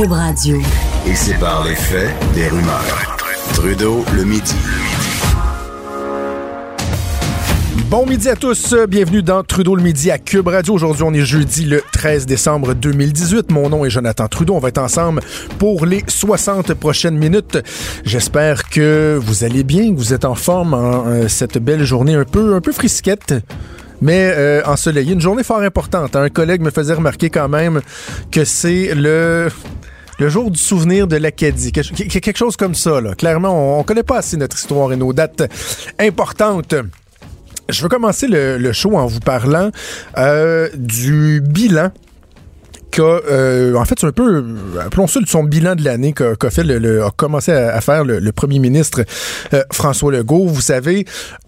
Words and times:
Cube 0.00 0.12
Radio. 0.12 0.58
Et 1.06 1.14
sépare 1.14 1.62
les 1.62 1.74
faits 1.74 2.08
des 2.32 2.48
rumeurs. 2.48 3.18
Trudeau 3.52 4.02
le 4.16 4.24
midi. 4.24 4.54
Bon 7.90 8.06
midi 8.06 8.30
à 8.30 8.36
tous, 8.36 8.74
bienvenue 8.88 9.22
dans 9.22 9.42
Trudeau 9.42 9.74
le 9.74 9.82
midi 9.82 10.10
à 10.10 10.16
Cube 10.16 10.48
Radio. 10.48 10.72
Aujourd'hui, 10.72 11.02
on 11.02 11.12
est 11.12 11.26
jeudi 11.26 11.66
le 11.66 11.82
13 11.92 12.24
décembre 12.24 12.72
2018. 12.72 13.50
Mon 13.52 13.68
nom 13.68 13.84
est 13.84 13.90
Jonathan 13.90 14.26
Trudeau. 14.26 14.54
On 14.54 14.58
va 14.58 14.68
être 14.68 14.78
ensemble 14.78 15.20
pour 15.58 15.84
les 15.84 16.02
60 16.06 16.72
prochaines 16.72 17.18
minutes. 17.18 17.58
J'espère 18.02 18.70
que 18.70 19.18
vous 19.20 19.44
allez 19.44 19.64
bien, 19.64 19.92
que 19.92 19.98
vous 19.98 20.14
êtes 20.14 20.24
en 20.24 20.34
forme 20.34 20.72
en 20.72 21.08
euh, 21.08 21.28
cette 21.28 21.58
belle 21.58 21.84
journée 21.84 22.14
un 22.14 22.24
peu 22.24 22.54
un 22.54 22.62
peu 22.62 22.72
frisquette 22.72 23.34
mais 24.00 24.32
euh, 24.34 24.62
ensoleillée. 24.64 25.12
Une 25.12 25.20
journée 25.20 25.42
fort 25.42 25.60
importante. 25.60 26.16
Un 26.16 26.30
collègue 26.30 26.62
me 26.62 26.70
faisait 26.70 26.94
remarquer 26.94 27.28
quand 27.28 27.50
même 27.50 27.82
que 28.30 28.46
c'est 28.46 28.94
le 28.94 29.48
le 30.20 30.28
jour 30.28 30.50
du 30.50 30.60
souvenir 30.60 31.06
de 31.06 31.16
l'Acadie. 31.16 31.72
Quelque 31.72 32.36
chose 32.36 32.56
comme 32.56 32.74
ça. 32.74 33.00
Clairement, 33.16 33.76
on, 33.76 33.80
on 33.80 33.82
connaît 33.82 34.02
pas 34.02 34.18
assez 34.18 34.36
notre 34.36 34.56
histoire 34.56 34.92
et 34.92 34.96
nos 34.96 35.12
dates 35.12 35.42
importantes. 35.98 36.74
Je 37.70 37.82
veux 37.82 37.88
commencer 37.88 38.26
le, 38.28 38.72
show 38.72 38.96
en 38.96 39.06
vous 39.06 39.20
parlant 39.20 39.70
euh, 40.18 40.68
du 40.74 41.40
bilan 41.40 41.90
euh, 42.98 43.74
en 43.74 43.84
fait, 43.84 43.98
c'est 44.00 44.06
un 44.06 44.12
peu, 44.12 44.44
appelons 44.84 45.06
ça 45.06 45.20
son 45.26 45.44
bilan 45.44 45.74
de 45.74 45.84
l'année 45.84 46.12
qu'a 46.12 46.50
fait 46.50 46.64
le, 46.64 47.04
a 47.04 47.10
commencé 47.10 47.52
à, 47.52 47.80
faire 47.80 48.04
le, 48.04 48.32
premier 48.32 48.58
ministre 48.58 49.04
euh, 49.52 49.62
François 49.72 50.12
Legault. 50.12 50.46
Vous 50.46 50.60
savez, 50.60 51.04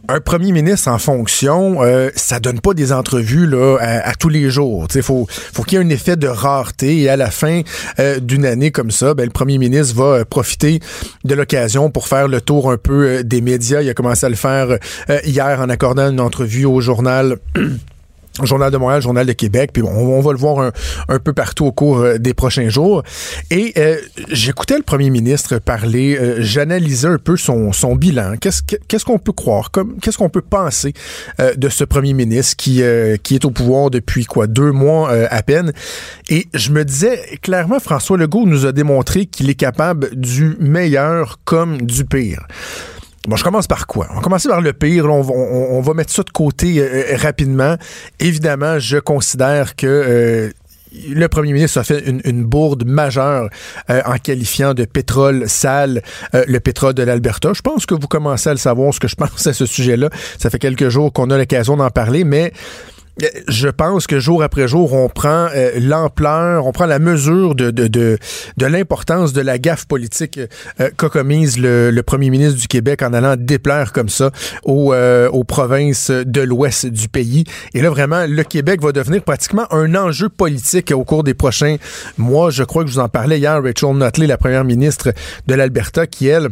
un 0.09 0.21
premier 0.21 0.53
ministre 0.53 0.89
en 0.89 0.99
fonction, 0.99 1.83
euh, 1.83 2.11
ça 2.15 2.41
donne 2.41 2.61
pas 2.61 2.75
des 2.75 2.93
entrevues 2.93 3.47
là 3.47 3.79
à, 3.81 4.15
tous 4.15 4.29
les 4.29 4.51
jours. 4.51 4.87
Il 4.95 5.03
faut, 5.03 5.27
faut 5.29 5.63
qu'il 5.63 5.79
y 5.79 5.83
ait 5.83 5.85
un 5.85 5.89
effet 5.89 6.17
de 6.17 6.29
rareté 6.29 7.03
et 7.03 7.09
à 7.09 7.17
la 7.17 7.31
fin 7.31 7.63
euh, 7.99 8.21
d'une 8.21 8.45
année 8.45 8.71
comme 8.71 8.91
ça, 8.91 9.15
ben, 9.15 9.25
le 9.25 9.31
premier 9.31 9.59
ministre 9.59 9.97
va 9.97 10.25
profiter 10.25 10.81
de 11.25 11.35
l'occasion 11.35 11.91
pour 11.91 12.09
faire 12.09 12.29
le 12.29 12.41
tour 12.41 12.71
un 12.71 12.77
peu 12.77 13.25
des 13.25 13.41
médias. 13.41 13.83
Il 13.83 13.89
a 13.89 13.95
commencé 13.95 14.27
à 14.27 14.29
le 14.29 14.37
faire 14.37 14.79
hier 15.25 15.61
en 15.61 15.69
accordant 15.69 16.11
une 16.11 16.21
entrevue 16.21 16.65
au 16.65 16.81
journal. 16.81 17.39
Journal 18.47 18.71
de 18.71 18.77
Montréal, 18.77 19.03
Journal 19.03 19.27
de 19.27 19.33
Québec, 19.33 19.71
puis 19.73 19.83
on, 19.83 20.21
va 20.21 20.33
le 20.33 20.39
voir 20.39 20.73
un, 21.09 21.19
peu 21.19 21.33
partout 21.33 21.67
au 21.67 21.73
cours 21.73 21.99
euh, 21.99 22.19
des 22.19 22.35
prochains 22.35 22.69
jours. 22.69 23.03
Et 23.51 23.73
euh, 23.77 23.97
j'écoutais 24.31 24.77
le 24.77 24.83
premier 24.83 25.11
ministre 25.11 25.59
parler, 25.59 26.17
euh, 26.17 26.37
j'analysais 26.41 27.09
un 27.09 27.19
peu 27.19 27.37
son, 27.37 27.73
son 27.73 27.97
bilan. 27.97 28.35
Qu'est-ce 28.41 29.05
qu'on 29.05 29.19
peut 29.19 29.33
croire, 29.33 29.71
qu'est-ce 30.01 30.19
qu'on 30.19 30.29
peut 30.29 30.43
penser 30.43 30.93
de 31.57 31.69
ce 31.69 31.85
premier 31.85 32.13
ministre 32.13 32.57
qui 32.57 32.83
qui 33.23 33.35
est 33.35 33.45
au 33.45 33.51
pouvoir 33.51 33.91
depuis 33.91 34.25
quoi 34.25 34.47
deux 34.47 34.73
mois 34.73 35.11
à 35.11 35.43
peine? 35.43 35.73
Et 36.29 36.47
je 36.55 36.71
me 36.71 36.85
disais 36.85 37.21
clairement, 37.43 37.81
François 37.81 38.17
Legault 38.17 38.47
nous 38.47 38.67
a 38.67 38.73
démontré 38.73 39.27
qu'il 39.27 39.51
est 39.51 39.55
capable 39.55 40.11
du 40.15 40.57
meilleur 40.61 41.39
comme 41.45 41.83
du 41.83 42.05
pire. 42.05 42.47
Bon, 43.29 43.37
je 43.37 43.45
commence 43.45 43.69
par 43.69 43.87
quoi? 43.87 44.09
On 44.11 44.17
va 44.17 44.21
commencer 44.21 44.49
par 44.49 44.61
le 44.61 44.73
pire. 44.73 45.07
on, 45.07 45.81
va, 45.81 45.95
mettre 45.95 46.13
ça 46.13 46.25
de 46.25 46.31
côté 46.31 46.79
euh, 46.79 47.13
euh, 47.13 47.17
rapidement. 47.17 47.77
Évidemment, 48.19 48.81
je 48.81 48.99
considère 48.99 49.77
que 49.77 49.87
euh, 49.87 50.51
le 51.09 51.29
premier 51.29 51.53
ministre 51.53 51.79
a 51.79 51.85
fait 51.85 52.03
une, 52.05 52.45
bourde 52.45 52.85
majeure 52.85 53.49
en 53.89 54.19
qualifiant 54.19 54.75
de 54.75 54.85
pétrole 54.85 55.49
sale 55.49 56.03
le 56.35 56.59
pétrole 56.59 56.93
de 56.93 57.03
l'Alberta. 57.03 57.53
Je 57.55 57.63
pense 57.63 57.87
que 57.87 57.95
vous 57.95 58.09
commencez 58.09 58.51
à 58.51 58.53
le 58.53 58.59
savoir, 58.59 58.93
ce 58.93 59.01
que 59.01 59.09
je 59.09 59.17
pense 59.17 59.47
à 59.47 59.55
ce 59.55 59.65
sujet-là. 59.65 60.11
Ça 60.39 60.51
fait 60.51 60.59
quelques 60.59 60.91
jours 60.91 61.11
qu'on 61.11 61.31
a 61.31 61.39
l'occasion 61.39 61.79
d'en 61.79 61.89
parler, 61.89 62.25
mais 62.25 62.53
je 63.49 63.69
pense 63.69 64.07
que 64.07 64.19
jour 64.19 64.43
après 64.43 64.67
jour, 64.67 64.95
on 64.95 65.09
prend 65.09 65.49
euh, 65.55 65.73
l'ampleur, 65.79 66.67
on 66.67 66.73
prend 66.73 66.87
la 66.87 66.99
mesure 66.99 67.55
de, 67.55 67.71
de, 67.71 67.87
de, 67.87 68.67
l'importance 68.67 69.33
de 69.33 69.43
la 69.43 69.59
gaffe 69.59 69.87
politique 69.87 70.41
euh, 70.81 70.91
qu'a 70.97 71.09
commise 71.09 71.59
le, 71.59 71.91
le, 71.91 72.03
premier 72.03 72.31
ministre 72.31 72.59
du 72.59 72.69
Québec 72.69 73.03
en 73.03 73.13
allant 73.13 73.37
déplaire 73.37 73.93
comme 73.93 74.09
ça 74.09 74.31
aux, 74.65 74.95
euh, 74.95 75.29
aux 75.29 75.45
provinces 75.45 76.11
de 76.11 76.41
l'ouest 76.41 76.87
du 76.87 77.09
pays. 77.09 77.45
Et 77.75 77.83
là, 77.83 77.91
vraiment, 77.91 78.25
le 78.27 78.43
Québec 78.45 78.81
va 78.81 78.93
devenir 78.93 79.23
pratiquement 79.23 79.71
un 79.73 79.95
enjeu 79.95 80.29
politique 80.29 80.91
au 80.91 81.05
cours 81.05 81.23
des 81.23 81.35
prochains 81.35 81.77
mois. 82.17 82.51
Je 82.51 82.65
crois 82.65 82.83
que 82.83 82.89
je 82.89 82.95
vous 82.95 83.01
en 83.01 83.09
parlais 83.09 83.39
hier, 83.39 83.63
Rachel 83.63 83.95
Notley, 83.95 84.27
la 84.27 84.39
première 84.39 84.65
ministre 84.65 85.13
de 85.47 85.55
l'Alberta, 85.55 86.07
qui, 86.07 86.29
elle, 86.29 86.49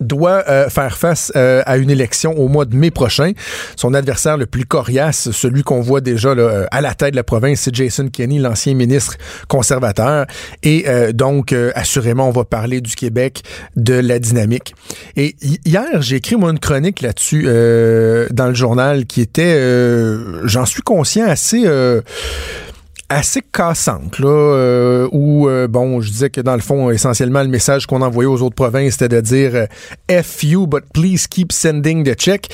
doit 0.00 0.44
euh, 0.48 0.68
faire 0.68 0.96
face 0.96 1.32
euh, 1.36 1.62
à 1.66 1.76
une 1.76 1.90
élection 1.90 2.32
au 2.38 2.48
mois 2.48 2.64
de 2.64 2.76
mai 2.76 2.90
prochain. 2.90 3.32
Son 3.76 3.94
adversaire 3.94 4.36
le 4.36 4.46
plus 4.46 4.64
coriace, 4.64 5.30
celui 5.30 5.62
qu'on 5.62 5.80
voit 5.80 6.00
déjà 6.00 6.34
là, 6.34 6.42
euh, 6.42 6.66
à 6.70 6.80
la 6.80 6.94
tête 6.94 7.12
de 7.12 7.16
la 7.16 7.24
province, 7.24 7.60
c'est 7.60 7.74
Jason 7.74 8.08
Kenney, 8.08 8.38
l'ancien 8.38 8.74
ministre 8.74 9.16
conservateur. 9.48 10.26
Et 10.62 10.86
donc, 11.12 11.54
assurément, 11.74 12.28
on 12.28 12.32
va 12.32 12.44
parler 12.44 12.80
du 12.80 12.94
Québec, 12.94 13.42
de 13.76 13.94
la 13.94 14.18
dynamique. 14.18 14.74
Et 15.16 15.36
hier, 15.64 16.00
j'ai 16.00 16.16
écrit 16.16 16.36
moi 16.36 16.50
une 16.50 16.58
chronique 16.58 17.00
là-dessus 17.00 17.44
dans 17.44 18.48
le 18.48 18.54
journal 18.54 19.06
qui 19.06 19.20
était, 19.20 19.60
j'en 20.44 20.66
suis 20.66 20.82
conscient, 20.82 21.26
assez 21.26 21.66
assez 23.08 23.40
cassante, 23.52 24.18
là, 24.18 24.28
euh, 24.28 25.08
où, 25.12 25.48
euh, 25.48 25.68
bon, 25.68 26.00
je 26.00 26.10
disais 26.10 26.30
que 26.30 26.40
dans 26.40 26.54
le 26.54 26.60
fond, 26.60 26.90
essentiellement, 26.90 27.42
le 27.42 27.48
message 27.48 27.86
qu'on 27.86 28.02
envoyait 28.02 28.28
aux 28.28 28.42
autres 28.42 28.54
provinces, 28.54 28.94
c'était 28.94 29.08
de 29.08 29.20
dire 29.20 29.52
euh, 29.54 30.22
F 30.22 30.42
you, 30.42 30.66
but 30.66 30.84
please 30.92 31.26
keep 31.28 31.52
sending 31.52 32.04
the 32.04 32.18
check. 32.18 32.48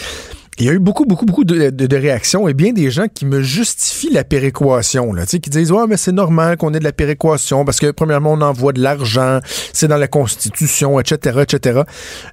Il 0.58 0.66
y 0.66 0.68
a 0.68 0.72
eu 0.72 0.78
beaucoup, 0.78 1.06
beaucoup, 1.06 1.24
beaucoup 1.24 1.44
de, 1.44 1.70
de, 1.70 1.96
réactions 1.96 2.46
et 2.46 2.52
bien 2.52 2.74
des 2.74 2.90
gens 2.90 3.06
qui 3.12 3.24
me 3.24 3.40
justifient 3.40 4.12
la 4.12 4.22
péréquation, 4.22 5.14
là, 5.14 5.24
qui 5.24 5.38
disent 5.38 5.72
Ouais, 5.72 5.86
mais 5.88 5.96
c'est 5.96 6.12
normal 6.12 6.58
qu'on 6.58 6.74
ait 6.74 6.78
de 6.78 6.84
la 6.84 6.92
péréquation 6.92 7.64
parce 7.64 7.80
que, 7.80 7.90
premièrement, 7.90 8.32
on 8.32 8.42
envoie 8.42 8.74
de 8.74 8.82
l'argent, 8.82 9.40
c'est 9.72 9.88
dans 9.88 9.96
la 9.96 10.08
Constitution, 10.08 11.00
etc., 11.00 11.40
etc. 11.40 11.80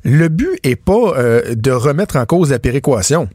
Le 0.04 0.28
but 0.28 0.60
est 0.64 0.76
pas 0.76 1.14
de 1.50 1.72
remettre 1.72 2.18
en 2.18 2.26
cause 2.26 2.52
la 2.52 2.60
péréquation. 2.60 3.30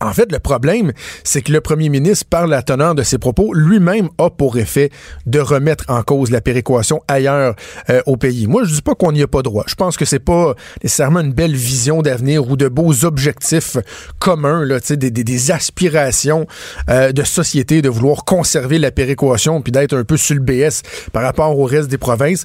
En 0.00 0.12
fait, 0.12 0.30
le 0.30 0.38
problème, 0.38 0.92
c'est 1.24 1.40
que 1.42 1.52
le 1.52 1.60
premier 1.60 1.88
ministre, 1.88 2.26
par 2.28 2.46
la 2.46 2.62
teneur 2.62 2.94
de 2.94 3.02
ses 3.02 3.18
propos, 3.18 3.54
lui-même 3.54 4.08
a 4.18 4.28
pour 4.28 4.58
effet 4.58 4.90
de 5.24 5.38
remettre 5.38 5.84
en 5.88 6.02
cause 6.02 6.30
la 6.30 6.40
péréquation 6.40 7.02
ailleurs 7.08 7.54
euh, 7.88 8.02
au 8.04 8.16
pays. 8.16 8.46
Moi, 8.46 8.64
je 8.64 8.74
dis 8.74 8.82
pas 8.82 8.94
qu'on 8.94 9.12
n'y 9.12 9.22
a 9.22 9.26
pas 9.26 9.42
droit. 9.42 9.64
Je 9.66 9.74
pense 9.74 9.96
que 9.96 10.04
c'est 10.04 10.18
pas 10.18 10.54
nécessairement 10.82 11.20
une 11.20 11.32
belle 11.32 11.54
vision 11.54 12.02
d'avenir 12.02 12.48
ou 12.50 12.56
de 12.56 12.68
beaux 12.68 13.04
objectifs 13.04 13.78
communs, 14.18 14.64
là, 14.64 14.80
des, 14.80 15.10
des, 15.10 15.24
des 15.24 15.50
aspirations 15.50 16.46
euh, 16.90 17.12
de 17.12 17.22
société 17.22 17.80
de 17.80 17.88
vouloir 17.88 18.24
conserver 18.24 18.78
la 18.78 18.90
péréquation 18.90 19.62
puis 19.62 19.72
d'être 19.72 19.96
un 19.96 20.04
peu 20.04 20.16
sur 20.16 20.34
le 20.34 20.40
BS 20.40 20.82
par 21.12 21.22
rapport 21.22 21.58
au 21.58 21.64
reste 21.64 21.88
des 21.88 21.98
provinces. 21.98 22.44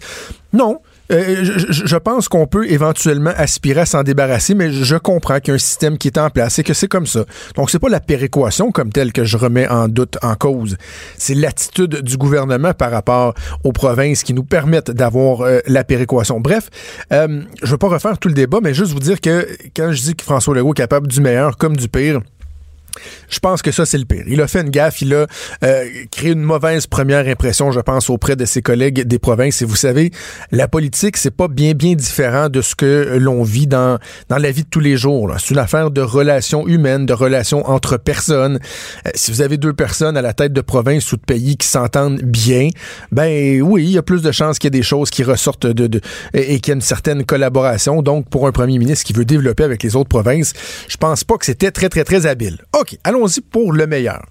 Non, 0.53 0.79
euh, 1.11 1.43
je, 1.43 1.95
pense 1.97 2.29
qu'on 2.29 2.47
peut 2.47 2.69
éventuellement 2.69 3.33
aspirer 3.35 3.81
à 3.81 3.85
s'en 3.85 4.03
débarrasser, 4.03 4.55
mais 4.55 4.71
je 4.71 4.95
comprends 4.95 5.39
qu'il 5.39 5.49
y 5.49 5.51
a 5.51 5.55
un 5.55 5.59
système 5.59 5.97
qui 5.97 6.07
est 6.07 6.17
en 6.17 6.29
place 6.29 6.59
et 6.59 6.63
que 6.63 6.73
c'est 6.73 6.87
comme 6.87 7.05
ça. 7.05 7.25
Donc, 7.55 7.69
c'est 7.69 7.79
pas 7.79 7.89
la 7.89 7.99
péréquation 7.99 8.71
comme 8.71 8.91
telle 8.91 9.11
que 9.11 9.23
je 9.23 9.37
remets 9.37 9.67
en 9.67 9.87
doute, 9.87 10.17
en 10.21 10.35
cause. 10.35 10.77
C'est 11.17 11.35
l'attitude 11.35 12.01
du 12.01 12.17
gouvernement 12.17 12.73
par 12.73 12.91
rapport 12.91 13.33
aux 13.63 13.71
provinces 13.71 14.23
qui 14.23 14.33
nous 14.33 14.43
permettent 14.43 14.91
d'avoir 14.91 15.41
euh, 15.41 15.59
la 15.67 15.83
péréquation. 15.83 16.39
Bref, 16.39 16.69
euh, 17.11 17.41
je 17.61 17.71
veux 17.71 17.77
pas 17.77 17.89
refaire 17.89 18.17
tout 18.17 18.27
le 18.27 18.33
débat, 18.33 18.59
mais 18.61 18.73
juste 18.73 18.93
vous 18.93 18.99
dire 18.99 19.19
que 19.19 19.47
quand 19.75 19.91
je 19.91 20.01
dis 20.01 20.15
que 20.15 20.23
François 20.23 20.55
Legault 20.55 20.73
est 20.73 20.77
capable 20.77 21.07
du 21.07 21.21
meilleur 21.21 21.57
comme 21.57 21.75
du 21.75 21.87
pire, 21.87 22.21
je 23.29 23.39
pense 23.39 23.61
que 23.61 23.71
ça, 23.71 23.85
c'est 23.85 23.97
le 23.97 24.05
pire. 24.05 24.23
Il 24.27 24.41
a 24.41 24.47
fait 24.47 24.61
une 24.61 24.69
gaffe, 24.69 25.01
il 25.01 25.13
a 25.13 25.27
euh, 25.63 25.85
créé 26.11 26.31
une 26.31 26.41
mauvaise 26.41 26.87
première 26.87 27.27
impression, 27.27 27.71
je 27.71 27.79
pense, 27.79 28.09
auprès 28.09 28.35
de 28.35 28.45
ses 28.45 28.61
collègues 28.61 29.03
des 29.03 29.19
provinces. 29.19 29.61
Et 29.61 29.65
vous 29.65 29.75
savez, 29.75 30.11
la 30.51 30.67
politique, 30.67 31.17
c'est 31.17 31.35
pas 31.35 31.47
bien, 31.47 31.73
bien 31.73 31.95
différent 31.95 32.49
de 32.49 32.61
ce 32.61 32.75
que 32.75 33.17
l'on 33.19 33.43
vit 33.43 33.67
dans, 33.67 33.99
dans 34.29 34.37
la 34.37 34.51
vie 34.51 34.63
de 34.63 34.69
tous 34.69 34.79
les 34.79 34.97
jours. 34.97 35.33
C'est 35.39 35.51
une 35.51 35.59
affaire 35.59 35.91
de 35.91 36.01
relations 36.01 36.67
humaines, 36.67 37.05
de 37.05 37.13
relations 37.13 37.67
entre 37.69 37.97
personnes. 37.97 38.59
Euh, 39.07 39.11
si 39.15 39.31
vous 39.31 39.41
avez 39.41 39.57
deux 39.57 39.73
personnes 39.73 40.17
à 40.17 40.21
la 40.21 40.33
tête 40.33 40.53
de 40.53 40.61
province 40.61 41.11
ou 41.11 41.17
de 41.17 41.21
pays 41.21 41.57
qui 41.57 41.67
s'entendent 41.67 42.21
bien, 42.21 42.69
ben 43.11 43.61
oui, 43.61 43.83
il 43.85 43.91
y 43.91 43.97
a 43.97 44.03
plus 44.03 44.21
de 44.21 44.31
chances 44.31 44.59
qu'il 44.59 44.67
y 44.67 44.75
ait 44.75 44.79
des 44.79 44.83
choses 44.83 45.09
qui 45.09 45.23
ressortent 45.23 45.67
de, 45.67 45.87
de 45.87 46.01
et 46.33 46.59
qu'il 46.59 46.71
y 46.71 46.71
ait 46.71 46.75
une 46.75 46.81
certaine 46.81 47.23
collaboration. 47.23 48.01
Donc, 48.01 48.29
pour 48.29 48.47
un 48.47 48.51
premier 48.51 48.77
ministre 48.77 49.05
qui 49.05 49.13
veut 49.13 49.25
développer 49.25 49.63
avec 49.63 49.83
les 49.83 49.95
autres 49.95 50.09
provinces, 50.09 50.53
je 50.87 50.97
pense 50.97 51.23
pas 51.23 51.37
que 51.37 51.45
c'était 51.45 51.71
très, 51.71 51.89
très, 51.89 52.03
très 52.03 52.25
habile. 52.25 52.57
OK, 52.81 52.97
allons-y 53.03 53.41
pour 53.41 53.73
le 53.73 53.85
meilleur. 53.85 54.25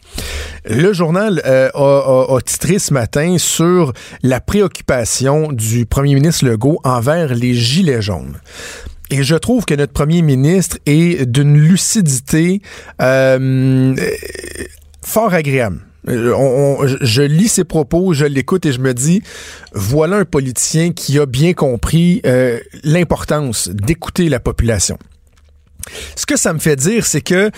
Le 0.68 0.92
journal 0.92 1.40
euh, 1.46 1.70
a, 1.72 2.40
titré 2.44 2.80
ce 2.80 2.92
matin 2.92 3.38
sur 3.38 3.92
la 4.24 4.40
préoccupation 4.40 5.52
du 5.52 5.86
premier 5.86 6.14
ministre 6.14 6.46
Legault 6.46 6.80
envers 6.82 7.32
les 7.32 7.54
Gilets 7.54 8.02
jaunes. 8.02 8.40
Et 9.08 9.22
je 9.22 9.36
trouve 9.36 9.66
que 9.66 9.74
notre 9.74 9.92
premier 9.92 10.22
ministre 10.22 10.78
est 10.84 11.26
d'une 11.26 11.56
lucidité 11.56 12.60
euh, 13.00 13.94
fort 15.00 15.32
agréable. 15.32 15.82
Euh, 16.08 16.96
je 17.02 17.22
lis 17.22 17.46
ses 17.46 17.62
propos, 17.62 18.14
je 18.14 18.24
l'écoute 18.24 18.66
et 18.66 18.72
je 18.72 18.80
me 18.80 18.94
dis, 18.94 19.22
voilà 19.74 20.16
un 20.16 20.24
politicien 20.24 20.90
qui 20.90 21.20
a 21.20 21.26
bien 21.26 21.52
compris 21.52 22.20
l'importance 22.82 23.68
d'écouter 23.68 24.28
la 24.28 24.40
population. 24.40 24.98
Ce 26.16 26.26
que 26.26 26.36
ça 26.36 26.52
me 26.52 26.58
fait 26.58 26.76
dire, 26.76 27.06
c'est 27.06 27.20
que 27.20 27.52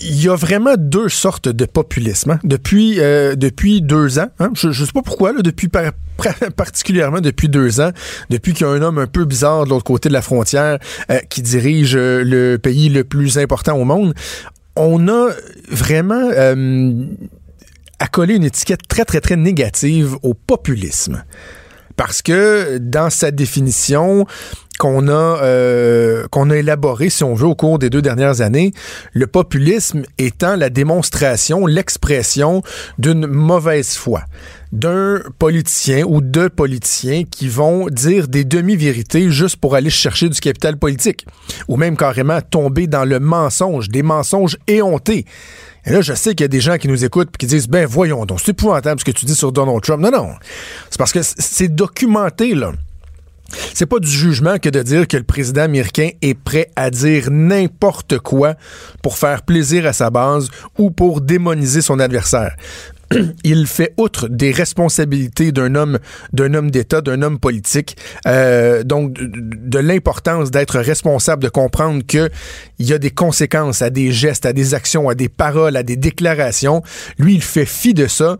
il 0.00 0.22
y 0.22 0.28
a 0.28 0.36
vraiment 0.36 0.74
deux 0.76 1.08
sortes 1.08 1.48
de 1.48 1.64
populisme. 1.64 2.32
Hein. 2.32 2.40
Depuis, 2.44 3.00
euh, 3.00 3.34
depuis 3.34 3.82
deux 3.82 4.18
ans, 4.18 4.28
hein. 4.38 4.50
je 4.54 4.68
ne 4.68 4.72
sais 4.72 4.92
pas 4.92 5.02
pourquoi, 5.02 5.32
là, 5.32 5.42
depuis 5.42 5.68
particulièrement 6.56 7.20
depuis 7.20 7.48
deux 7.48 7.80
ans, 7.80 7.90
depuis 8.30 8.52
qu'il 8.52 8.66
y 8.66 8.70
a 8.70 8.72
un 8.72 8.82
homme 8.82 8.98
un 8.98 9.06
peu 9.06 9.24
bizarre 9.24 9.64
de 9.64 9.70
l'autre 9.70 9.84
côté 9.84 10.08
de 10.08 10.14
la 10.14 10.22
frontière 10.22 10.78
euh, 11.10 11.18
qui 11.28 11.42
dirige 11.42 11.96
euh, 11.96 12.22
le 12.24 12.58
pays 12.58 12.88
le 12.88 13.04
plus 13.04 13.38
important 13.38 13.76
au 13.76 13.84
monde, 13.84 14.14
on 14.76 15.08
a 15.08 15.30
vraiment 15.68 16.30
euh, 16.32 17.04
accolé 17.98 18.34
une 18.34 18.44
étiquette 18.44 18.86
très, 18.88 19.04
très, 19.04 19.20
très 19.20 19.36
négative 19.36 20.16
au 20.22 20.34
populisme. 20.34 21.24
Parce 21.96 22.22
que 22.22 22.78
dans 22.78 23.10
sa 23.10 23.32
définition, 23.32 24.24
qu'on 24.78 25.08
a 25.08 25.42
euh, 25.42 26.26
qu'on 26.30 26.50
a 26.50 26.56
élaboré, 26.56 27.10
si 27.10 27.24
on 27.24 27.34
veut, 27.34 27.46
au 27.46 27.54
cours 27.54 27.78
des 27.78 27.90
deux 27.90 28.02
dernières 28.02 28.40
années, 28.40 28.72
le 29.12 29.26
populisme 29.26 30.02
étant 30.18 30.56
la 30.56 30.70
démonstration, 30.70 31.66
l'expression 31.66 32.62
d'une 32.98 33.26
mauvaise 33.26 33.94
foi 33.94 34.22
d'un 34.72 35.22
politicien 35.38 36.04
ou 36.06 36.20
de 36.20 36.48
politiciens 36.48 37.24
qui 37.24 37.48
vont 37.48 37.88
dire 37.88 38.28
des 38.28 38.44
demi-vérités 38.44 39.30
juste 39.30 39.56
pour 39.56 39.74
aller 39.74 39.90
chercher 39.90 40.28
du 40.28 40.38
capital 40.40 40.76
politique, 40.76 41.26
ou 41.68 41.76
même 41.76 41.96
carrément 41.96 42.40
tomber 42.42 42.86
dans 42.86 43.04
le 43.04 43.18
mensonge, 43.18 43.88
des 43.88 44.02
mensonges 44.02 44.58
éhontés. 44.66 45.24
Et 45.86 45.90
là, 45.90 46.02
je 46.02 46.12
sais 46.12 46.34
qu'il 46.34 46.44
y 46.44 46.44
a 46.44 46.48
des 46.48 46.60
gens 46.60 46.76
qui 46.76 46.88
nous 46.88 47.04
écoutent 47.04 47.30
et 47.34 47.38
qui 47.38 47.46
disent, 47.46 47.68
ben 47.68 47.86
voyons 47.86 48.26
donc, 48.26 48.40
c'est 48.40 48.50
épouvantable 48.50 49.00
ce 49.00 49.04
que 49.04 49.10
tu 49.10 49.24
dis 49.24 49.34
sur 49.34 49.52
Donald 49.52 49.80
Trump. 49.80 50.02
Non, 50.02 50.10
non, 50.10 50.32
c'est 50.90 50.98
parce 50.98 51.12
que 51.12 51.20
c'est 51.22 51.74
documenté, 51.74 52.54
là. 52.54 52.72
C'est 53.74 53.86
pas 53.86 53.98
du 53.98 54.08
jugement 54.08 54.58
que 54.58 54.68
de 54.68 54.82
dire 54.82 55.08
que 55.08 55.16
le 55.16 55.22
président 55.22 55.62
américain 55.62 56.10
est 56.20 56.34
prêt 56.34 56.70
à 56.76 56.90
dire 56.90 57.28
n'importe 57.30 58.18
quoi 58.18 58.54
pour 59.02 59.16
faire 59.16 59.42
plaisir 59.42 59.86
à 59.86 59.92
sa 59.92 60.10
base 60.10 60.48
ou 60.76 60.90
pour 60.90 61.20
démoniser 61.20 61.80
son 61.80 61.98
adversaire. 61.98 62.56
il 63.44 63.66
fait 63.66 63.94
outre 63.96 64.28
des 64.28 64.50
responsabilités 64.50 65.52
d'un 65.52 65.74
homme, 65.74 65.98
d'un 66.32 66.54
homme 66.54 66.70
d'État, 66.70 67.00
d'un 67.00 67.22
homme 67.22 67.38
politique, 67.38 67.96
euh, 68.26 68.82
donc 68.82 69.12
de, 69.12 69.30
de 69.32 69.78
l'importance 69.78 70.50
d'être 70.50 70.78
responsable, 70.78 71.42
de 71.42 71.48
comprendre 71.48 72.02
que 72.06 72.28
il 72.78 72.86
y 72.86 72.92
a 72.92 72.98
des 72.98 73.10
conséquences 73.10 73.82
à 73.82 73.90
des 73.90 74.12
gestes, 74.12 74.46
à 74.46 74.52
des 74.52 74.74
actions, 74.74 75.08
à 75.08 75.14
des 75.14 75.28
paroles, 75.28 75.76
à 75.76 75.82
des 75.82 75.96
déclarations. 75.96 76.82
Lui, 77.18 77.34
il 77.34 77.42
fait 77.42 77.66
fi 77.66 77.94
de 77.94 78.06
ça 78.06 78.36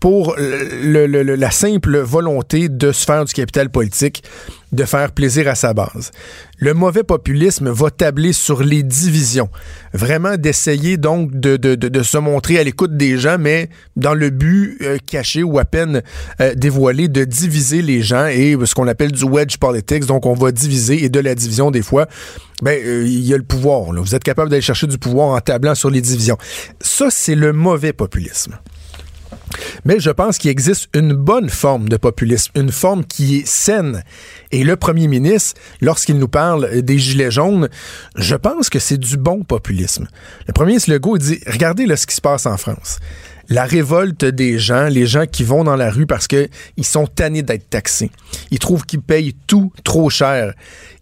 pour 0.00 0.34
le, 0.38 1.06
la 1.06 1.50
simple 1.50 1.98
volonté 1.98 2.70
de 2.70 2.90
se 2.90 3.04
faire 3.04 3.26
du 3.26 3.34
capital 3.34 3.68
politique, 3.68 4.24
de 4.72 4.84
faire 4.84 5.12
plaisir 5.12 5.46
à 5.46 5.54
sa 5.54 5.74
base. 5.74 6.10
Le 6.58 6.72
mauvais 6.74 7.02
populisme 7.02 7.70
va 7.70 7.90
tabler 7.90 8.32
sur 8.32 8.62
les 8.62 8.82
divisions. 8.82 9.50
Vraiment 9.92 10.36
d'essayer 10.36 10.96
donc 10.96 11.32
de, 11.32 11.56
de, 11.56 11.74
de, 11.74 12.02
se 12.02 12.16
montrer 12.18 12.58
à 12.58 12.64
l'écoute 12.64 12.96
des 12.96 13.18
gens, 13.18 13.36
mais 13.38 13.68
dans 13.96 14.14
le 14.14 14.30
but 14.30 14.78
euh, 14.82 14.96
caché 15.04 15.42
ou 15.42 15.58
à 15.58 15.64
peine 15.64 16.02
euh, 16.40 16.54
dévoilé 16.54 17.08
de 17.08 17.24
diviser 17.24 17.82
les 17.82 18.00
gens 18.02 18.26
et 18.26 18.56
ce 18.64 18.74
qu'on 18.74 18.88
appelle 18.88 19.12
du 19.12 19.24
wedge 19.24 19.58
politics. 19.58 20.06
Donc 20.06 20.24
on 20.24 20.34
va 20.34 20.50
diviser 20.52 21.04
et 21.04 21.08
de 21.08 21.20
la 21.20 21.34
division 21.34 21.70
des 21.70 21.82
fois. 21.82 22.06
Ben, 22.62 22.78
euh, 22.84 23.04
il 23.06 23.20
y 23.20 23.34
a 23.34 23.36
le 23.36 23.42
pouvoir. 23.42 23.92
Là. 23.92 24.00
Vous 24.00 24.14
êtes 24.14 24.24
capable 24.24 24.50
d'aller 24.50 24.62
chercher 24.62 24.86
du 24.86 24.98
pouvoir 24.98 25.30
en 25.30 25.40
tablant 25.40 25.74
sur 25.74 25.90
les 25.90 26.00
divisions. 26.00 26.38
Ça, 26.80 27.08
c'est 27.10 27.34
le 27.34 27.52
mauvais 27.52 27.92
populisme. 27.92 28.58
Mais 29.84 30.00
je 30.00 30.10
pense 30.10 30.38
qu'il 30.38 30.50
existe 30.50 30.88
une 30.94 31.12
bonne 31.12 31.48
forme 31.48 31.88
de 31.88 31.96
populisme, 31.96 32.52
une 32.56 32.72
forme 32.72 33.04
qui 33.04 33.38
est 33.38 33.46
saine. 33.46 34.02
Et 34.52 34.64
le 34.64 34.76
premier 34.76 35.08
ministre, 35.08 35.60
lorsqu'il 35.80 36.18
nous 36.18 36.28
parle 36.28 36.82
des 36.82 36.98
Gilets 36.98 37.30
jaunes, 37.30 37.68
je 38.16 38.36
pense 38.36 38.68
que 38.68 38.78
c'est 38.78 38.98
du 38.98 39.16
bon 39.16 39.42
populisme. 39.42 40.08
Le 40.46 40.52
premier 40.52 40.72
ministre 40.72 40.92
Legault 40.92 41.18
dit, 41.18 41.40
regardez 41.46 41.86
ce 41.96 42.06
qui 42.06 42.14
se 42.14 42.20
passe 42.20 42.46
en 42.46 42.56
France. 42.56 42.98
La 43.48 43.64
révolte 43.64 44.24
des 44.24 44.58
gens, 44.60 44.86
les 44.86 45.06
gens 45.06 45.26
qui 45.26 45.42
vont 45.42 45.64
dans 45.64 45.74
la 45.74 45.90
rue 45.90 46.06
parce 46.06 46.28
qu'ils 46.28 46.48
sont 46.82 47.06
tannés 47.06 47.42
d'être 47.42 47.68
taxés. 47.68 48.10
Ils 48.52 48.60
trouvent 48.60 48.84
qu'ils 48.84 49.00
payent 49.00 49.34
tout 49.48 49.72
trop 49.82 50.08
cher. 50.08 50.54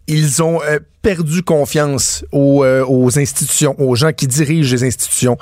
Ils 0.07 0.41
ont 0.41 0.59
euh, 0.63 0.79
perdu 1.03 1.43
confiance 1.43 2.25
euh, 2.33 2.83
aux 2.87 3.19
institutions, 3.19 3.79
aux 3.79 3.95
gens 3.95 4.13
qui 4.13 4.25
dirigent 4.25 4.73
les 4.73 4.83
institutions. 4.83 5.37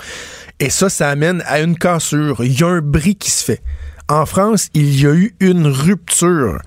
Et 0.59 0.69
ça, 0.69 0.89
ça 0.89 1.09
amène 1.09 1.43
à 1.45 1.59
une 1.61 1.77
cassure. 1.77 2.43
Il 2.43 2.59
y 2.59 2.63
a 2.63 2.67
un 2.67 2.81
bris 2.81 3.15
qui 3.15 3.29
se 3.29 3.43
fait. 3.43 3.61
En 4.09 4.25
France, 4.25 4.69
il 4.73 4.99
y 4.99 5.05
a 5.05 5.13
eu 5.13 5.35
une 5.39 5.67
rupture. 5.67 6.59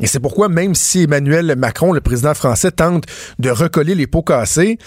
Et 0.00 0.06
c'est 0.06 0.20
pourquoi, 0.20 0.48
même 0.48 0.74
si 0.74 1.04
Emmanuel 1.04 1.54
Macron, 1.56 1.92
le 1.92 2.00
président 2.00 2.34
français, 2.34 2.72
tente 2.72 3.04
de 3.38 3.50
recoller 3.50 3.94
les 3.94 4.06
pots 4.06 4.22
cassés, 4.22 4.78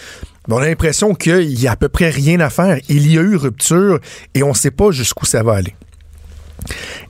on 0.50 0.58
a 0.58 0.66
l'impression 0.66 1.16
qu'il 1.16 1.60
y 1.60 1.68
a 1.68 1.72
à 1.72 1.76
peu 1.76 1.90
près 1.90 2.10
rien 2.10 2.40
à 2.40 2.50
faire. 2.50 2.80
Il 2.90 3.10
y 3.12 3.18
a 3.18 3.22
eu 3.22 3.36
rupture 3.36 4.00
et 4.34 4.44
on 4.44 4.50
ne 4.50 4.54
sait 4.54 4.72
pas 4.72 4.92
jusqu'où 4.92 5.26
ça 5.26 5.42
va 5.42 5.54
aller. 5.54 5.76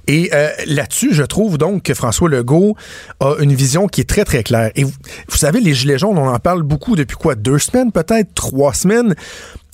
Et 0.07 0.30
euh, 0.34 0.50
là-dessus, 0.66 1.13
je 1.13 1.24
trouve 1.24 1.57
donc 1.57 1.84
que 1.84 1.94
François 1.94 2.30
Legault 2.30 2.75
a 3.19 3.36
une 3.40 3.54
vision 3.54 3.88
qui 3.88 4.02
est 4.02 4.10
très, 4.10 4.25
très 4.25 4.44
claire. 4.44 4.72
Et 4.75 4.84
vous, 4.84 4.92
savez, 5.36 5.60
les 5.60 5.74
Gilets 5.74 5.98
jaunes, 5.98 6.18
on 6.18 6.28
en 6.28 6.40
parle 6.40 6.63
beaucoup 6.63 6.96
depuis 6.96 7.18
quoi? 7.18 7.36
Deux 7.36 7.60
semaines, 7.60 7.92
peut-être? 7.92 8.34
Trois 8.34 8.74
semaines? 8.74 9.16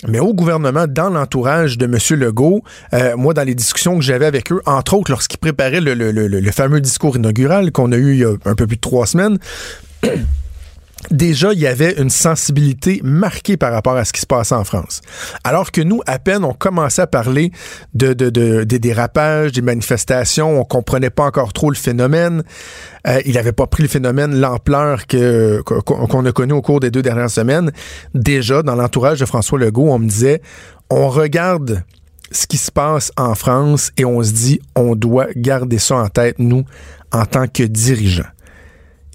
Mais 0.08 0.20
au 0.20 0.34
gouvernement, 0.34 0.88
dans 0.88 1.10
l'entourage 1.10 1.78
de 1.78 1.86
M. 1.86 2.20
Legault, 2.20 2.64
euh, 2.94 3.16
moi, 3.16 3.34
dans 3.34 3.44
les 3.44 3.54
discussions 3.54 3.98
que 3.98 4.04
j'avais 4.04 4.26
avec 4.26 4.52
eux, 4.52 4.62
entre 4.66 4.96
autres 4.96 5.12
lorsqu'ils 5.12 5.38
préparaient 5.38 5.82
le, 5.82 5.94
le, 5.94 6.12
le, 6.12 6.28
le, 6.28 6.52
fameux 6.52 6.82
discours 6.82 7.18
inaugural 7.18 7.72
qu'on 7.72 7.92
a 7.92 7.98
eu 7.98 8.14
il 8.14 8.20
y 8.20 8.26
a 8.26 8.34
un 8.46 8.56
peu 8.56 8.66
plus 8.66 8.78
de 8.78 8.82
trois 8.82 9.06
semaines, 9.06 9.38
déjà, 11.10 11.54
il 11.54 11.60
y 11.60 11.68
avait 11.68 11.94
une 12.00 12.10
sensibilité 12.10 13.02
marquée 13.04 13.58
par 13.58 13.72
rapport 13.72 13.96
à 13.96 14.06
ce 14.06 14.14
qui 14.14 14.22
se 14.22 14.26
passait 14.26 14.56
en 14.56 14.64
France. 14.64 15.02
Alors 15.44 15.72
que 15.72 15.82
nous, 15.82 16.02
à 16.06 16.20
peine, 16.20 16.44
on 16.44 16.54
commençait 16.54 17.02
à 17.02 17.08
parler 17.08 17.52
de, 17.94 18.14
de, 18.14 18.30
de 18.30 18.64
des 18.64 18.80
dérapages, 18.80 19.52
des 19.52 19.62
manifestations, 19.62 20.60
on 20.60 20.64
comprenait 20.64 21.10
pas 21.10 21.26
encore 21.26 21.54
trop 21.54 21.70
le 21.70 21.76
phénomène. 21.76 22.44
Euh, 23.08 23.20
il 23.26 23.34
n'avait 23.34 23.52
pas 23.52 23.68
pris 23.68 23.84
le 23.84 23.90
phénomène, 23.90 24.40
l'ampleur 24.40 25.08
que 25.08 25.62
qu'on 25.62 26.26
a 26.26 26.32
connu 26.32 26.54
au 26.54 26.62
cours 26.62 26.80
des 26.80 26.92
deux 26.92 27.02
dernières 27.02 27.30
semaines. 27.30 27.72
Déjà, 28.14 28.62
dans 28.64 28.76
l'entourage 28.76 29.20
de 29.20 29.26
François 29.26 29.60
Legault, 29.60 29.90
on 29.90 30.00
me 30.00 30.08
disait, 30.08 30.42
on 30.90 31.10
regarde 31.10 31.84
ce 32.32 32.48
qui 32.48 32.58
se 32.58 32.72
passe 32.72 33.12
en 33.18 33.36
France 33.36 33.92
et 33.98 34.06
on 34.06 34.22
se 34.24 34.32
dit, 34.32 34.60
on 34.76 34.96
doit 34.96 35.28
garder 35.36 35.80
ça 35.80 35.96
en 35.98 36.08
tête, 36.08 36.40
nous, 36.40 36.64
en 37.12 37.26
tant 37.26 37.48
que 37.48 37.64
dirigeants. 37.64 38.24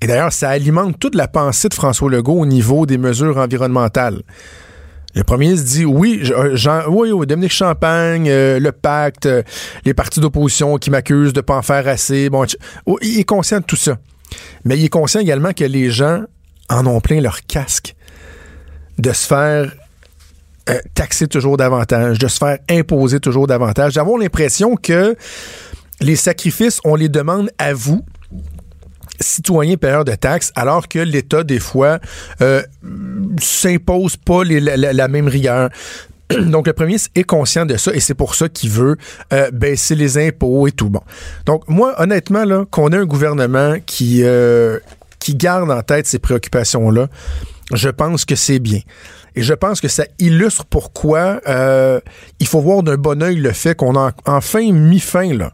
Et 0.02 0.06
d'ailleurs, 0.06 0.32
ça 0.32 0.50
alimente 0.50 0.98
toute 0.98 1.14
la 1.14 1.28
pensée 1.28 1.68
de 1.68 1.74
François 1.74 2.10
Legault 2.10 2.40
au 2.40 2.46
niveau 2.46 2.86
des 2.86 2.98
mesures 2.98 3.38
environnementales. 3.38 4.22
Le 5.16 5.24
premier 5.24 5.46
ministre 5.46 5.70
dit 5.70 5.86
oui, 5.86 6.30
euh, 6.30 7.24
Dominique 7.24 7.52
Champagne, 7.52 8.28
euh, 8.28 8.60
le 8.60 8.70
pacte, 8.70 9.24
euh, 9.24 9.42
les 9.86 9.94
partis 9.94 10.20
d'opposition 10.20 10.76
qui 10.76 10.90
m'accusent 10.90 11.32
de 11.32 11.40
pas 11.40 11.56
en 11.56 11.62
faire 11.62 11.88
assez. 11.88 12.28
Bon, 12.28 12.44
oh, 12.84 12.98
il 13.00 13.20
est 13.20 13.24
conscient 13.24 13.60
de 13.60 13.64
tout 13.64 13.76
ça. 13.76 13.96
Mais 14.66 14.76
il 14.76 14.84
est 14.84 14.90
conscient 14.90 15.20
également 15.20 15.54
que 15.54 15.64
les 15.64 15.90
gens 15.90 16.24
en 16.68 16.86
ont 16.86 17.00
plein 17.00 17.22
leur 17.22 17.46
casque 17.46 17.96
de 18.98 19.12
se 19.12 19.26
faire 19.26 19.72
taxer 20.94 21.28
toujours 21.28 21.56
davantage, 21.56 22.18
de 22.18 22.26
se 22.26 22.38
faire 22.38 22.58
imposer 22.68 23.20
toujours 23.20 23.46
davantage, 23.46 23.94
d'avoir 23.94 24.18
l'impression 24.18 24.74
que 24.74 25.16
les 26.00 26.16
sacrifices, 26.16 26.80
on 26.84 26.96
les 26.96 27.08
demande 27.08 27.50
à 27.58 27.72
vous, 27.72 28.04
citoyens 29.20 29.76
payeurs 29.76 30.04
de 30.04 30.14
taxes, 30.14 30.52
alors 30.54 30.88
que 30.88 30.98
l'État, 30.98 31.44
des 31.44 31.58
fois, 31.58 31.98
euh, 32.40 32.62
s'impose 33.40 34.16
pas 34.16 34.42
la, 34.44 35.08
même 35.08 35.28
rigueur. 35.28 35.70
Donc, 36.30 36.66
le 36.66 36.72
premier 36.72 36.96
est 37.14 37.24
conscient 37.24 37.66
de 37.66 37.76
ça 37.76 37.92
et 37.94 38.00
c'est 38.00 38.14
pour 38.14 38.34
ça 38.34 38.48
qu'il 38.48 38.70
veut 38.70 38.96
euh, 39.32 39.50
baisser 39.52 39.94
les 39.94 40.18
impôts 40.18 40.66
et 40.66 40.72
tout. 40.72 40.90
Bon. 40.90 41.02
Donc, 41.44 41.68
moi, 41.68 41.94
honnêtement, 41.98 42.44
là, 42.44 42.64
qu'on 42.70 42.90
ait 42.90 42.96
un 42.96 43.04
gouvernement 43.04 43.76
qui, 43.84 44.22
euh, 44.24 44.78
qui 45.18 45.36
garde 45.36 45.70
en 45.70 45.82
tête 45.82 46.06
ces 46.06 46.18
préoccupations-là, 46.18 47.08
je 47.72 47.88
pense 47.88 48.24
que 48.24 48.34
c'est 48.34 48.58
bien. 48.58 48.80
Et 49.36 49.42
je 49.42 49.54
pense 49.54 49.80
que 49.80 49.88
ça 49.88 50.04
illustre 50.18 50.64
pourquoi 50.64 51.40
il 52.40 52.46
faut 52.46 52.60
voir 52.60 52.82
d'un 52.82 52.96
bon 52.96 53.22
oeil 53.22 53.36
le 53.36 53.52
fait 53.52 53.74
qu'on 53.74 53.94
a 53.94 54.12
enfin 54.24 54.72
mis 54.72 54.98
fin 54.98 55.34
là, 55.34 55.52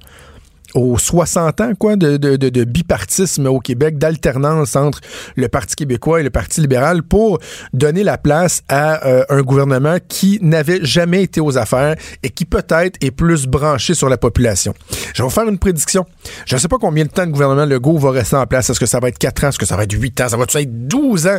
aux 0.75 0.99
60 0.99 1.61
ans 1.61 1.73
quoi 1.79 1.97
de, 1.97 2.65
bipartisme 2.65 3.47
au 3.47 3.61
Québec, 3.61 3.99
d'alternance 3.99 4.77
entre 4.77 5.01
le 5.37 5.49
Parti 5.49 5.77
québécois 5.77 6.21
et 6.21 6.23
le 6.23 6.31
Parti 6.31 6.61
libéral 6.61 7.03
pour 7.03 7.39
donner 7.73 8.05
la 8.05 8.19
place 8.19 8.63
à 8.69 9.07
euh, 9.07 9.25
un 9.29 9.43
gouvernement 9.43 9.97
qui 10.09 10.39
n'avait 10.43 10.85
jamais 10.85 11.23
été 11.23 11.41
aux 11.41 11.59
affaires 11.59 11.97
et 12.23 12.31
qui 12.31 12.45
peut-être 12.45 12.97
est 13.01 13.11
plus 13.11 13.47
branché 13.47 13.95
sur 13.95 14.09
la 14.09 14.17
population. 14.17 14.75
Je 15.15 15.23
vais 15.23 15.29
vous 15.29 15.35
faire 15.35 15.49
une 15.49 15.59
prédiction. 15.59 16.07
Je 16.47 16.55
ne 16.55 16.61
sais 16.61 16.69
pas 16.69 16.79
combien 16.79 17.05
de 17.05 17.11
temps 17.11 17.25
le 17.25 17.33
gouvernement 17.33 17.65
Legault 17.65 17.99
va 17.99 18.11
rester 18.11 18.37
en 18.37 18.47
place. 18.47 18.71
Est-ce 18.71 18.81
que 18.81 18.87
ça 18.87 19.01
va 19.01 19.09
être 19.09 19.19
4 19.19 19.45
ans? 19.45 19.49
Est-ce 19.49 19.59
que 19.59 19.67
ça 19.67 19.77
va 19.77 19.85
être 19.85 19.93
8 19.93 20.21
ans? 20.21 20.29
Ça 20.29 20.37
va 20.37 20.45
être 20.45 20.89
12 20.89 21.27
ans? 21.27 21.39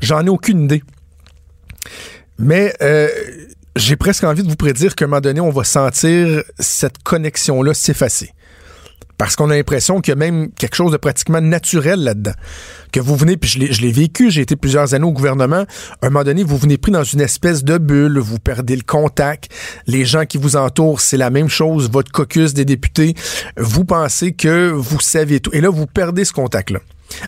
J'en 0.00 0.24
ai 0.24 0.28
aucune 0.30 0.64
idée. 0.64 0.82
Mais 2.38 2.74
euh, 2.82 3.08
j'ai 3.76 3.96
presque 3.96 4.24
envie 4.24 4.42
de 4.42 4.48
vous 4.48 4.56
prédire 4.56 4.94
qu'à 4.94 5.04
un 5.04 5.08
moment 5.08 5.20
donné, 5.20 5.40
on 5.40 5.50
va 5.50 5.64
sentir 5.64 6.42
cette 6.58 7.02
connexion-là 7.02 7.74
s'effacer 7.74 8.30
Parce 9.18 9.36
qu'on 9.36 9.50
a 9.50 9.54
l'impression 9.54 10.00
qu'il 10.00 10.12
y 10.12 10.16
a 10.16 10.16
même 10.16 10.50
quelque 10.52 10.74
chose 10.74 10.92
de 10.92 10.96
pratiquement 10.96 11.40
naturel 11.40 12.00
là-dedans. 12.00 12.32
Que 12.92 13.00
vous 13.00 13.16
venez, 13.16 13.36
puis 13.36 13.48
je 13.48 13.80
l'ai 13.80 13.92
vécu, 13.92 14.30
j'ai 14.30 14.42
été 14.42 14.56
plusieurs 14.56 14.94
années 14.94 15.04
au 15.04 15.12
gouvernement, 15.12 15.64
à 16.02 16.06
un 16.06 16.10
moment 16.10 16.24
donné, 16.24 16.44
vous 16.44 16.56
venez 16.56 16.78
pris 16.78 16.92
dans 16.92 17.04
une 17.04 17.20
espèce 17.20 17.64
de 17.64 17.78
bulle, 17.78 18.18
vous 18.18 18.38
perdez 18.38 18.76
le 18.76 18.82
contact, 18.82 19.48
les 19.86 20.04
gens 20.04 20.26
qui 20.26 20.38
vous 20.38 20.56
entourent, 20.56 21.00
c'est 21.00 21.16
la 21.16 21.30
même 21.30 21.48
chose, 21.48 21.90
votre 21.90 22.12
caucus 22.12 22.54
des 22.54 22.64
députés, 22.64 23.14
vous 23.56 23.84
pensez 23.84 24.32
que 24.32 24.70
vous 24.70 25.00
savez 25.00 25.40
tout. 25.40 25.50
Et 25.52 25.60
là, 25.60 25.70
vous 25.70 25.86
perdez 25.86 26.24
ce 26.24 26.32
contact-là. 26.32 26.80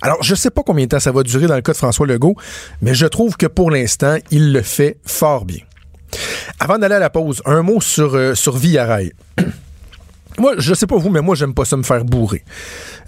Alors, 0.02 0.22
je 0.22 0.32
ne 0.32 0.36
sais 0.36 0.50
pas 0.50 0.62
combien 0.64 0.84
de 0.84 0.90
temps 0.90 1.00
ça 1.00 1.12
va 1.12 1.22
durer 1.22 1.46
dans 1.46 1.54
le 1.54 1.62
cas 1.62 1.72
de 1.72 1.76
François 1.76 2.06
Legault, 2.06 2.36
mais 2.82 2.94
je 2.94 3.06
trouve 3.06 3.36
que 3.36 3.46
pour 3.46 3.70
l'instant, 3.70 4.16
il 4.30 4.52
le 4.52 4.62
fait 4.62 4.98
fort 5.04 5.44
bien. 5.44 5.60
Avant 6.58 6.78
d'aller 6.78 6.94
à 6.94 7.00
la 7.00 7.10
pause, 7.10 7.42
un 7.44 7.62
mot 7.62 7.80
sur, 7.80 8.14
euh, 8.14 8.34
sur 8.34 8.54
Rail. 8.54 9.12
Moi, 10.38 10.54
je 10.58 10.74
sais 10.74 10.86
pas 10.86 10.96
vous, 10.96 11.10
mais 11.10 11.22
moi, 11.22 11.34
j'aime 11.34 11.54
pas 11.54 11.64
ça 11.64 11.76
me 11.76 11.82
faire 11.82 12.04
bourrer. 12.04 12.44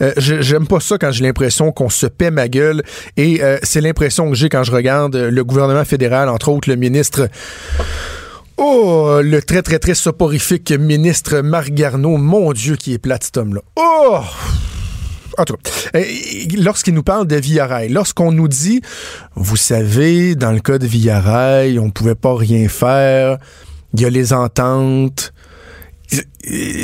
Euh, 0.01 0.13
j'aime 0.17 0.67
pas 0.67 0.81
ça 0.81 0.99
quand 0.99 1.11
j'ai 1.11 1.25
l'impression 1.25 1.73
qu'on 1.73 1.89
se 1.91 2.07
paie 2.07 2.31
ma 2.31 2.49
gueule. 2.49 2.83
Et 3.17 3.43
euh, 3.43 3.59
c'est 3.63 3.81
l'impression 3.81 4.29
que 4.31 4.37
j'ai 4.37 4.49
quand 4.49 4.65
je 4.65 4.73
regarde 4.73 5.17
le 5.17 5.45
gouvernement 5.45 5.85
fédéral, 5.85 6.29
entre 6.29 6.49
autres 6.49 6.69
le 6.69 6.77
ministre. 6.77 7.29
Oh, 8.57 9.21
le 9.23 9.41
très, 9.41 9.63
très, 9.63 9.79
très 9.79 9.95
soporifique 9.95 10.73
ministre 10.73 11.41
Marc 11.41 11.71
Garneau. 11.71 12.17
Mon 12.17 12.53
Dieu, 12.53 12.77
qui 12.77 12.93
est 12.93 12.99
plate, 12.99 13.25
cet 13.25 13.37
homme-là. 13.37 13.61
Oh! 13.77 14.21
En 15.39 15.45
tout 15.45 15.55
cas, 15.55 16.01
lorsqu'il 16.57 16.95
nous 16.95 17.05
parle 17.05 17.29
de 17.29 17.37
Via 17.37 17.87
lorsqu'on 17.89 18.33
nous 18.33 18.49
dit, 18.49 18.81
vous 19.37 19.57
savez, 19.57 20.35
dans 20.35 20.51
le 20.51 20.59
cas 20.59 20.79
de 20.79 20.87
Via 20.87 21.23
on 21.81 21.91
pouvait 21.91 22.17
pas 22.17 22.35
rien 22.35 22.69
faire, 22.69 23.39
il 23.95 24.01
y 24.01 24.05
a 24.05 24.11
les 24.11 24.33
ententes, 24.33 25.33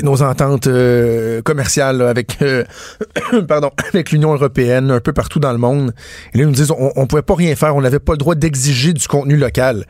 nos 0.03 0.23
ententes 0.23 0.67
euh, 0.67 1.41
commerciales 1.43 2.03
avec 2.03 2.39
euh, 2.43 2.65
pardon 3.49 3.71
avec 3.93 4.11
l'Union 4.11 4.35
européenne 4.35 4.91
un 4.91 5.01
peu 5.01 5.13
partout 5.13 5.41
dans 5.41 5.53
le 5.53 5.59
monde. 5.59 5.95
Et 6.33 6.39
là, 6.39 6.45
ils 6.45 6.47
nous 6.47 6.53
disent 6.53 6.71
on, 6.71 6.93
on 6.97 7.07
pouvait 7.07 7.23
pas 7.23 7.35
rien 7.35 7.55
faire, 7.57 7.75
on 7.77 7.81
n'avait 7.81 7.99
pas 7.99 8.13
le 8.13 8.19
droit 8.19 8.35
d'exiger 8.35 8.93
du 8.93 9.07
contenu 9.07 9.37
local. 9.37 9.87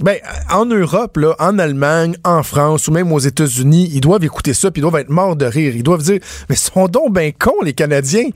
Ben, 0.00 0.18
en 0.50 0.66
Europe, 0.66 1.16
là, 1.18 1.36
en 1.38 1.56
Allemagne, 1.60 2.16
en 2.24 2.42
France 2.42 2.88
ou 2.88 2.90
même 2.90 3.12
aux 3.12 3.20
États-Unis, 3.20 3.90
ils 3.92 4.00
doivent 4.00 4.24
écouter 4.24 4.52
ça 4.52 4.72
puis 4.72 4.80
ils 4.80 4.82
doivent 4.82 5.00
être 5.00 5.08
morts 5.08 5.36
de 5.36 5.44
rire. 5.44 5.76
Ils 5.76 5.84
doivent 5.84 6.02
dire 6.02 6.18
Mais 6.48 6.56
sont 6.56 6.88
donc 6.88 7.12
ben 7.12 7.32
cons, 7.32 7.62
les 7.62 7.74
Canadiens. 7.74 8.28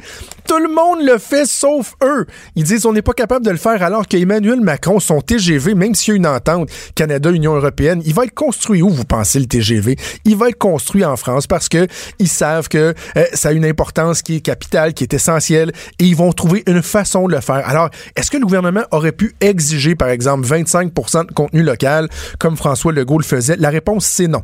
Tout 0.46 0.58
le 0.58 0.68
monde 0.68 1.04
le 1.04 1.18
fait 1.18 1.46
sauf 1.46 1.94
eux. 2.02 2.26
Ils 2.54 2.62
disent 2.62 2.86
On 2.86 2.92
n'est 2.92 3.02
pas 3.02 3.12
capable 3.12 3.44
de 3.44 3.50
le 3.50 3.56
faire 3.56 3.82
alors 3.82 4.06
qu'Emmanuel 4.06 4.60
Macron, 4.60 5.00
son 5.00 5.20
TGV, 5.20 5.74
même 5.74 5.96
s'il 5.96 6.12
y 6.12 6.14
a 6.14 6.16
une 6.18 6.26
entente 6.28 6.70
Canada-Union 6.94 7.56
européenne, 7.56 8.02
il 8.06 8.14
va 8.14 8.24
être 8.24 8.34
construit 8.34 8.80
où, 8.80 8.88
vous 8.88 9.04
pensez, 9.04 9.40
le 9.40 9.46
TGV? 9.46 9.96
Il 10.24 10.36
va 10.36 10.50
être 10.50 10.58
construit 10.58 11.04
en 11.04 11.16
France 11.16 11.48
parce 11.48 11.68
que 11.68 11.88
ils 12.20 12.28
savent 12.28 12.68
que 12.68 12.94
euh, 13.16 13.24
ça 13.32 13.48
a 13.48 13.52
une 13.52 13.64
importance 13.64 14.22
qui 14.22 14.36
est 14.36 14.40
capitale, 14.40 14.94
qui 14.94 15.02
est 15.02 15.12
essentielle, 15.12 15.72
et 15.98 16.04
ils 16.04 16.16
vont 16.16 16.32
trouver 16.32 16.62
une 16.68 16.82
façon 16.82 17.26
de 17.26 17.34
le 17.34 17.40
faire. 17.40 17.68
Alors, 17.68 17.90
est-ce 18.14 18.30
que 18.30 18.36
le 18.36 18.44
gouvernement 18.44 18.84
aurait 18.92 19.10
pu 19.10 19.34
exiger, 19.40 19.96
par 19.96 20.08
exemple, 20.08 20.46
25 20.46 20.92
de 20.94 21.47
local, 21.52 22.08
comme 22.38 22.56
François 22.56 22.92
Legault 22.92 23.18
le 23.18 23.24
faisait? 23.24 23.56
La 23.56 23.70
réponse, 23.70 24.06
c'est 24.06 24.28
non. 24.28 24.42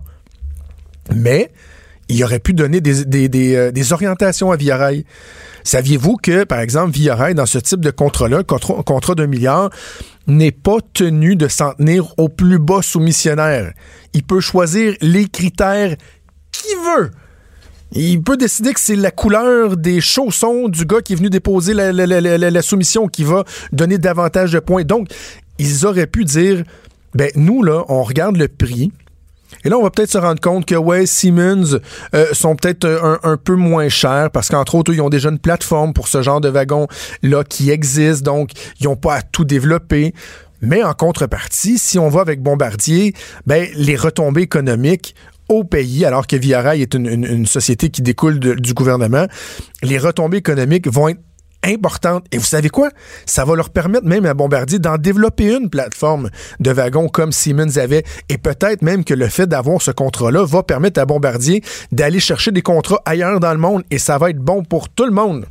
Mais 1.14 1.50
il 2.08 2.22
aurait 2.22 2.38
pu 2.38 2.52
donner 2.52 2.80
des, 2.80 3.54
euh, 3.54 3.72
orientations 3.92 4.52
à 4.52 4.56
Via 4.56 4.90
Saviez-vous 5.62 6.16
que, 6.16 6.44
par 6.44 6.60
exemple, 6.60 6.92
Via 6.92 7.32
dans 7.32 7.46
ce 7.46 7.58
type 7.58 7.80
de 7.80 7.90
contrat-là, 7.90 8.42
contrat, 8.42 8.82
contrat 8.82 9.14
d'un 9.14 9.26
milliard, 9.26 9.70
n'est 10.26 10.52
pas 10.52 10.78
tenu 10.92 11.36
de 11.36 11.48
s'en 11.48 11.72
tenir 11.72 12.12
au 12.18 12.28
plus 12.28 12.58
bas 12.58 12.82
soumissionnaire? 12.82 13.72
Il 14.12 14.22
peut 14.22 14.40
choisir 14.40 14.94
les 15.00 15.26
critères 15.26 15.96
qu'il 16.52 16.76
veut. 16.76 17.10
Il 17.92 18.22
peut 18.22 18.36
décider 18.36 18.72
que 18.72 18.80
c'est 18.80 18.96
la 18.96 19.10
couleur 19.10 19.76
des 19.76 20.00
chaussons 20.00 20.68
du 20.68 20.84
gars 20.84 21.00
qui 21.00 21.12
est 21.12 21.16
venu 21.16 21.30
déposer 21.30 21.74
la 21.74 22.62
soumission 22.62 23.08
qui 23.08 23.24
va 23.24 23.44
donner 23.72 23.98
davantage 23.98 24.52
de 24.52 24.58
points. 24.58 24.84
Donc, 24.84 25.08
ils 25.58 25.86
auraient 25.86 26.08
pu 26.08 26.24
dire 26.24 26.64
ben 27.14 27.30
nous, 27.36 27.62
là, 27.62 27.84
on 27.88 28.02
regarde 28.02 28.36
le 28.36 28.48
prix. 28.48 28.92
Et 29.64 29.68
là, 29.68 29.78
on 29.78 29.82
va 29.82 29.90
peut-être 29.90 30.10
se 30.10 30.18
rendre 30.18 30.40
compte 30.40 30.66
que, 30.66 30.74
ouais, 30.74 31.06
Siemens 31.06 31.78
euh, 32.14 32.26
sont 32.32 32.56
peut-être 32.56 32.86
un, 33.22 33.36
peu 33.36 33.54
moins 33.54 33.88
chers 33.88 34.30
parce 34.30 34.48
qu'entre 34.48 34.74
autres, 34.74 34.92
ils 34.92 35.00
ont 35.00 35.10
déjà 35.10 35.30
une 35.30 35.38
plateforme 35.38 35.92
pour 35.92 36.08
ce 36.08 36.22
genre 36.22 36.40
de 36.40 36.48
wagon-là 36.48 37.44
qui 37.44 37.70
existe, 37.70 38.22
donc 38.22 38.50
ils 38.80 38.84
n'ont 38.84 38.96
pas 38.96 39.16
à 39.16 39.22
tout 39.22 39.44
développer. 39.44 40.12
Mais 40.60 40.82
en 40.82 40.94
contrepartie, 40.94 41.78
si 41.78 41.98
on 41.98 42.08
va 42.08 42.20
avec 42.20 42.42
Bombardier, 42.42 43.14
ben, 43.46 43.68
les 43.74 43.96
retombées 43.96 44.42
économiques 44.42 45.14
au 45.48 45.62
pays, 45.62 46.04
alors 46.04 46.26
que 46.26 46.36
Via 46.36 46.62
Rail 46.62 46.82
est 46.82 46.94
une, 46.94 47.46
société 47.46 47.90
qui 47.90 48.02
découle 48.02 48.38
du 48.38 48.74
gouvernement, 48.74 49.26
les 49.82 49.98
retombées 49.98 50.38
économiques 50.38 50.88
vont 50.88 51.08
être 51.08 51.20
importante. 51.64 52.24
Et 52.32 52.38
vous 52.38 52.44
savez 52.44 52.68
quoi? 52.68 52.90
Ça 53.26 53.44
va 53.44 53.54
leur 53.56 53.70
permettre 53.70 54.06
même 54.06 54.26
à 54.26 54.34
Bombardier 54.34 54.78
d'en 54.78 54.96
développer 54.96 55.54
une 55.54 55.70
plateforme 55.70 56.30
de 56.60 56.70
wagons 56.70 57.08
comme 57.08 57.32
Siemens 57.32 57.76
avait. 57.76 58.04
Et 58.28 58.38
peut-être 58.38 58.82
même 58.82 59.04
que 59.04 59.14
le 59.14 59.28
fait 59.28 59.46
d'avoir 59.46 59.82
ce 59.82 59.90
contrat-là 59.90 60.44
va 60.44 60.62
permettre 60.62 61.00
à 61.00 61.06
Bombardier 61.06 61.62
d'aller 61.92 62.20
chercher 62.20 62.50
des 62.50 62.62
contrats 62.62 63.00
ailleurs 63.04 63.40
dans 63.40 63.52
le 63.52 63.58
monde. 63.58 63.82
Et 63.90 63.98
ça 63.98 64.18
va 64.18 64.30
être 64.30 64.38
bon 64.38 64.62
pour 64.62 64.88
tout 64.88 65.04
le 65.04 65.12
monde. 65.12 65.46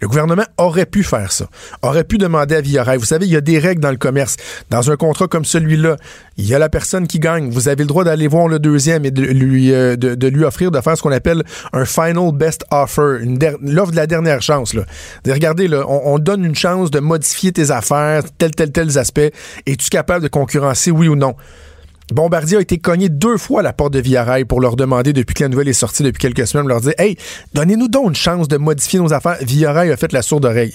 Le 0.00 0.08
gouvernement 0.08 0.44
aurait 0.56 0.86
pu 0.86 1.02
faire 1.02 1.32
ça, 1.32 1.46
aurait 1.82 2.04
pu 2.04 2.18
demander 2.18 2.56
à 2.56 2.60
Via 2.60 2.84
Vous 2.96 3.04
savez, 3.04 3.26
il 3.26 3.32
y 3.32 3.36
a 3.36 3.40
des 3.40 3.58
règles 3.58 3.80
dans 3.80 3.90
le 3.90 3.96
commerce. 3.96 4.36
Dans 4.70 4.90
un 4.90 4.96
contrat 4.96 5.28
comme 5.28 5.44
celui-là, 5.44 5.96
il 6.36 6.46
y 6.46 6.54
a 6.54 6.58
la 6.58 6.68
personne 6.68 7.06
qui 7.06 7.18
gagne. 7.18 7.50
Vous 7.50 7.68
avez 7.68 7.82
le 7.82 7.88
droit 7.88 8.04
d'aller 8.04 8.28
voir 8.28 8.48
le 8.48 8.58
deuxième 8.58 9.04
et 9.04 9.10
de 9.10 9.22
lui, 9.22 9.72
euh, 9.72 9.96
offrir 10.44 10.70
de 10.70 10.80
faire 10.80 10.96
ce 10.96 11.02
qu'on 11.02 11.12
appelle 11.12 11.42
un 11.72 11.84
final 11.84 12.32
best 12.32 12.64
offer, 12.70 13.18
l'offre 13.62 13.90
de 13.90 13.96
la 13.96 14.06
dernière 14.06 14.42
chance. 14.42 14.74
Regardez, 15.26 15.68
on, 15.88 16.18
donne 16.18 16.44
une 16.44 16.54
chance 16.54 16.90
de 16.90 17.00
modifier 17.00 17.52
tes 17.52 17.70
affaires, 17.70 18.22
tel, 18.38 18.52
tel, 18.52 18.72
tel 18.72 18.96
aspect. 18.98 19.32
Es-tu 19.66 19.88
capable 19.90 20.22
de 20.22 20.28
concurrencer, 20.28 20.90
oui 20.90 21.08
ou 21.08 21.16
non? 21.16 21.34
Bombardier 22.12 22.56
a 22.56 22.60
été 22.60 22.78
cogné 22.78 23.10
deux 23.10 23.36
fois 23.36 23.60
à 23.60 23.62
la 23.62 23.74
porte 23.74 23.92
de 23.92 24.00
Via 24.00 24.24
pour 24.46 24.60
leur 24.60 24.76
demander, 24.76 25.12
depuis 25.12 25.34
que 25.34 25.42
la 25.42 25.50
nouvelle 25.50 25.68
est 25.68 25.74
sortie 25.74 26.02
depuis 26.02 26.20
quelques 26.20 26.46
semaines, 26.46 26.66
leur 26.66 26.80
dire 26.80 26.94
Hey, 26.96 27.16
donnez-nous 27.52 27.88
donc 27.88 28.08
une 28.08 28.14
chance 28.14 28.48
de 28.48 28.56
modifier 28.56 28.98
nos 28.98 29.12
affaires. 29.12 29.36
Via 29.42 29.70
a 29.70 29.96
fait 29.96 30.12
la 30.12 30.22
sourde 30.22 30.46
oreille. 30.46 30.74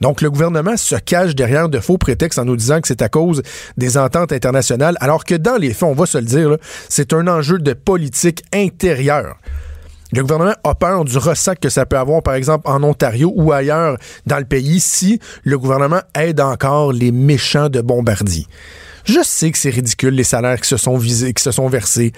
Donc, 0.00 0.22
le 0.22 0.30
gouvernement 0.30 0.76
se 0.76 0.96
cache 0.96 1.34
derrière 1.34 1.68
de 1.68 1.78
faux 1.80 1.98
prétextes 1.98 2.38
en 2.38 2.44
nous 2.44 2.56
disant 2.56 2.80
que 2.80 2.88
c'est 2.88 3.02
à 3.02 3.08
cause 3.08 3.42
des 3.76 3.98
ententes 3.98 4.32
internationales, 4.32 4.96
alors 5.00 5.24
que 5.24 5.34
dans 5.34 5.56
les 5.56 5.72
faits, 5.74 5.88
on 5.88 5.94
va 5.94 6.06
se 6.06 6.18
le 6.18 6.24
dire, 6.24 6.56
c'est 6.88 7.12
un 7.12 7.28
enjeu 7.28 7.58
de 7.58 7.74
politique 7.74 8.42
intérieure. 8.52 9.36
Le 10.12 10.22
gouvernement 10.22 10.54
a 10.64 10.74
peur 10.74 11.04
du 11.04 11.18
ressac 11.18 11.60
que 11.60 11.68
ça 11.68 11.86
peut 11.86 11.98
avoir, 11.98 12.22
par 12.22 12.34
exemple, 12.34 12.68
en 12.68 12.82
Ontario 12.82 13.32
ou 13.36 13.52
ailleurs 13.52 13.98
dans 14.26 14.38
le 14.38 14.44
pays 14.44 14.80
si 14.80 15.20
le 15.42 15.58
gouvernement 15.58 16.00
aide 16.14 16.40
encore 16.40 16.92
les 16.92 17.12
méchants 17.12 17.68
de 17.68 17.80
Bombardier. 17.80 18.46
Je 19.04 19.20
sais 19.22 19.50
que 19.50 19.58
c'est 19.58 19.70
ridicule 19.70 20.14
les 20.14 20.24
salaires 20.24 20.60
qui 20.60 20.68
se 20.68 20.76
sont 20.76 20.96
visés, 20.96 21.32
qui 21.34 21.42
se 21.42 21.50
sont 21.50 21.68
versés, 21.68 22.12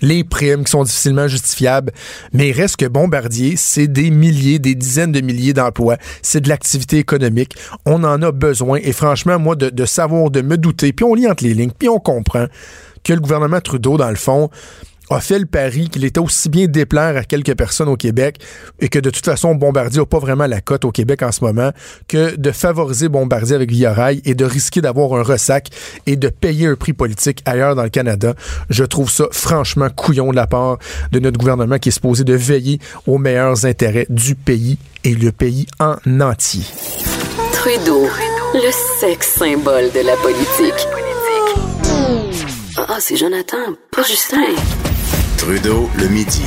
les 0.00 0.24
primes 0.24 0.64
qui 0.64 0.70
sont 0.70 0.84
difficilement 0.84 1.28
justifiables, 1.28 1.92
mais 2.32 2.48
il 2.48 2.52
reste 2.52 2.76
que 2.76 2.86
Bombardier, 2.86 3.56
c'est 3.56 3.88
des 3.88 4.10
milliers, 4.10 4.58
des 4.58 4.74
dizaines 4.74 5.12
de 5.12 5.20
milliers 5.20 5.52
d'emplois, 5.52 5.96
c'est 6.22 6.40
de 6.40 6.48
l'activité 6.48 6.98
économique, 6.98 7.54
on 7.84 8.04
en 8.04 8.22
a 8.22 8.32
besoin. 8.32 8.78
Et 8.82 8.92
franchement, 8.92 9.38
moi, 9.38 9.54
de, 9.54 9.70
de 9.70 9.84
savoir, 9.84 10.30
de 10.30 10.40
me 10.40 10.56
douter, 10.56 10.92
puis 10.92 11.04
on 11.04 11.14
lit 11.14 11.28
entre 11.28 11.44
les 11.44 11.54
lignes, 11.54 11.72
puis 11.78 11.88
on 11.88 11.98
comprend 11.98 12.46
que 13.04 13.12
le 13.12 13.20
gouvernement 13.20 13.60
Trudeau, 13.60 13.96
dans 13.96 14.10
le 14.10 14.16
fond, 14.16 14.50
a 15.10 15.20
fait 15.20 15.38
le 15.38 15.46
pari 15.46 15.88
qu'il 15.88 16.04
était 16.04 16.20
aussi 16.20 16.48
bien 16.48 16.66
déplaire 16.66 17.16
à 17.16 17.24
quelques 17.24 17.54
personnes 17.56 17.88
au 17.88 17.96
Québec 17.96 18.38
et 18.80 18.88
que 18.88 18.98
de 18.98 19.10
toute 19.10 19.24
façon, 19.24 19.54
Bombardier 19.54 20.00
n'a 20.00 20.06
pas 20.06 20.20
vraiment 20.20 20.46
la 20.46 20.60
cote 20.60 20.84
au 20.84 20.92
Québec 20.92 21.22
en 21.22 21.32
ce 21.32 21.44
moment 21.44 21.72
que 22.08 22.36
de 22.36 22.50
favoriser 22.52 23.08
Bombardier 23.08 23.56
avec 23.56 23.70
Via 23.70 23.92
Rail 23.92 24.22
et 24.24 24.34
de 24.34 24.44
risquer 24.44 24.80
d'avoir 24.80 25.14
un 25.14 25.22
ressac 25.22 25.68
et 26.06 26.16
de 26.16 26.28
payer 26.28 26.68
un 26.68 26.76
prix 26.76 26.92
politique 26.92 27.42
ailleurs 27.44 27.74
dans 27.74 27.82
le 27.82 27.90
Canada. 27.90 28.34
Je 28.70 28.84
trouve 28.84 29.10
ça 29.10 29.26
franchement 29.32 29.88
couillon 29.90 30.30
de 30.30 30.36
la 30.36 30.46
part 30.46 30.78
de 31.10 31.18
notre 31.18 31.38
gouvernement 31.38 31.78
qui 31.78 31.88
est 31.88 31.92
supposé 31.92 32.24
de 32.24 32.34
veiller 32.34 32.78
aux 33.06 33.18
meilleurs 33.18 33.66
intérêts 33.66 34.06
du 34.08 34.36
pays 34.36 34.78
et 35.02 35.14
le 35.14 35.32
pays 35.32 35.66
en 35.80 35.96
entier. 36.20 36.62
Trudeau, 37.52 38.06
le 38.54 38.70
sexe 39.00 39.34
symbole 39.38 39.90
de 39.92 40.06
la 40.06 40.16
politique. 40.16 40.86
Ah, 42.88 42.98
c'est 43.00 43.16
Jonathan, 43.16 43.74
pas 43.90 44.02
Justin. 44.02 44.54
Trudeau 45.40 45.88
le 45.96 46.06
midi. 46.08 46.42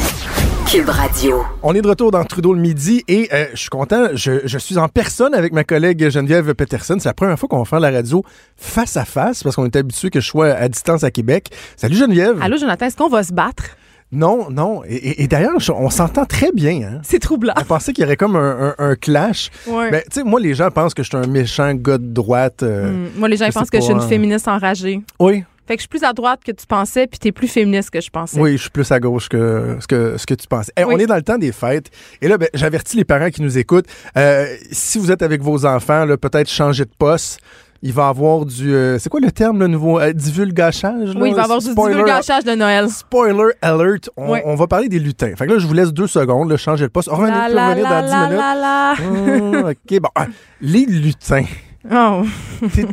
Cube 0.69 0.87
Radio. 0.87 1.43
On 1.63 1.73
est 1.73 1.81
de 1.81 1.87
retour 1.87 2.11
dans 2.11 2.23
Trudeau 2.23 2.53
le 2.53 2.61
midi 2.61 3.03
et 3.07 3.27
euh, 3.33 3.47
je 3.53 3.61
suis 3.61 3.69
content. 3.69 4.09
Je, 4.13 4.57
suis 4.59 4.77
en 4.77 4.87
personne 4.87 5.33
avec 5.33 5.51
ma 5.51 5.63
collègue 5.63 6.11
Geneviève 6.11 6.53
Peterson. 6.53 6.97
C'est 6.99 7.09
la 7.09 7.15
première 7.15 7.39
fois 7.39 7.49
qu'on 7.49 7.57
va 7.57 7.65
faire 7.65 7.79
la 7.79 7.89
radio 7.89 8.23
face 8.55 8.95
à 8.95 9.03
face 9.03 9.41
parce 9.41 9.55
qu'on 9.55 9.65
est 9.65 9.75
habitué 9.75 10.11
que 10.11 10.19
je 10.19 10.27
sois 10.27 10.51
à 10.51 10.69
distance 10.69 11.03
à 11.03 11.09
Québec. 11.09 11.49
Salut 11.75 11.95
Geneviève. 11.95 12.37
Allô 12.39 12.55
Jonathan, 12.55 12.85
est-ce 12.85 12.95
qu'on 12.95 13.09
va 13.09 13.23
se 13.23 13.33
battre? 13.33 13.63
Non, 14.11 14.51
non. 14.51 14.83
Et, 14.87 15.27
d'ailleurs, 15.27 15.57
on 15.69 15.89
s'entend 15.89 16.25
très 16.25 16.51
bien. 16.51 16.81
Hein? 16.83 17.01
C'est 17.01 17.17
troublant. 17.17 17.55
Je 17.57 17.63
pensais 17.63 17.93
qu'il 17.93 18.03
y 18.03 18.05
aurait 18.05 18.15
comme 18.15 18.35
un, 18.35 18.95
clash. 18.95 19.49
Ouais. 19.65 19.89
Mais 19.89 20.01
tu 20.03 20.19
sais, 20.19 20.23
moi, 20.23 20.39
les 20.39 20.53
gens 20.53 20.69
pensent 20.69 20.93
que 20.93 21.01
je 21.01 21.07
suis 21.07 21.17
un 21.17 21.25
méchant 21.25 21.73
gars 21.73 21.97
de 21.97 22.13
droite. 22.13 22.61
Euh, 22.61 22.91
hmm. 22.91 23.09
Moi, 23.17 23.27
les 23.27 23.37
gens 23.37 23.49
pensent 23.49 23.71
que 23.71 23.79
je 23.79 23.85
suis 23.85 23.93
une 23.93 24.01
féministe 24.01 24.47
enragée. 24.47 25.01
Oui. 25.19 25.45
Fait 25.67 25.75
que 25.75 25.79
je 25.79 25.83
suis 25.83 25.87
plus 25.89 26.03
à 26.03 26.11
droite 26.13 26.41
que 26.45 26.51
tu 26.51 26.65
pensais, 26.67 27.07
puis 27.07 27.19
t'es 27.19 27.31
plus 27.31 27.47
féministe 27.47 27.89
que 27.89 28.01
je 28.01 28.09
pensais. 28.09 28.39
Oui, 28.39 28.57
je 28.57 28.63
suis 28.63 28.69
plus 28.69 28.91
à 28.91 28.99
gauche 28.99 29.29
que 29.29 29.77
ce 29.79 29.87
que, 29.87 30.17
ce 30.17 30.25
que 30.25 30.33
tu 30.33 30.47
penses. 30.47 30.69
Eh, 30.77 30.83
Oui. 30.83 30.95
On 30.95 30.99
est 30.99 31.05
dans 31.05 31.15
le 31.15 31.21
temps 31.21 31.37
des 31.37 31.51
fêtes. 31.53 31.89
Et 32.21 32.27
là, 32.27 32.37
ben, 32.37 32.49
j'avertis 32.53 32.97
les 32.97 33.05
parents 33.05 33.29
qui 33.29 33.41
nous 33.41 33.57
écoutent. 33.57 33.85
euh, 34.17 34.45
si 34.71 34.97
vous 34.99 35.11
êtes 35.11 35.21
avec 35.21 35.41
vos 35.41 35.65
enfants, 35.65 36.05
peut-être 36.21 36.49
changer 36.49 36.85
de 36.85 36.91
poste. 36.97 37.39
Il 37.85 37.91
va 37.91 38.07
avoir 38.07 38.45
du. 38.45 38.73
euh, 38.73 38.97
c'est 38.97 39.09
quoi 39.09 39.19
le 39.19 39.29
terme, 39.29 39.59
le 39.59 39.67
nouveau? 39.67 39.99
Euh, 39.99 40.13
divulgachage? 40.13 41.13
là? 41.15 41.19
Oui, 41.21 41.29
il 41.31 41.35
va 41.35 41.41
y 41.41 41.43
avoir 41.43 41.59
du 41.59 41.67
divulgachage 41.75 42.45
de 42.45 42.55
Noël. 42.55 42.87
Spoiler 42.89 43.51
alert, 43.61 44.09
on, 44.15 44.31
Oui. 44.31 44.39
on 44.45 44.55
va 44.55 44.67
parler 44.67 44.87
des 44.87 44.99
lutins. 44.99 45.35
Fait 45.35 45.45
que 45.47 45.51
là, 45.51 45.59
je 45.59 45.67
vous 45.67 45.73
laisse 45.73 45.91
deux 45.91 46.07
secondes, 46.07 46.49
là, 46.49 46.55
changer 46.55 46.85
de 46.85 46.89
poste. 46.91 47.09
Vous 47.11 47.21
la, 47.25 47.47
revenez 47.47 47.81
la, 47.81 48.01
dans 48.01 48.05
10 48.05 48.09
la, 48.39 48.95
minutes. 48.97 49.41
Hum, 49.41 49.69
OK, 49.71 49.99
bon. 49.99 50.09
Ah, 50.15 50.27
les 50.61 50.85
lutins. 50.85 51.43
Oh. 51.91 52.23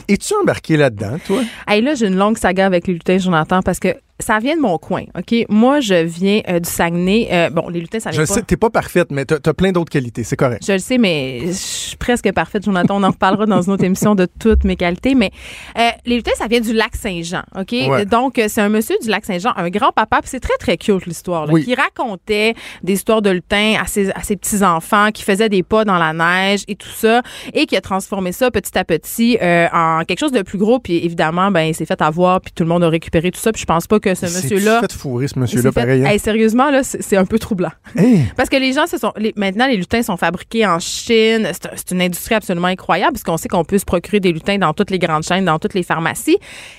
Es-tu 0.08 0.34
embarqué 0.42 0.76
là-dedans, 0.76 1.18
toi? 1.24 1.42
Hey, 1.68 1.80
là, 1.82 1.94
j'ai 1.94 2.08
une 2.08 2.16
longue 2.16 2.38
saga 2.38 2.66
avec 2.66 2.86
les 2.86 2.94
lutins, 2.94 3.18
Jonathan, 3.18 3.62
parce 3.62 3.78
que 3.78 3.94
ça 4.20 4.38
vient 4.38 4.56
de 4.56 4.60
mon 4.60 4.78
coin, 4.78 5.04
OK? 5.18 5.46
Moi, 5.48 5.80
je 5.80 5.94
viens 5.94 6.40
euh, 6.48 6.60
du 6.60 6.68
Saguenay. 6.68 7.28
Euh, 7.30 7.50
bon, 7.50 7.68
les 7.68 7.80
lutins, 7.80 8.00
ça 8.00 8.10
vient 8.10 8.22
Je 8.22 8.26
pas... 8.28 8.34
sais, 8.34 8.42
t'es 8.42 8.56
pas 8.56 8.70
parfaite, 8.70 9.08
mais 9.10 9.24
t'as 9.24 9.38
as 9.44 9.54
plein 9.54 9.72
d'autres 9.72 9.90
qualités, 9.90 10.24
c'est 10.24 10.36
correct. 10.36 10.62
Je 10.66 10.72
le 10.72 10.78
sais, 10.78 10.98
mais 10.98 11.40
je 11.46 11.52
suis 11.52 11.96
presque 11.96 12.30
parfaite, 12.32 12.64
Jonathan. 12.64 12.96
On 13.00 13.02
en 13.02 13.10
reparlera 13.10 13.46
dans 13.46 13.62
une 13.62 13.72
autre 13.72 13.84
émission 13.84 14.14
de 14.14 14.26
toutes 14.38 14.64
mes 14.64 14.76
qualités. 14.76 15.14
Mais 15.14 15.30
euh, 15.78 15.88
les 16.06 16.16
lutins, 16.16 16.32
ça 16.36 16.46
vient 16.46 16.60
du 16.60 16.72
lac 16.72 16.94
Saint-Jean, 16.96 17.42
OK? 17.58 17.72
Ouais. 17.72 18.04
Donc, 18.06 18.38
euh, 18.38 18.46
c'est 18.48 18.60
un 18.60 18.68
monsieur 18.68 18.96
du 19.02 19.08
lac 19.08 19.24
Saint-Jean, 19.24 19.52
un 19.56 19.68
grand-papa, 19.70 20.20
puis 20.20 20.30
c'est 20.30 20.40
très, 20.40 20.56
très 20.58 20.76
cute, 20.76 21.06
l'histoire, 21.06 21.48
Oui. 21.50 21.64
qui 21.64 21.74
racontait 21.74 22.54
des 22.82 22.92
histoires 22.94 23.22
de 23.22 23.30
lutins 23.30 23.74
à 23.80 23.86
ses, 23.86 24.10
à 24.12 24.22
ses 24.22 24.36
petits-enfants, 24.36 25.10
qui 25.12 25.22
faisaient 25.22 25.48
des 25.48 25.62
pas 25.62 25.84
dans 25.84 25.98
la 25.98 26.12
neige 26.12 26.64
et 26.68 26.74
tout 26.76 26.88
ça, 26.88 27.22
et 27.54 27.66
qui 27.66 27.76
a 27.76 27.80
transformé 27.80 28.32
ça 28.32 28.50
petit 28.50 28.76
à 28.78 28.84
petit 28.84 29.38
euh, 29.40 29.66
en 29.72 30.04
quelque 30.04 30.18
chose 30.18 30.32
de 30.32 30.42
plus 30.42 30.58
gros. 30.58 30.78
Puis 30.78 30.96
évidemment, 31.04 31.50
ben, 31.50 31.62
il 31.62 31.74
s'est 31.74 31.86
fait 31.86 32.00
avoir, 32.02 32.40
puis 32.40 32.52
tout 32.54 32.62
le 32.62 32.68
monde 32.68 32.82
a 32.84 32.88
récupéré 32.88 33.30
tout 33.30 33.40
ça. 33.40 33.52
Puis 33.52 33.60
je 33.60 33.66
pense 33.66 33.86
pas 33.86 34.00
que 34.00 34.09
ce 34.14 34.26
monsieur-là... 34.26 34.80
fait 34.80 34.92
fourrer, 34.92 35.28
ce 35.28 35.38
monsieur-là, 35.38 35.72
fait- 35.72 35.80
pareil. 35.80 36.04
hein? 36.04 36.10
Hey, 36.10 36.18
sérieusement, 36.18 36.70
là, 36.70 36.82
c'est 36.82 37.16
un 37.16 37.24
peu 37.24 37.38
troublant. 37.38 37.70
Hey! 37.96 38.24
Parce 38.36 38.48
que 38.48 38.56
les 38.56 38.72
gens 38.72 38.86
se 38.86 38.98
sont. 38.98 39.12
les- 39.16 39.32
maintenant, 39.36 39.66
les 39.66 39.76
lutins 39.76 40.02
sont 40.02 40.16
fabriqués 40.16 40.66
en 40.66 40.78
Chine. 40.78 41.48
C'est 41.52 41.66
un- 41.66 41.70
c'est 41.76 41.90
une 41.92 42.02
industrie 42.02 42.34
absolument 42.34 42.68
incroyable, 42.68 43.12
puisqu'on 43.14 43.36
sait 43.36 43.48
qu'on 43.48 43.64
peut 43.64 43.78
se 43.78 43.84
procurer 43.84 44.20
des 44.20 44.32
lutins 44.32 44.58
dans 44.58 44.72
toutes 44.72 44.90
les 44.90 44.98
grandes 44.98 45.22
chaînes, 45.22 45.44
dans 45.44 45.58
toutes 45.58 45.74
les 45.74 45.82
pharmacies. 45.82 46.38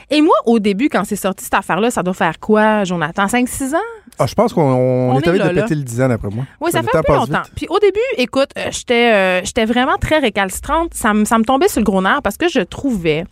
Et 0.10 0.22
moi, 0.22 0.36
au 0.46 0.60
début, 0.60 0.90
quand 0.90 1.04
c'est 1.06 1.16
sorti 1.16 1.44
cette 1.44 1.54
affaire-là, 1.54 1.92
ça 1.92 2.04
doit 2.04 2.14
faire 2.14 2.40
quoi, 2.40 2.84
Jonathan? 2.84 3.26
5-6 3.28 3.74
ans? 3.76 3.80
Ah, 4.20 4.28
je 4.28 4.36
pense 4.36 4.54
qu'on 4.54 4.62
on 4.62 5.12
On 5.12 5.20
est 5.20 5.24
est 5.26 5.28
arrivé 5.30 5.44
là, 5.44 5.50
de 5.50 5.56
là. 5.56 5.62
péter 5.64 5.76
le 5.76 5.84
10 5.84 6.02
ans, 6.02 6.10
d'après 6.10 6.30
moi. 6.30 6.44
Oui, 6.60 6.70
ça 6.72 6.84
fait 6.84 6.96
un 6.96 7.02
peu 7.02 7.14
longtemps. 7.14 7.42
vite. 7.44 7.52
Puis 7.56 7.66
au 7.70 7.80
début, 7.80 8.00
écoute, 8.18 8.50
euh, 8.58 8.68
j'étais 8.72 9.12
euh, 9.14 9.42
j'étais 9.44 9.66
vraiment 9.66 9.98
très 10.00 10.20
récalcitrante. 10.20 10.94
Ça, 10.94 11.14
me- 11.14 11.26
ça 11.26 11.38
me 11.38 11.44
tombait 11.44 11.70
sur 11.70 11.80
le 11.80 11.86
gros 11.86 12.02
nerf 12.02 12.22
parce 12.22 12.38
que 12.38 12.48
je 12.50 12.60
trouvais 12.60 13.24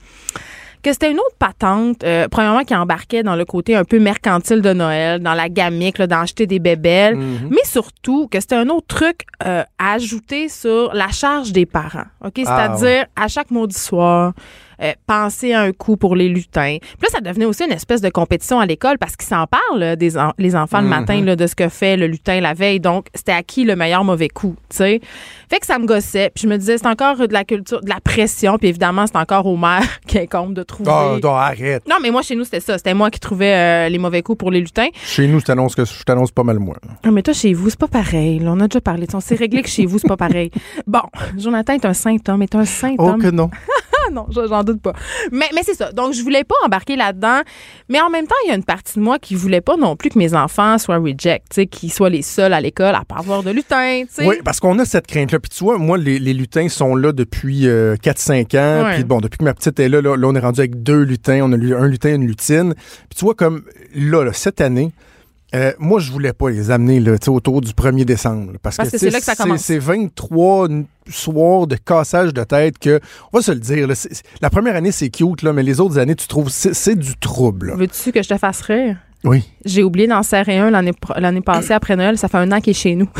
que 0.83 0.91
c'était 0.93 1.11
une 1.11 1.19
autre 1.19 1.35
patente, 1.37 2.03
euh, 2.03 2.27
premièrement, 2.29 2.63
qui 2.63 2.75
embarquait 2.75 3.23
dans 3.23 3.35
le 3.35 3.45
côté 3.45 3.75
un 3.75 3.83
peu 3.83 3.99
mercantile 3.99 4.61
de 4.61 4.73
Noël, 4.73 5.19
dans 5.21 5.33
la 5.33 5.49
gamique, 5.49 5.97
là, 5.97 6.07
d'acheter 6.07 6.47
des 6.47 6.59
bébelles, 6.59 7.15
Mhm. 7.15 7.49
mais 7.51 7.63
surtout 7.65 8.27
que 8.27 8.39
c'était 8.39 8.55
un 8.55 8.69
autre 8.69 8.87
truc 8.87 9.21
euh, 9.45 9.63
à 9.77 9.93
ajouter 9.93 10.49
sur 10.49 10.93
la 10.93 11.09
charge 11.09 11.51
des 11.51 11.65
parents. 11.65 12.05
OK? 12.23 12.41
Ah, 12.45 12.75
C'est-à-dire, 12.77 13.05
à 13.15 13.27
chaque 13.27 13.51
maudit 13.51 13.77
soir, 13.77 14.33
euh, 14.81 14.93
penser 15.07 15.53
à 15.53 15.61
un 15.61 15.71
coup 15.71 15.97
pour 15.97 16.15
les 16.15 16.29
lutins. 16.29 16.77
Puis 16.79 16.99
là, 17.03 17.09
ça 17.11 17.21
devenait 17.21 17.45
aussi 17.45 17.63
une 17.65 17.71
espèce 17.71 18.01
de 18.01 18.09
compétition 18.09 18.59
à 18.59 18.65
l'école 18.65 18.97
parce 18.97 19.15
qu'ils 19.15 19.27
s'en 19.27 19.45
parlent, 19.47 19.79
là, 19.79 19.95
des 19.95 20.17
en- 20.17 20.33
les 20.37 20.55
enfants, 20.55 20.79
le 20.79 20.85
Mhm. 20.85 20.89
matin, 20.89 21.21
là, 21.21 21.35
de 21.35 21.47
ce 21.47 21.55
que 21.55 21.69
fait 21.69 21.97
le 21.97 22.07
lutin 22.07 22.39
la 22.41 22.53
veille. 22.53 22.79
Donc, 22.79 23.07
c'était 23.13 23.31
à 23.33 23.43
qui 23.43 23.63
le 23.65 23.75
meilleur 23.75 24.03
mauvais 24.03 24.29
coup, 24.29 24.55
tu 24.69 24.77
sais. 24.77 25.01
Fait 25.49 25.59
que 25.59 25.65
ça 25.65 25.79
me 25.79 25.85
gossait. 25.85 26.31
Puis 26.33 26.43
je 26.43 26.47
me 26.47 26.57
disais, 26.57 26.77
c'est 26.77 26.87
encore 26.87 27.17
de 27.17 27.33
la 27.33 27.43
culture, 27.43 27.81
de 27.81 27.89
la 27.89 27.99
pression. 27.99 28.57
Puis 28.57 28.67
évidemment, 28.69 29.05
c'est 29.07 29.17
encore 29.17 29.45
au 29.47 29.57
maire 29.57 29.81
qui 30.07 30.19
incombe 30.19 30.53
de 30.53 30.63
trouver. 30.63 30.91
Ah, 30.93 31.17
non, 31.21 31.33
arrête. 31.35 31.87
Non, 31.89 31.95
mais 32.01 32.11
moi, 32.11 32.21
chez 32.21 32.35
nous, 32.35 32.43
c'était 32.43 32.59
ça. 32.59 32.77
C'était 32.77 32.93
moi 32.93 33.09
qui 33.09 33.19
trouvais 33.19 33.53
euh, 33.53 33.89
les 33.89 33.97
mauvais 33.97 34.21
coups 34.21 34.37
pour 34.37 34.51
les 34.51 34.59
lutins. 34.61 34.87
Chez 35.03 35.27
nous, 35.27 35.39
je 35.39 35.45
t'annonce 35.45 35.75
que 35.75 35.85
je 35.85 36.03
t'annonce 36.03 36.31
pas 36.31 36.43
mal 36.43 36.59
moins. 36.59 36.75
là. 36.83 36.93
Ah, 37.03 37.11
mais 37.11 37.21
toi, 37.23 37.33
chez 37.33 37.53
vous, 37.53 37.69
c'est 37.69 37.79
pas 37.79 37.87
pareil. 37.87 38.39
là. 38.39 38.51
on 38.53 38.59
a 38.59 38.67
déjà 38.67 38.81
parlé. 38.81 39.07
On 39.13 39.19
s'est 39.19 39.35
réglé 39.35 39.61
que 39.61 39.69
chez 39.69 39.85
vous, 39.85 39.99
c'est 39.99 40.07
pas 40.07 40.17
pareil. 40.17 40.51
Bon, 40.87 41.01
Jonathan 41.37 41.73
est 41.73 41.85
un 41.85 41.93
saint 41.93 42.15
homme, 42.27 42.41
est 42.43 42.55
un 42.55 42.65
saint 42.65 42.95
Oh 42.97 43.09
homme. 43.09 43.21
que 43.21 43.29
non. 43.29 43.49
Ah 44.07 44.11
non, 44.11 44.25
je- 44.29 44.47
j'en 44.47 44.63
doute 44.63 44.81
pas. 44.81 44.93
Mais, 45.31 45.45
mais 45.53 45.61
c'est 45.63 45.73
ça. 45.73 45.91
Donc, 45.91 46.13
je 46.13 46.21
voulais 46.21 46.43
pas 46.43 46.55
embarquer 46.65 46.95
là-dedans. 46.95 47.41
Mais 47.89 47.99
en 48.01 48.09
même 48.09 48.27
temps, 48.27 48.35
il 48.45 48.49
y 48.49 48.51
a 48.51 48.55
une 48.55 48.63
partie 48.63 48.97
de 48.99 49.03
moi 49.03 49.19
qui 49.19 49.35
voulait 49.35 49.61
pas 49.61 49.77
non 49.77 49.95
plus 49.95 50.09
que 50.09 50.17
mes 50.19 50.33
enfants 50.33 50.77
soient 50.77 50.97
reject, 50.97 51.65
qu'ils 51.69 51.91
soient 51.91 52.09
les 52.09 52.21
seuls 52.21 52.53
à 52.53 52.61
l'école 52.61 52.95
à 52.95 53.03
pas 53.05 53.15
avoir 53.17 53.43
de 53.43 53.51
lutin. 53.51 54.03
Oui, 54.27 54.35
parce 54.43 54.59
qu'on 54.59 54.77
a 54.79 54.85
cette 54.85 55.07
crainte-là. 55.07 55.39
Puis 55.39 55.49
tu 55.49 55.63
vois, 55.63 55.77
moi, 55.77 55.97
les, 55.97 56.19
les 56.19 56.33
lutins 56.33 56.69
sont 56.69 56.95
là 56.95 57.11
depuis 57.11 57.67
euh, 57.67 57.95
4-5 57.97 58.57
ans. 58.57 58.85
Ouais. 58.85 58.95
Puis 58.95 59.03
bon, 59.03 59.19
depuis 59.19 59.37
que 59.37 59.43
ma 59.43 59.53
petite 59.53 59.79
est 59.79 59.89
là, 59.89 60.01
là, 60.01 60.15
là, 60.15 60.27
on 60.27 60.35
est 60.35 60.39
rendu 60.39 60.59
avec 60.59 60.81
deux 60.83 61.01
lutins. 61.03 61.41
On 61.43 61.51
a 61.53 61.57
lu- 61.57 61.75
un 61.75 61.87
lutin 61.87 62.09
et 62.09 62.13
une 62.15 62.27
lutine. 62.27 62.73
Puis 62.75 63.17
tu 63.17 63.25
vois, 63.25 63.35
comme 63.35 63.63
là, 63.95 64.23
là, 64.23 64.33
cette 64.33 64.61
année, 64.61 64.91
euh, 65.55 65.73
moi, 65.79 65.99
je 65.99 66.11
voulais 66.11 66.33
pas 66.33 66.49
les 66.49 66.69
amener 66.71 66.99
là, 66.99 67.15
autour 67.27 67.61
du 67.61 67.71
1er 67.71 68.05
décembre. 68.05 68.51
là, 68.53 68.57
Parce, 68.61 68.77
Parce 68.77 68.91
que 68.91 68.97
c'est 68.97 69.09
là 69.09 69.19
que 69.19 69.25
ça 69.25 69.35
commence. 69.35 69.61
C'est 69.61 69.79
23 69.79 70.67
n- 70.69 70.85
soirs 71.09 71.65
de 71.67 71.75
cassage 71.75 72.33
de 72.33 72.43
tête 72.43 72.77
que, 72.77 72.99
on 73.33 73.37
va 73.37 73.41
se 73.41 73.51
le 73.51 73.59
dire, 73.59 73.87
là, 73.87 73.93
la 74.41 74.49
première 74.49 74.75
année, 74.75 74.91
c'est 74.91 75.09
cute, 75.09 75.41
là, 75.41 75.53
mais 75.53 75.63
les 75.63 75.79
autres 75.79 75.97
années, 75.97 76.15
tu 76.15 76.27
trouves, 76.27 76.49
c'est 76.49 76.73
c'est 76.75 76.95
du 76.95 77.15
trouble. 77.17 77.73
Veux-tu 77.77 78.11
que 78.11 78.21
je 78.21 78.29
te 78.29 78.37
fasse 78.37 78.61
rire? 78.61 78.97
Oui. 79.23 79.43
J'ai 79.65 79.83
oublié 79.83 80.07
d'en 80.07 80.23
serrer 80.23 80.57
un 80.59 80.69
l'année 80.69 81.41
passée 81.41 81.73
après 81.73 81.95
Noël. 81.95 82.17
Ça 82.17 82.27
fait 82.29 82.37
un 82.37 82.51
an 82.53 82.61
qu'il 82.61 82.71
est 82.71 82.73
chez 82.73 82.95
nous. 82.95 83.09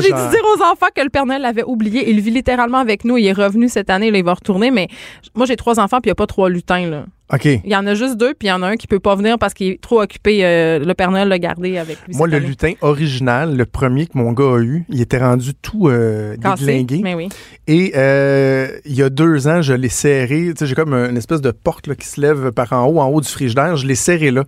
J'ai 0.00 0.08
dû 0.08 0.08
dire 0.08 0.40
aux 0.56 0.62
enfants 0.62 0.86
que 0.94 1.02
le 1.02 1.10
Père 1.10 1.26
Noël 1.26 1.42
l'avait 1.42 1.62
oublié. 1.64 2.08
Il 2.10 2.20
vit 2.20 2.30
littéralement 2.30 2.78
avec 2.78 3.04
nous. 3.04 3.18
Il 3.18 3.26
est 3.26 3.32
revenu 3.32 3.68
cette 3.68 3.90
année. 3.90 4.10
Là, 4.10 4.16
il 4.18 4.24
va 4.24 4.32
retourner. 4.32 4.70
Mais 4.70 4.88
moi, 5.34 5.44
j'ai 5.44 5.56
trois 5.56 5.78
enfants 5.78 5.98
puis 6.00 6.08
il 6.08 6.12
n'y 6.12 6.12
a 6.12 6.14
pas 6.14 6.26
trois 6.26 6.48
lutins. 6.48 6.86
Là. 6.88 7.04
OK. 7.32 7.46
Il 7.46 7.60
y 7.64 7.74
en 7.74 7.86
a 7.86 7.94
juste 7.94 8.18
deux 8.18 8.34
puis 8.34 8.48
il 8.48 8.50
y 8.50 8.52
en 8.52 8.62
a 8.62 8.66
un 8.68 8.76
qui 8.76 8.86
peut 8.86 9.00
pas 9.00 9.14
venir 9.16 9.38
parce 9.38 9.54
qu'il 9.54 9.68
est 9.68 9.80
trop 9.80 10.02
occupé. 10.02 10.44
euh, 10.44 10.78
le 10.78 10.92
Père 10.94 11.10
Noël 11.10 11.26
l'a 11.28 11.38
gardé 11.38 11.78
avec 11.78 11.96
lui. 12.06 12.14
Moi, 12.14 12.26
le 12.28 12.36
année. 12.36 12.46
lutin 12.46 12.72
original, 12.82 13.56
le 13.56 13.64
premier 13.64 14.06
que 14.06 14.18
mon 14.18 14.32
gars 14.32 14.56
a 14.56 14.58
eu, 14.60 14.84
il 14.90 15.00
était 15.00 15.18
rendu 15.18 15.54
tout 15.54 15.88
euh, 15.88 16.36
Cassé. 16.36 16.66
déglingué. 16.66 17.00
Mais 17.02 17.14
oui. 17.14 17.28
Et 17.66 17.92
euh, 17.96 18.68
il 18.84 18.94
y 18.94 19.02
a 19.02 19.08
deux 19.08 19.48
ans, 19.48 19.62
je 19.62 19.72
l'ai 19.72 19.88
serré. 19.88 20.48
Tu 20.48 20.54
sais, 20.58 20.66
j'ai 20.66 20.74
comme 20.74 20.92
une 20.92 21.16
espèce 21.16 21.40
de 21.40 21.50
porte 21.50 21.86
là, 21.86 21.94
qui 21.94 22.06
se 22.06 22.20
lève 22.20 22.52
par 22.52 22.72
en 22.74 22.84
haut, 22.86 23.00
en 23.00 23.06
haut 23.08 23.22
du 23.22 23.28
frigidaire. 23.28 23.76
Je 23.78 23.86
l'ai 23.86 23.94
serré 23.94 24.30
là. 24.30 24.44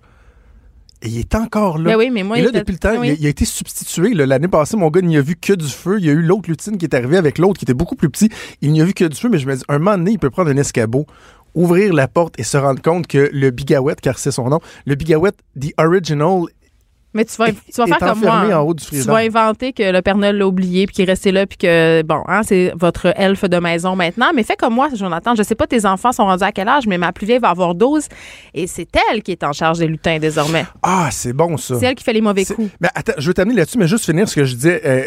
Et 1.03 1.09
il 1.09 1.19
est 1.19 1.35
encore 1.35 1.77
là. 1.77 1.83
Mais 1.89 1.95
oui, 1.95 2.09
mais 2.11 2.23
moi, 2.23 2.37
Et 2.37 2.39
il 2.39 2.43
là, 2.45 2.49
était- 2.49 2.59
depuis 2.59 2.71
le 2.71 2.79
temps, 2.79 2.99
Oui. 2.99 3.09
il, 3.09 3.11
a, 3.11 3.15
il 3.19 3.25
a 3.27 3.29
été 3.29 3.45
substitué. 3.45 4.15
L'année 4.15 4.47
passée, 4.47 4.77
mon 4.77 4.89
gars 4.89 5.01
n'y 5.01 5.15
a 5.17 5.21
vu 5.21 5.35
que 5.35 5.53
du 5.53 5.67
feu. 5.67 5.97
Il 5.99 6.05
y 6.07 6.09
a 6.09 6.11
eu 6.13 6.23
l'autre 6.23 6.49
lutine 6.49 6.75
qui 6.77 6.85
est 6.85 6.95
arrivé 6.95 7.17
avec 7.17 7.37
l'autre 7.37 7.59
qui 7.59 7.65
était 7.65 7.75
beaucoup 7.75 7.95
plus 7.95 8.09
petit. 8.09 8.29
Il 8.61 8.71
n'y 8.71 8.81
a 8.81 8.85
vu 8.85 8.93
que 8.95 9.05
du 9.05 9.15
feu, 9.15 9.29
mais 9.29 9.37
je 9.37 9.47
me 9.47 9.55
dis, 9.55 9.61
un 9.69 9.77
moment 9.77 9.95
donné, 9.97 10.11
il 10.11 10.19
peut 10.19 10.31
prendre 10.31 10.49
un 10.49 10.57
escabeau, 10.57 11.05
ouvrir 11.57 11.91
la 11.91 12.07
porte 12.07 12.39
et 12.39 12.43
se 12.43 12.55
rendre 12.55 12.81
compte 12.81 13.07
que 13.07 13.29
le 13.33 13.49
Bigawette, 13.49 13.99
car 13.99 14.19
c'est 14.19 14.31
son 14.31 14.47
nom, 14.49 14.61
le 14.85 14.95
Bigawette, 14.95 15.39
the 15.59 15.73
original, 15.77 16.43
Mais 17.13 17.25
tu 17.25 17.35
vas, 17.37 17.51
tu 17.51 17.57
vas 17.77 17.87
faire 17.87 17.97
comme 17.99 18.19
moi. 18.19 18.31
enfermé 18.31 18.53
hein. 18.53 18.59
en 18.59 18.63
haut 18.63 18.73
du 18.73 18.85
Tu 18.85 18.97
vas 19.01 19.17
inventer 19.17 19.73
que 19.73 19.91
le 19.91 20.01
Père 20.01 20.17
Noël 20.17 20.37
l'a 20.37 20.47
oublié 20.47 20.85
puis 20.85 20.95
qu'il 20.95 21.05
est 21.05 21.11
resté 21.11 21.31
là 21.31 21.47
puis 21.47 21.57
que, 21.57 22.03
bon, 22.03 22.21
hein, 22.27 22.41
c'est 22.43 22.73
votre 22.75 23.13
elfe 23.15 23.45
de 23.45 23.57
maison 23.57 23.95
maintenant. 23.95 24.27
Mais 24.35 24.43
fais 24.43 24.55
comme 24.55 24.73
moi, 24.75 24.89
Jonathan. 24.93 25.33
Je 25.35 25.43
sais 25.43 25.55
pas 25.55 25.67
tes 25.67 25.85
enfants 25.85 26.11
sont 26.11 26.25
rendus 26.25 26.43
à 26.43 26.51
quel 26.51 26.67
âge, 26.67 26.85
mais 26.85 26.97
ma 26.97 27.11
plus 27.13 27.25
vieille 27.25 27.39
va 27.39 27.49
avoir 27.49 27.75
12 27.75 28.07
et 28.53 28.67
c'est 28.67 28.87
elle 29.11 29.23
qui 29.23 29.31
est 29.31 29.43
en 29.43 29.53
charge 29.53 29.79
des 29.79 29.87
lutins 29.87 30.19
désormais. 30.19 30.65
Ah, 30.83 31.09
c'est 31.11 31.33
bon 31.33 31.57
ça. 31.57 31.79
C'est 31.79 31.85
elle 31.85 31.95
qui 31.95 32.03
fait 32.03 32.13
les 32.13 32.21
mauvais 32.21 32.45
coups. 32.45 32.69
Mais 32.79 32.89
attends, 32.93 33.13
je 33.17 33.27
veux 33.27 33.33
t'amener 33.33 33.55
là-dessus, 33.55 33.77
mais 33.77 33.87
juste 33.87 34.05
finir 34.05 34.27
ce 34.27 34.35
que 34.35 34.43
je 34.43 34.55
disais. 34.55 34.81
euh, 34.85 35.03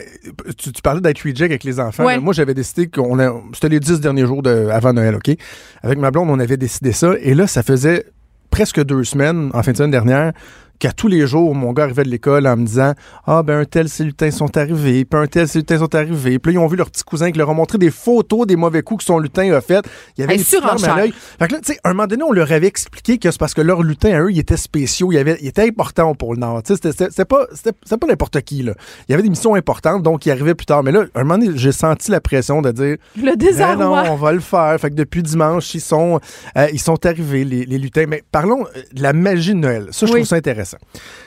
tu, 0.56 0.72
tu 0.72 0.82
parlais 0.82 1.00
d'être 1.00 1.20
reject 1.20 1.42
avec 1.42 1.64
les 1.64 1.78
enfants. 1.80 2.04
Ouais. 2.04 2.18
Moi, 2.18 2.32
j'avais 2.32 2.54
décidé 2.54 2.88
qu'on 2.88 3.18
a. 3.18 3.32
C'était 3.52 3.68
les 3.68 3.80
dix 3.80 4.00
derniers 4.00 4.26
jours 4.26 4.42
de, 4.42 4.68
avant 4.72 4.92
Noël, 4.92 5.14
OK? 5.14 5.36
Avec 5.82 5.98
ma 5.98 6.10
blonde, 6.10 6.30
on 6.30 6.38
avait 6.38 6.56
décidé 6.56 6.92
ça. 6.92 7.12
Et 7.20 7.34
là, 7.34 7.46
ça 7.46 7.62
faisait 7.62 8.06
presque 8.50 8.82
deux 8.84 9.04
semaines, 9.04 9.50
en 9.54 9.62
fin 9.62 9.72
de 9.72 9.76
semaine 9.76 9.90
dernière, 9.90 10.32
qu'à 10.80 10.90
tous 10.90 11.06
les 11.06 11.26
jours, 11.28 11.54
mon 11.54 11.72
gars 11.72 11.84
arrivait 11.84 12.02
de 12.02 12.08
l'école 12.08 12.46
en 12.48 12.56
me 12.56 12.66
disant 12.66 12.94
Ah, 13.26 13.44
ben, 13.44 13.60
un 13.60 13.64
tel, 13.64 13.88
ces 13.88 14.02
lutins 14.02 14.32
sont 14.32 14.56
arrivés, 14.56 15.04
puis 15.04 15.20
un 15.20 15.26
tel, 15.28 15.46
ces 15.46 15.58
lutins 15.60 15.78
sont 15.78 15.94
arrivés. 15.94 16.40
Puis 16.40 16.52
là, 16.52 16.60
ils 16.60 16.64
ont 16.64 16.66
vu 16.66 16.76
leur 16.76 16.90
petit 16.90 17.04
cousin 17.04 17.30
qui 17.30 17.38
leur 17.38 17.50
a 17.50 17.54
montré 17.54 17.78
des 17.78 17.90
photos 17.90 18.46
des 18.46 18.56
mauvais 18.56 18.82
coups 18.82 18.98
que 18.98 19.04
son 19.04 19.18
lutin 19.20 19.52
a 19.52 19.60
fait. 19.60 19.84
Il 20.16 20.22
y 20.22 20.24
avait 20.24 20.36
larmes 20.60 20.82
à 20.84 20.96
l'œil. 20.96 21.12
Fait 21.38 21.46
que 21.46 21.52
là, 21.52 21.60
tu 21.64 21.72
sais, 21.74 21.78
à 21.84 21.90
un 21.90 21.92
moment 21.92 22.06
donné, 22.08 22.22
on 22.24 22.32
leur 22.32 22.50
avait 22.50 22.66
expliqué 22.66 23.18
que 23.18 23.30
c'est 23.30 23.38
parce 23.38 23.54
que 23.54 23.60
leur 23.60 23.82
lutin 23.82 24.10
à 24.10 24.20
eux, 24.22 24.32
il 24.32 24.38
était 24.38 24.56
spéciaux, 24.56 25.12
il, 25.12 25.18
avait, 25.18 25.36
il 25.40 25.46
était 25.48 25.68
important 25.68 26.14
pour 26.14 26.32
le 26.34 26.40
Nord. 26.40 26.62
Tu 26.62 26.74
sais, 26.74 26.80
c'était- 26.92 27.24
pas, 27.26 27.46
pas 27.46 28.06
n'importe 28.08 28.40
qui, 28.40 28.62
là. 28.62 28.72
Il 29.08 29.12
y 29.12 29.14
avait 29.14 29.22
des 29.22 29.28
missions 29.30 29.54
importantes, 29.54 30.02
donc 30.02 30.24
il 30.26 30.30
arrivait 30.30 30.54
plus 30.54 30.66
tard. 30.66 30.82
Mais 30.82 30.92
là, 30.92 31.04
à 31.14 31.20
un 31.20 31.24
moment 31.24 31.38
donné, 31.38 31.52
j'ai 31.56 31.72
senti 31.72 32.10
la 32.10 32.20
pression 32.20 32.62
de 32.62 32.70
dire 32.72 32.96
Le 33.16 33.22
ben 33.22 33.26
non, 33.30 33.36
désarroi. 33.36 34.04
on 34.10 34.16
va 34.16 34.32
le 34.32 34.40
faire. 34.40 34.76
Fait 34.80 34.88
que 34.90 34.94
depuis 34.94 35.22
dimanche, 35.22 35.74
ils 35.74 35.80
sont, 35.80 36.20
euh, 36.56 36.66
ils 36.72 36.80
sont 36.80 37.04
arrivés, 37.04 37.44
les, 37.44 37.66
les 37.66 37.78
lutins. 37.78 38.06
Mais 38.08 38.22
parlons 38.32 38.64
euh, 38.76 38.80
de 38.94 39.02
la 39.02 39.12
magie 39.12 39.52
de 39.52 39.58
Noël. 39.58 39.88
Ça, 39.90 40.06
je 40.06 40.12
Oui. 40.12 40.20
trouve 40.20 40.28
ça 40.28 40.36
intéressant. 40.36 40.69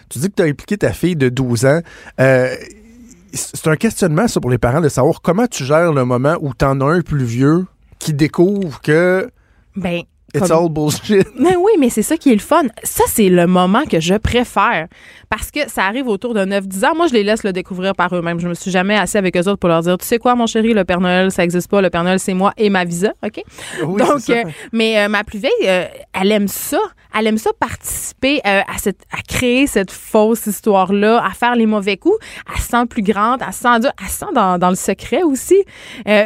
Tu 0.09 0.19
dis 0.19 0.29
que 0.29 0.35
tu 0.35 0.43
as 0.43 0.45
impliqué 0.45 0.77
ta 0.77 0.93
fille 0.93 1.15
de 1.15 1.29
12 1.29 1.65
ans. 1.65 1.81
Euh, 2.19 2.55
c'est 3.33 3.67
un 3.67 3.75
questionnement, 3.75 4.27
ça, 4.27 4.39
pour 4.39 4.51
les 4.51 4.57
parents, 4.57 4.81
de 4.81 4.89
savoir 4.89 5.21
comment 5.21 5.47
tu 5.47 5.65
gères 5.65 5.91
le 5.91 6.05
moment 6.05 6.37
où 6.41 6.53
tu 6.53 6.65
en 6.65 6.79
as 6.81 6.85
un 6.85 7.01
plus 7.01 7.23
vieux 7.23 7.65
qui 7.99 8.13
découvre 8.13 8.81
que 8.81 9.29
Ben, 9.75 10.03
It's 10.35 10.47
Comme- 10.47 10.65
all 10.65 10.69
bullshit. 10.69 11.27
Mais 11.39 11.55
oui, 11.55 11.71
mais 11.79 11.89
c'est 11.89 12.01
ça 12.01 12.17
qui 12.17 12.31
est 12.31 12.35
le 12.35 12.39
fun. 12.39 12.63
Ça, 12.83 13.03
c'est 13.07 13.29
le 13.29 13.45
moment 13.45 13.83
que 13.85 13.99
je 13.99 14.15
préfère. 14.15 14.87
Parce 15.29 15.51
que 15.51 15.67
ça 15.69 15.83
arrive 15.85 16.07
autour 16.07 16.33
de 16.33 16.41
9-10 16.45 16.85
ans. 16.85 16.95
Moi, 16.95 17.07
je 17.07 17.13
les 17.13 17.23
laisse 17.23 17.43
le 17.43 17.53
découvrir 17.53 17.93
par 17.95 18.13
eux-mêmes. 18.15 18.39
Je 18.39 18.47
me 18.47 18.53
suis 18.55 18.71
jamais 18.71 18.95
assis 18.95 19.17
avec 19.17 19.35
eux 19.37 19.41
autres 19.41 19.57
pour 19.57 19.69
leur 19.69 19.81
dire, 19.81 19.97
tu 19.97 20.05
sais 20.05 20.17
quoi, 20.19 20.35
mon 20.35 20.45
chéri, 20.47 20.73
le 20.73 20.83
Père 20.85 20.99
Noël, 21.01 21.31
ça 21.31 21.43
existe 21.43 21.69
pas. 21.69 21.81
Le 21.81 21.89
Père 21.89 22.03
Noël, 22.03 22.19
c'est 22.19 22.33
moi 22.33 22.51
et 22.57 22.69
ma 22.69 22.83
visa. 22.83 23.13
OK? 23.23 23.41
Oui, 23.85 23.99
Donc, 24.01 24.19
c'est 24.19 24.33
ça. 24.41 24.47
euh, 24.47 24.51
mais 24.71 24.99
euh, 24.99 25.07
ma 25.07 25.23
plus 25.23 25.39
vieille, 25.39 25.51
euh, 25.65 25.85
elle 26.19 26.31
aime 26.31 26.47
ça. 26.47 26.79
Elle 27.15 27.27
aime 27.27 27.37
ça 27.37 27.51
participer 27.59 28.41
à, 28.43 28.63
cette, 28.79 29.01
à 29.11 29.21
créer 29.21 29.67
cette 29.67 29.91
fausse 29.91 30.47
histoire-là, 30.47 31.23
à 31.23 31.29
faire 31.29 31.55
les 31.55 31.67
mauvais 31.67 31.95
coups. 31.97 32.17
Elle 32.51 32.59
se 32.59 32.69
sent 32.69 32.85
plus 32.89 33.03
grande, 33.03 33.39
elle 33.45 33.53
se 33.53 33.59
sent, 33.59 33.67
adulte, 33.67 33.93
elle 34.01 34.07
se 34.09 34.17
sent 34.17 34.25
dans, 34.33 34.57
dans 34.57 34.69
le 34.69 34.75
secret 34.75 35.21
aussi. 35.21 35.63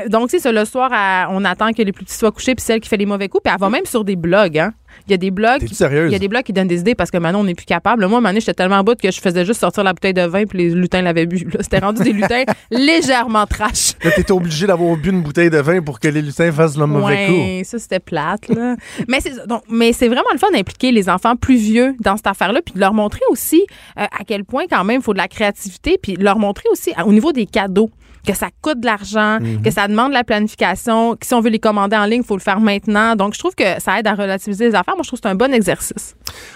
Donc, 0.08 0.30
tu 0.30 0.38
sais, 0.38 0.40
ça, 0.44 0.52
le 0.54 0.64
soir, 0.64 0.90
elle- 0.94 1.28
on 1.36 1.44
attend 1.44 1.74
que 1.74 1.82
les 1.82 1.92
plus 1.92 2.06
petits 2.06 2.16
soient 2.16 2.32
couchés, 2.32 2.56
puis 2.56 2.64
celle 2.64 2.80
qui 2.80 2.88
fait 2.88 2.96
les 2.96 3.06
mauvais 3.06 3.28
coups, 3.28 3.44
puis 3.44 3.52
elle 3.54 3.60
va 3.60 3.70
même 3.70 3.86
sur 3.86 3.97
des 4.04 4.16
blogs. 4.16 4.58
Hein. 4.58 4.74
Il 5.08 5.12
y 5.12 5.14
a 5.14 5.18
des 5.18 5.32
blogs. 5.32 5.68
Sérieuse? 5.72 6.10
Il 6.10 6.14
y 6.14 6.16
a 6.16 6.20
des 6.20 6.28
blogs 6.28 6.44
qui 6.44 6.54
donnent 6.54 6.68
des 6.68 6.80
idées 6.80 6.96
parce 6.96 7.12
que 7.12 7.18
maintenant, 7.18 7.42
on 7.42 7.44
n'est 7.44 7.56
plus 7.56 7.66
capable. 7.66 8.06
Moi, 8.08 8.22
donné, 8.22 8.40
j'étais 8.40 8.54
tellement 8.54 8.78
en 8.78 8.84
bout 8.84 9.00
que 9.00 9.12
je 9.12 9.22
faisais 9.22 9.46
juste 9.46 9.60
sortir 9.60 9.84
la 9.84 9.94
bouteille 9.94 10.14
de 10.14 10.22
vin 10.22 10.46
puis 10.46 10.58
les 10.58 10.70
lutins 10.72 11.02
l'avaient 11.02 11.26
bu. 11.26 11.48
C'était 11.60 11.80
rendu 11.80 12.04
des 12.04 12.14
lutins 12.14 12.44
légèrement 12.72 13.46
trash. 13.46 13.94
Là, 14.04 14.12
t'étais 14.12 14.32
obligé 14.32 14.68
d'avoir 14.68 14.98
bu 14.98 15.10
une 15.10 15.22
bouteille 15.22 15.50
de 15.50 15.60
vin 15.60 15.82
pour 15.82 16.00
que 16.00 16.08
les 16.08 16.22
lutins 16.22 16.52
fassent 16.52 16.78
le 16.78 16.86
mauvais 16.86 17.28
coup. 17.28 17.34
Ouais, 17.34 17.62
ça 17.64 17.80
c'était 17.80 18.00
plate 18.00 18.48
là. 18.50 18.76
mais 19.08 19.20
c'est 19.22 19.48
donc 19.48 19.64
mais 19.70 19.94
c'est 19.94 20.08
vraiment 20.08 20.30
le 20.34 20.40
fun 20.40 20.48
d'impliquer 20.52 20.92
les 20.92 21.10
enfants 21.10 21.36
plus 21.36 21.58
vieux 21.58 21.96
dans 22.00 22.18
cette 22.18 22.28
affaire-là 22.28 22.62
puis 22.64 22.74
de 22.74 22.80
leur 22.80 22.94
montrer 22.94 23.22
aussi 23.30 23.66
euh, 23.98 24.04
à 24.04 24.24
quel 24.26 24.44
point 24.44 24.66
quand 24.70 24.84
même 24.84 25.02
il 25.02 25.04
faut 25.04 25.14
de 25.14 25.18
la 25.18 25.28
créativité 25.28 25.98
puis 26.02 26.16
leur 26.16 26.40
montrer 26.40 26.66
aussi 26.72 26.92
euh, 26.98 27.04
au 27.04 27.14
niveau 27.14 27.32
des 27.32 27.46
cadeaux 27.46 27.90
que 28.28 28.36
ça 28.36 28.50
coûte 28.62 28.82
de 28.82 28.86
l'argent, 28.86 29.40
Mhm. 29.40 29.62
que 29.64 29.72
ça 29.72 29.88
demande 29.88 30.10
de 30.10 30.14
la 30.14 30.24
planification, 30.24 31.16
que 31.16 31.26
si 31.26 31.34
on 31.34 31.42
veut 31.42 31.50
les 31.50 31.60
commander 31.60 31.96
en 31.96 32.06
ligne, 32.06 32.22
il 32.24 32.28
faut 32.28 32.36
le 32.36 32.42
faire 32.42 32.60
maintenant. 32.60 33.16
Donc 33.16 33.34
je 33.34 33.40
trouve 33.40 33.56
que 33.56 33.64
ça 33.80 34.00
aide 34.00 34.08
à 34.08 34.14
relativiser 34.14 34.66
les 34.70 34.76
affaires. 34.76 34.96
Moi 34.96 35.04
je 35.04 35.08
trouve 35.10 35.20
que 35.22 35.28
c'est 35.28 35.32
un 35.32 35.36
bon 35.36 35.54
exercice. 35.54 36.16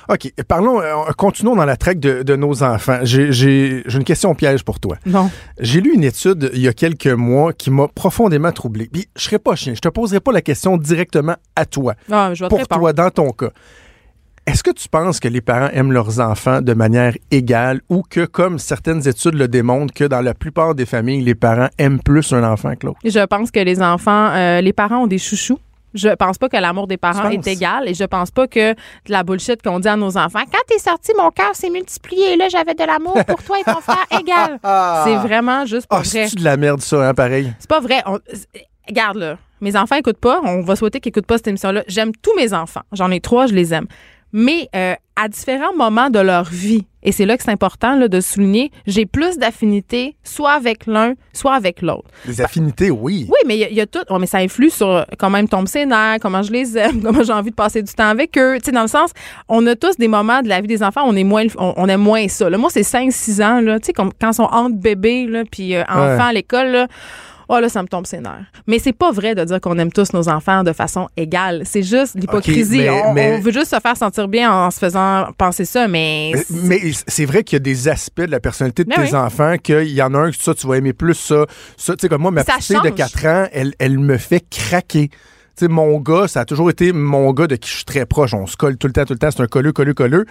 OK, 0.09 0.31
parlons, 0.47 0.81
euh, 0.81 0.93
continuons 1.17 1.55
dans 1.55 1.65
la 1.65 1.77
traque 1.77 1.99
de, 1.99 2.23
de 2.23 2.35
nos 2.35 2.61
enfants. 2.63 2.99
J'ai 3.03 3.83
une 3.91 4.03
question 4.03 4.35
piège 4.35 4.63
pour 4.63 4.79
toi. 4.79 4.97
Bon. 5.05 5.29
J'ai 5.59 5.79
lu 5.81 5.93
une 5.93 6.03
étude 6.03 6.51
il 6.53 6.61
y 6.61 6.67
a 6.67 6.73
quelques 6.73 7.07
mois 7.07 7.53
qui 7.53 7.71
m'a 7.71 7.87
profondément 7.87 8.51
troublé. 8.51 8.89
Puis 8.91 9.07
je 9.15 9.23
serais 9.23 9.39
pas 9.39 9.55
chien, 9.55 9.73
je 9.73 9.79
te 9.79 9.87
poserai 9.89 10.19
pas 10.19 10.31
la 10.33 10.41
question 10.41 10.75
directement 10.77 11.35
à 11.55 11.65
toi. 11.65 11.93
Ah, 12.11 12.31
je 12.33 12.43
vais 12.43 12.49
te 12.49 12.55
Pour 12.55 12.67
toi, 12.67 12.91
dans 12.93 13.09
ton 13.09 13.29
cas. 13.31 13.49
Est-ce 14.47 14.63
que 14.63 14.71
tu 14.71 14.89
penses 14.89 15.19
que 15.19 15.27
les 15.27 15.41
parents 15.41 15.69
aiment 15.71 15.91
leurs 15.91 16.19
enfants 16.19 16.61
de 16.61 16.73
manière 16.73 17.13
égale 17.29 17.81
ou 17.89 18.01
que, 18.01 18.25
comme 18.25 18.57
certaines 18.59 19.07
études 19.07 19.35
le 19.35 19.47
démontrent, 19.47 19.93
que 19.93 20.03
dans 20.03 20.21
la 20.21 20.33
plupart 20.33 20.73
des 20.73 20.85
familles, 20.87 21.21
les 21.21 21.35
parents 21.35 21.69
aiment 21.77 21.99
plus 22.01 22.33
un 22.33 22.43
enfant 22.43 22.75
que 22.75 22.87
l'autre? 22.87 22.99
Je 23.05 23.23
pense 23.25 23.51
que 23.51 23.59
les 23.59 23.81
enfants, 23.81 24.29
euh, 24.33 24.59
les 24.61 24.73
parents 24.73 25.03
ont 25.03 25.07
des 25.07 25.19
chouchous. 25.19 25.59
Je 25.93 26.07
pense 26.15 26.37
pas 26.37 26.47
que 26.47 26.55
l'amour 26.57 26.87
des 26.87 26.95
parents 26.97 27.29
est 27.29 27.45
égal 27.47 27.87
et 27.89 27.93
je 27.93 28.05
pense 28.05 28.31
pas 28.31 28.47
que 28.47 28.71
de 28.71 28.75
la 29.09 29.23
bullshit 29.23 29.61
qu'on 29.61 29.79
dit 29.79 29.89
à 29.89 29.97
nos 29.97 30.17
enfants. 30.17 30.39
Quand 30.51 30.61
t'es 30.67 30.79
sorti, 30.79 31.11
mon 31.17 31.29
cœur 31.31 31.53
s'est 31.53 31.69
multiplié. 31.69 32.37
Là, 32.37 32.47
j'avais 32.49 32.73
de 32.73 32.83
l'amour 32.83 33.17
pour 33.27 33.43
toi 33.43 33.57
et 33.59 33.63
ton 33.63 33.79
frère 33.81 34.05
égal. 34.19 34.57
C'est 35.03 35.27
vraiment 35.27 35.65
juste 35.65 35.87
pas 35.87 35.97
Ah, 35.97 36.01
vrai. 36.03 36.27
c'est 36.29 36.35
de 36.37 36.43
la 36.45 36.55
merde, 36.57 36.79
ça, 36.81 37.09
hein, 37.09 37.13
pareil? 37.13 37.51
C'est 37.59 37.69
pas 37.69 37.81
vrai. 37.81 38.01
On- 38.05 38.19
Regarde 38.87 39.17
là, 39.17 39.37
mes 39.61 39.75
enfants 39.75 39.95
écoutent 39.97 40.17
pas. 40.17 40.39
On 40.43 40.61
va 40.61 40.75
souhaiter 40.75 40.99
qu'ils 40.99 41.09
écoutent 41.11 41.25
pas 41.27 41.37
cette 41.37 41.47
émission-là. 41.49 41.83
J'aime 41.87 42.11
tous 42.21 42.35
mes 42.35 42.53
enfants. 42.53 42.81
J'en 42.93 43.11
ai 43.11 43.19
trois, 43.19 43.45
je 43.47 43.53
les 43.53 43.73
aime. 43.73 43.85
Mais 44.33 44.69
euh, 44.75 44.95
à 45.15 45.27
différents 45.27 45.73
moments 45.75 46.09
de 46.09 46.19
leur 46.19 46.45
vie, 46.45 46.85
et 47.03 47.11
c'est 47.11 47.25
là 47.25 47.35
que 47.35 47.43
c'est 47.43 47.51
important 47.51 47.95
là, 47.95 48.07
de 48.07 48.21
souligner, 48.21 48.71
j'ai 48.87 49.05
plus 49.05 49.37
d'affinité 49.37 50.15
soit 50.23 50.51
avec 50.53 50.85
l'un, 50.85 51.15
soit 51.33 51.53
avec 51.55 51.81
l'autre. 51.81 52.05
Les 52.27 52.39
affinités, 52.41 52.91
oui. 52.91 53.25
Oui, 53.27 53.37
mais 53.45 53.57
il 53.57 53.71
y, 53.71 53.75
y 53.75 53.81
a 53.81 53.87
tout. 53.87 53.99
ouais, 54.09 54.19
mais 54.19 54.27
ça 54.27 54.37
influe 54.37 54.69
sur 54.69 54.87
euh, 54.89 55.03
comment 55.17 55.37
ils 55.37 55.43
me 55.43 55.47
tombent 55.47 55.67
ses 55.67 55.85
nerfs, 55.85 56.17
comment 56.21 56.43
je 56.43 56.51
les 56.51 56.77
aime, 56.77 57.01
comment 57.03 57.23
j'ai 57.23 57.33
envie 57.33 57.49
de 57.49 57.55
passer 57.55 57.81
du 57.83 57.91
temps 57.91 58.07
avec 58.09 58.37
eux. 58.37 58.57
Tu 58.59 58.65
sais, 58.67 58.71
dans 58.71 58.83
le 58.83 58.87
sens, 58.87 59.11
on 59.49 59.65
a 59.67 59.75
tous 59.75 59.97
des 59.97 60.07
moments 60.07 60.41
de 60.41 60.47
la 60.47 60.61
vie 60.61 60.67
des 60.67 60.83
enfants, 60.83 61.01
on 61.05 61.15
est 61.15 61.23
moins, 61.23 61.45
on, 61.57 61.73
on 61.75 61.87
aime 61.87 62.01
moins 62.01 62.27
ça. 62.27 62.49
Là, 62.49 62.57
moi, 62.57 62.69
c'est 62.71 62.81
5-6 62.81 63.43
ans, 63.43 63.59
là, 63.61 63.79
tu 63.79 63.87
sais, 63.87 63.93
comme 63.93 64.11
quand 64.19 64.29
ils 64.31 64.35
sont 64.35 64.43
entre 64.43 64.75
bébés, 64.75 65.25
là, 65.27 65.43
puis 65.49 65.75
euh, 65.75 65.81
enfants 65.89 66.01
Ouais. 66.01 66.21
à 66.21 66.33
l'école, 66.33 66.67
là. 66.67 66.87
Oh 67.53 67.59
là, 67.59 67.67
ça 67.67 67.83
me 67.83 67.87
tombe 67.89 68.05
ses 68.05 68.21
nerfs. 68.21 68.45
Mais 68.65 68.79
c'est 68.79 68.93
pas 68.93 69.11
vrai 69.11 69.35
de 69.35 69.43
dire 69.43 69.59
qu'on 69.59 69.77
aime 69.77 69.91
tous 69.91 70.13
nos 70.13 70.29
enfants 70.29 70.63
de 70.63 70.71
façon 70.71 71.09
égale. 71.17 71.63
C'est 71.65 71.83
juste 71.83 72.15
l'hypocrisie. 72.15 72.87
on, 72.89 73.13
veut 73.41 73.51
juste 73.51 73.71
se 73.75 73.79
faire 73.81 73.97
sentir 73.97 74.29
bien 74.29 74.49
en 74.49 74.71
se 74.71 74.79
faisant 74.79 75.27
penser 75.37 75.65
ça, 75.65 75.89
mais. 75.89 76.31
Mais- 76.49 76.79
Mais 76.81 76.91
c'est 77.07 77.25
vrai 77.25 77.43
qu'il 77.43 77.57
y 77.57 77.57
a 77.57 77.59
des 77.59 77.89
aspects 77.89 78.21
de 78.21 78.31
la 78.31 78.39
personnalité 78.39 78.85
de 78.85 78.89
Mais 78.89 78.95
tes 78.95 79.01
oui. 79.01 79.15
enfants 79.15 79.57
qu'il 79.61 79.89
y 79.91 80.01
en 80.01 80.13
a 80.13 80.17
un 80.19 80.31
que 80.31 80.37
ça, 80.37 80.53
tu 80.53 80.65
vas 80.65 80.77
aimer 80.77 80.93
plus 80.93 81.13
ça. 81.13 81.45
Ça, 81.75 81.93
tu 81.97 82.03
sais, 82.03 82.09
comme 82.09 82.21
moi, 82.21 82.31
ma 82.31 82.45
petite 82.45 82.63
fille 82.63 82.77
de 82.77 82.87
change. 82.87 82.95
4 82.95 83.25
ans, 83.25 83.47
elle, 83.51 83.73
elle 83.79 83.99
me 83.99 84.17
fait 84.17 84.45
craquer. 84.49 85.09
Tu 85.09 85.17
sais, 85.65 85.67
mon 85.67 85.99
gars, 85.99 86.29
ça 86.29 86.39
a 86.39 86.45
toujours 86.45 86.69
été 86.69 86.93
mon 86.93 87.33
gars 87.33 87.47
de 87.47 87.57
qui 87.57 87.69
je 87.69 87.75
suis 87.75 87.85
très 87.85 88.05
proche. 88.05 88.33
On 88.33 88.47
se 88.47 88.55
colle 88.55 88.77
tout 88.77 88.87
le 88.87 88.93
temps, 88.93 89.03
tout 89.03 89.11
le 89.13 89.19
temps. 89.19 89.29
C'est 89.29 89.41
un 89.43 89.47
colleux, 89.47 89.73
colleux, 89.73 89.93
colleux. 89.93 90.25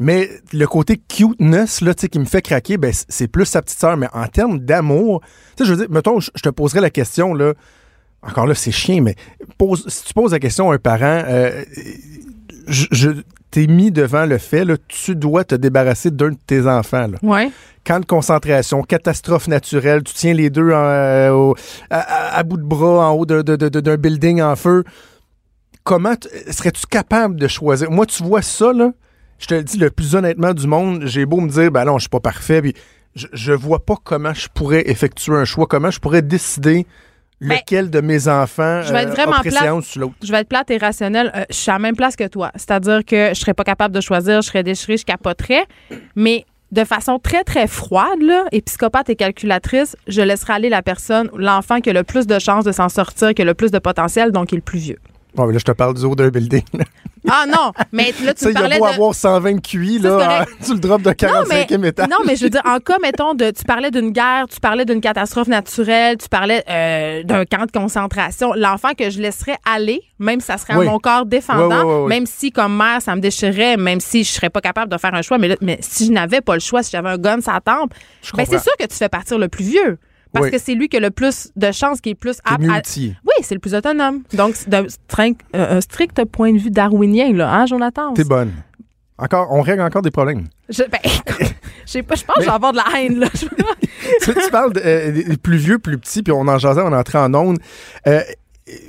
Mais 0.00 0.30
le 0.52 0.66
côté 0.66 0.96
cuteness, 0.96 1.82
là, 1.82 1.94
tu 1.94 2.00
sais, 2.00 2.08
qui 2.08 2.18
me 2.18 2.24
fait 2.24 2.42
craquer, 2.42 2.78
ben, 2.78 2.90
c'est 3.08 3.28
plus 3.28 3.44
sa 3.44 3.60
petite 3.62 3.78
sœur. 3.78 3.96
Mais 3.98 4.08
en 4.14 4.26
termes 4.26 4.58
d'amour, 4.58 5.20
tu 5.56 5.62
sais, 5.62 5.64
je 5.68 5.74
veux 5.74 5.80
dire, 5.86 5.90
mettons, 5.94 6.18
je 6.20 6.30
te 6.42 6.48
poserais 6.48 6.80
la 6.80 6.90
question, 6.90 7.34
là. 7.34 7.52
Encore 8.22 8.46
là, 8.46 8.54
c'est 8.54 8.70
chien, 8.72 9.00
mais 9.00 9.14
pose, 9.56 9.84
si 9.88 10.04
tu 10.04 10.12
poses 10.14 10.32
la 10.32 10.38
question 10.38 10.70
à 10.70 10.74
un 10.74 10.78
parent, 10.78 11.22
euh, 11.26 11.62
je, 12.66 12.86
je 12.90 13.10
t'es 13.50 13.66
mis 13.66 13.90
devant 13.90 14.26
le 14.26 14.38
fait, 14.38 14.64
là, 14.64 14.76
tu 14.88 15.16
dois 15.16 15.44
te 15.44 15.54
débarrasser 15.54 16.10
d'un 16.10 16.30
de 16.30 16.36
tes 16.46 16.66
enfants. 16.66 17.06
Là. 17.08 17.18
Ouais. 17.22 17.50
Camp 17.84 17.98
de 18.00 18.04
concentration, 18.06 18.82
catastrophe 18.82 19.48
naturelle, 19.48 20.02
tu 20.02 20.12
tiens 20.14 20.34
les 20.34 20.50
deux 20.50 20.70
en, 20.70 20.84
euh, 20.84 21.30
au- 21.32 21.54
à, 21.88 22.36
à- 22.36 22.42
bout 22.42 22.58
de 22.58 22.62
bras 22.62 23.08
en 23.10 23.14
haut 23.14 23.24
d'un 23.26 23.96
building 23.96 24.42
en 24.42 24.54
feu. 24.54 24.84
Comment 25.82 26.14
serais-tu 26.50 26.86
capable 26.86 27.36
de 27.36 27.48
choisir? 27.48 27.90
Moi, 27.90 28.04
tu 28.06 28.22
vois 28.22 28.42
ça, 28.42 28.72
là, 28.72 28.92
je 29.40 29.46
te 29.46 29.54
le 29.54 29.64
dis 29.64 29.78
le 29.78 29.90
plus 29.90 30.14
honnêtement 30.14 30.54
du 30.54 30.66
monde, 30.66 31.02
j'ai 31.06 31.26
beau 31.26 31.40
me 31.40 31.48
dire, 31.48 31.72
ben 31.72 31.84
non, 31.84 31.98
je 31.98 32.02
suis 32.02 32.08
pas 32.08 32.20
parfait, 32.20 32.62
puis 32.62 32.74
je, 33.16 33.26
je 33.32 33.52
vois 33.52 33.84
pas 33.84 33.96
comment 34.02 34.34
je 34.34 34.48
pourrais 34.52 34.88
effectuer 34.88 35.34
un 35.34 35.44
choix, 35.44 35.66
comment 35.66 35.90
je 35.90 35.98
pourrais 35.98 36.22
décider 36.22 36.86
Ben, 37.40 37.56
lequel 37.56 37.90
de 37.90 38.00
mes 38.00 38.28
enfants 38.28 38.82
je 38.82 38.92
vais 38.92 39.02
être 39.02 39.08
euh, 39.08 39.14
vraiment 39.14 39.40
plate. 39.40 39.82
sur 39.82 40.00
l'autre. 40.02 40.14
je 40.22 40.30
vais 40.30 40.40
être 40.40 40.48
plate 40.48 40.70
et 40.70 40.76
rationnelle. 40.76 41.32
Euh, 41.34 41.44
je 41.48 41.56
suis 41.56 41.70
à 41.70 41.74
la 41.74 41.78
même 41.78 41.96
place 41.96 42.14
que 42.14 42.28
toi. 42.28 42.52
C'est-à-dire 42.54 43.02
que 43.04 43.30
je 43.30 43.40
serais 43.40 43.54
pas 43.54 43.64
capable 43.64 43.94
de 43.94 44.00
choisir, 44.02 44.42
je 44.42 44.48
serais 44.48 44.62
déchirée, 44.62 44.98
je 44.98 45.06
capoterais. 45.06 45.64
Mais 46.14 46.44
de 46.70 46.84
façon 46.84 47.18
très, 47.18 47.42
très 47.42 47.66
froide, 47.66 48.20
là, 48.20 48.44
et 48.52 48.60
psychopathe 48.60 49.08
et 49.08 49.16
calculatrice, 49.16 49.96
je 50.06 50.20
laisserai 50.20 50.52
aller 50.52 50.68
la 50.68 50.82
personne, 50.82 51.30
l'enfant 51.34 51.80
qui 51.80 51.90
a 51.90 51.92
le 51.94 52.04
plus 52.04 52.26
de 52.26 52.38
chances 52.38 52.64
de 52.64 52.72
s'en 52.72 52.88
sortir, 52.88 53.34
qui 53.34 53.42
a 53.42 53.44
le 53.44 53.54
plus 53.54 53.70
de 53.70 53.78
potentiel, 53.78 54.32
donc 54.32 54.48
qui 54.48 54.54
est 54.54 54.58
le 54.58 54.62
plus 54.62 54.78
vieux. 54.78 54.98
Bon, 55.34 55.46
mais 55.46 55.52
là, 55.52 55.58
je 55.58 55.64
te 55.64 55.72
parle 55.72 55.94
du 55.94 56.04
haut 56.04 56.14
d'un 56.14 56.28
building. 56.28 56.62
là. 56.74 56.84
Ah 57.28 57.44
non, 57.46 57.72
mais 57.92 58.12
là, 58.24 58.32
tu 58.34 58.44
Ça, 58.44 58.46
me 58.48 58.52
il 58.52 58.56
a 58.56 58.60
parlais 58.60 58.78
beau 58.78 58.86
de... 58.86 58.92
avoir 58.94 59.14
120 59.14 59.60
QI, 59.60 60.00
Ça, 60.02 60.08
là, 60.16 60.46
tu 60.64 60.72
le 60.72 60.78
drops 60.80 61.04
de 61.04 61.10
45e 61.10 61.84
étage. 61.84 62.08
Non, 62.08 62.16
mais 62.26 62.34
je 62.36 62.44
veux 62.44 62.50
dire, 62.50 62.62
en 62.64 62.78
cas, 62.78 62.96
mettons, 63.02 63.34
de, 63.34 63.50
tu 63.50 63.62
parlais 63.64 63.90
d'une 63.90 64.10
guerre, 64.10 64.46
tu 64.48 64.58
parlais 64.58 64.84
d'une 64.84 65.00
catastrophe 65.00 65.48
naturelle, 65.48 66.16
tu 66.16 66.28
parlais 66.28 66.64
euh, 66.68 67.22
d'un 67.22 67.44
camp 67.44 67.66
de 67.66 67.70
concentration. 67.72 68.52
L'enfant 68.54 68.92
que 68.96 69.10
je 69.10 69.20
laisserais 69.20 69.58
aller, 69.70 70.00
même 70.18 70.40
si 70.40 70.46
ça 70.46 70.56
serait 70.58 70.76
Oui. 70.76 70.86
à 70.86 70.90
mon 70.90 70.98
corps 70.98 71.26
défendant, 71.26 71.84
Oui, 71.84 72.02
oui, 72.04 72.08
même 72.08 72.26
si, 72.26 72.50
comme 72.52 72.76
mère, 72.76 73.02
ça 73.02 73.14
me 73.14 73.20
déchirait, 73.20 73.76
même 73.76 74.00
si 74.00 74.24
je 74.24 74.30
serais 74.32 74.50
pas 74.50 74.60
capable 74.62 74.90
de 74.90 74.96
faire 74.98 75.14
un 75.14 75.22
choix, 75.22 75.36
mais, 75.38 75.48
là, 75.48 75.56
mais 75.60 75.78
si 75.82 76.06
je 76.06 76.12
n'avais 76.12 76.40
pas 76.40 76.54
le 76.54 76.60
choix, 76.60 76.82
si 76.82 76.90
j'avais 76.90 77.10
un 77.10 77.18
gun 77.18 77.40
sur 77.42 77.52
la 77.52 77.60
tempe, 77.60 77.92
ben, 78.34 78.46
c'est 78.48 78.58
sûr 78.60 78.72
que 78.78 78.86
tu 78.86 78.96
fais 78.96 79.08
partir 79.10 79.38
le 79.38 79.48
plus 79.48 79.64
vieux. 79.64 79.98
Parce 80.32 80.46
Oui. 80.46 80.50
que 80.52 80.58
c'est 80.58 80.74
lui 80.74 80.88
qui 80.88 80.96
a 80.96 81.00
le 81.00 81.10
plus 81.10 81.50
de 81.56 81.72
chances, 81.72 82.00
qui 82.00 82.10
est 82.10 82.14
plus 82.14 82.38
apte 82.44 82.62
à-. 82.68 82.82
Oui, 82.96 83.34
c'est 83.42 83.54
le 83.54 83.60
plus 83.60 83.74
autonome. 83.74 84.22
Donc, 84.34 84.54
c'est 84.54 84.68
d'un 84.68 84.86
strict, 84.88 85.40
euh, 85.56 85.78
un 85.78 85.80
strict 85.80 86.24
point 86.26 86.52
de 86.52 86.58
vue 86.58 86.70
darwinien, 86.70 87.32
là, 87.32 87.52
hein, 87.52 87.66
Jonathan? 87.66 88.12
T'es 88.14 88.24
bonne. 88.24 88.52
Encore, 89.18 89.48
on 89.50 89.60
règle 89.60 89.82
encore 89.82 90.02
des 90.02 90.10
problèmes. 90.10 90.46
Je, 90.68 90.82
ben, 90.84 90.98
je 91.84 91.90
sais 91.92 92.02
pas, 92.02 92.14
je 92.14 92.24
pense 92.24 92.36
que 92.36 92.42
je 92.42 92.46
vais 92.46 92.54
avoir 92.54 92.72
de 92.72 92.78
la 92.78 93.00
haine, 93.00 93.18
là. 93.18 93.28
tu, 94.22 94.34
tu 94.34 94.50
parles 94.50 94.72
de, 94.72 94.80
euh, 94.84 95.12
des 95.12 95.36
plus 95.36 95.58
vieux, 95.58 95.78
plus 95.78 95.98
petits, 95.98 96.22
puis 96.22 96.32
on 96.32 96.46
en 96.48 96.58
jasait, 96.58 96.80
on 96.82 96.92
entrait 96.92 97.18
en 97.18 97.34
onde. 97.34 97.58
Euh, 98.06 98.22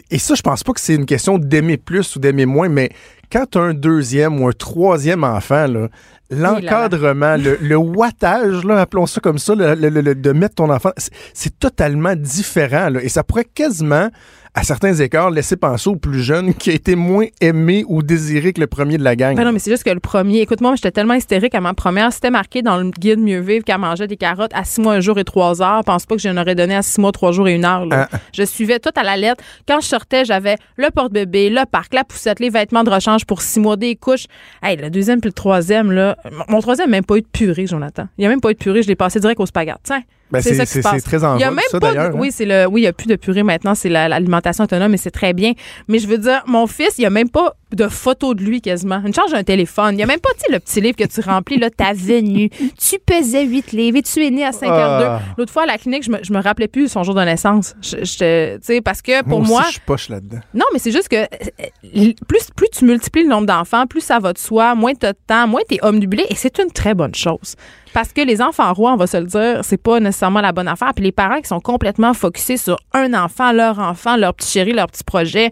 et 0.10 0.20
ça, 0.20 0.36
je 0.36 0.42
pense 0.42 0.64
pas 0.64 0.74
que 0.74 0.80
c'est 0.80 0.96
une 0.96 1.06
question 1.08 1.38
d'aimer 1.38 1.78
plus 1.78 2.16
ou 2.16 2.20
d'aimer 2.20 2.46
moins, 2.46 2.70
mais 2.70 2.92
quand 3.32 3.46
tu 3.50 3.58
as 3.58 3.62
un 3.62 3.74
deuxième 3.74 4.42
ou 4.42 4.48
un 4.48 4.52
troisième 4.52 5.24
enfant, 5.24 5.68
là, 5.68 5.88
l'encadrement, 6.32 7.36
le, 7.38 7.58
le 7.62 7.76
wattage, 7.76 8.64
là, 8.64 8.80
appelons 8.82 9.06
ça 9.06 9.22
comme 9.22 9.38
ça, 9.38 9.54
le- 9.56 9.76
de 10.16 10.32
mettre 10.32 10.56
ton 10.56 10.70
enfant, 10.70 10.92
c'est 11.34 11.60
totalement 11.60 12.16
différent. 12.16 12.90
là. 12.90 13.04
et 13.04 13.10
ça 13.10 13.24
pourrait 13.24 13.46
quasiment, 13.46 14.10
à 14.54 14.64
certains 14.64 14.94
écarts, 14.94 15.32
laisser 15.32 15.56
penser 15.56 15.90
au 15.90 15.96
plus 15.96 16.22
jeune 16.22 16.54
qui 16.54 16.72
a 16.72 16.74
été 16.74 16.96
moins 16.96 17.26
aimé 17.40 17.86
ou 17.88 18.04
désiré 18.04 18.52
que 18.52 18.60
le 18.60 18.68
premier 18.68 18.98
de 18.98 19.04
la 19.04 19.16
gang. 19.16 19.36
Ben 19.36 19.46
non, 19.46 19.54
mais 19.54 19.60
c'est 19.60 19.72
juste 19.72 19.84
que 19.84 19.90
le 19.90 20.02
premier, 20.02 20.42
écoute-moi, 20.42 20.76
j'étais 20.76 20.92
tellement 20.92 21.14
hystérique 21.14 21.56
à 21.56 21.62
ma 21.62 21.74
première. 21.74 22.12
C'était 22.12 22.32
marqué 22.32 22.62
dans 22.62 22.78
le 22.78 22.90
guide 22.90 23.20
Mieux 23.20 23.40
vivre 23.40 23.64
qu'elle 23.64 23.78
mangeait 23.78 24.08
des 24.08 24.18
carottes 24.18 24.52
à 24.54 24.66
six 24.66 24.82
mois, 24.82 24.96
un 24.96 25.00
jour 25.00 25.18
et 25.20 25.24
trois 25.24 25.62
heures. 25.62 25.84
Pense 25.86 26.06
pas 26.06 26.16
que 26.16 26.22
je 26.22 26.28
n'aurais 26.28 26.56
donné 26.56 26.76
à 26.76 26.82
six 26.82 27.00
mois, 27.00 27.14
trois 27.14 27.32
jours 27.32 27.48
et 27.48 27.54
une 27.54 27.64
heure. 27.64 27.86
là. 27.86 28.10
Ah. 28.12 28.18
Je 28.34 28.44
suivais 28.44 28.80
tout 28.80 28.92
à 28.96 29.04
la 29.04 29.16
lettre. 29.16 29.42
Quand 29.68 29.80
je 29.80 29.88
sortais, 29.88 30.26
j'avais 30.26 30.58
le 30.76 30.90
porte-bébé, 30.92 31.50
le 31.50 31.66
parc, 31.66 31.94
la 31.94 32.04
poussette, 32.04 32.42
les 32.42 32.50
vêtements 32.50 32.84
de 32.84 32.90
rechange 32.90 33.26
pour 33.26 33.42
six 33.42 33.60
mois, 33.62 33.78
des 33.78 33.96
couches. 33.96 34.26
Hey, 34.62 34.76
le 34.76 34.90
deuxième 34.90 35.22
puis 35.22 35.30
le 35.30 35.34
troisième, 35.34 35.92
là. 35.94 36.18
Mon 36.30 36.44
mon 36.50 36.60
troisième 36.62 36.90
n'a 36.90 36.98
même 36.98 37.06
pas 37.06 37.16
eu 37.16 37.22
de 37.22 37.28
purée, 37.32 37.68
Jonathan. 37.68 38.08
Il 38.18 38.22
n'y 38.22 38.26
a 38.28 38.30
même 38.30 38.42
pas 38.42 38.52
eu 38.52 38.54
de 38.54 38.60
purée. 38.60 38.84
Je 38.84 38.88
l'ai 38.88 38.96
passé 38.96 39.20
direct 39.22 39.40
au 39.40 39.46
spaghette. 39.46 39.78
Tiens. 39.84 40.02
Ben, 40.32 40.42
c'est 40.42 40.54
ça 40.56 40.66
qui 40.66 40.72
se 40.74 40.80
passe. 40.82 40.96
c'est 40.96 41.02
très 41.02 41.24
en 41.24 41.38
Il 41.38 41.42
y 41.42 41.44
a 41.44 41.52
même 41.52 41.60
ça, 41.70 41.80
pas 41.80 41.94
de- 41.94 41.98
hein. 41.98 42.12
Oui, 42.14 42.30
c'est 42.32 42.46
le, 42.46 42.66
oui, 42.68 42.82
il 42.82 42.84
y 42.86 42.88
a 42.88 42.94
plus 42.94 43.08
de 43.08 43.16
purée 43.16 43.44
maintenant, 43.44 43.76
c'est 43.76 43.90
la- 43.90 44.08
l'alimentation 44.08 44.64
autonome 44.64 44.94
et 44.94 44.98
c'est 44.98 45.12
très 45.12 45.34
bien. 45.34 45.54
Mais 45.88 46.00
je 46.00 46.08
veux 46.08 46.18
dire, 46.18 46.44
mon 46.48 46.68
fils, 46.68 46.96
il 46.98 47.02
y 47.02 47.06
a 47.06 47.10
même 47.10 47.30
pas 47.30 47.56
de 47.74 47.88
photo 47.88 48.34
de 48.34 48.44
lui 48.44 48.62
quasiment. 48.62 49.02
Une 49.06 49.14
charge 49.14 49.32
d'un 49.32 49.44
téléphone. 49.44 49.96
Il 49.96 50.00
y 50.00 50.04
a 50.04 50.06
même 50.06 50.20
pas, 50.20 50.30
tu 50.34 50.42
sais, 50.46 50.52
le 50.52 50.60
petit 50.60 50.82
livre 50.82 50.98
que 50.98 51.06
tu 51.06 51.22
remplis, 51.22 51.58
là, 51.58 51.70
ta 51.70 51.94
venue. 51.94 52.50
Tu 52.50 52.98
pesais 53.06 53.46
8 53.46 53.72
livres 53.72 53.98
et 53.98 54.02
tu 54.02 54.26
es 54.26 54.30
né 54.30 54.44
à 54.44 54.52
5h02. 54.52 55.06
Ah. 55.08 55.22
L'autre 55.38 55.54
fois, 55.54 55.64
à 55.64 55.66
la 55.68 55.78
clinique, 55.78 56.04
je 56.04 56.12
me, 56.12 56.18
je 56.22 56.34
me 56.34 56.42
rappelais 56.42 56.68
plus 56.68 56.90
son 56.90 57.04
jour 57.04 57.16
de 57.16 57.22
naissance. 57.22 57.76
Je, 57.82 57.98
je- 58.04 58.56
tu 58.58 58.62
sais, 58.64 58.82
parce 58.82 59.02
que 59.02 59.24
pour 59.24 59.40
moi, 59.40 59.48
moi, 59.48 59.60
aussi, 59.62 59.68
je 59.68 59.72
suis 59.74 59.82
poche 59.86 60.10
là-dedans. 60.10 60.40
non, 60.54 60.66
mais 60.74 60.80
c'est 60.80 60.92
juste 60.92 61.08
que 61.08 61.16
euh, 61.16 62.12
plus, 62.28 62.48
plus 62.56 62.68
tu 62.78 62.86
multiplies 62.86 63.24
le 63.24 63.30
nombre 63.30 63.48
d'enfants, 63.48 63.86
plus 63.88 64.02
ça 64.02 64.20
va 64.20 64.34
de 64.34 64.38
soi, 64.38 64.76
moins 64.76 64.94
tu 64.94 65.06
as 65.06 65.14
de 65.14 65.18
temps, 65.26 65.48
moins 65.48 65.62
tu 65.70 65.76
es 65.76 65.80
omnibulé 65.86 66.26
et 66.30 66.36
c'est 66.36 66.60
une 66.60 66.72
très 66.72 66.94
bonne 66.94 67.16
chose. 67.16 67.56
Parce 67.94 68.14
que 68.14 68.22
les 68.22 68.42
enfants 68.42 68.72
rois, 68.74 68.94
on 68.94 68.98
va 68.98 69.08
se 69.08 69.18
le 69.18 69.26
dire, 69.26 69.60
c'est 69.64 69.82
pas 69.82 70.00
nécessairement 70.00 70.42
la 70.42 70.52
bonne 70.52 70.68
affaire. 70.68 70.92
Puis 70.96 71.04
les 71.04 71.12
parents 71.12 71.40
qui 71.42 71.48
sont 71.48 71.60
complètement 71.60 72.14
focusés 72.14 72.58
sur 72.58 72.78
un 72.94 73.14
enfant, 73.14 73.52
leur 73.52 73.80
enfant, 73.80 74.16
leur 74.16 74.34
petit 74.34 74.50
chéri, 74.52 74.72
leur 74.74 74.88
petit 74.88 75.04
projet, 75.04 75.52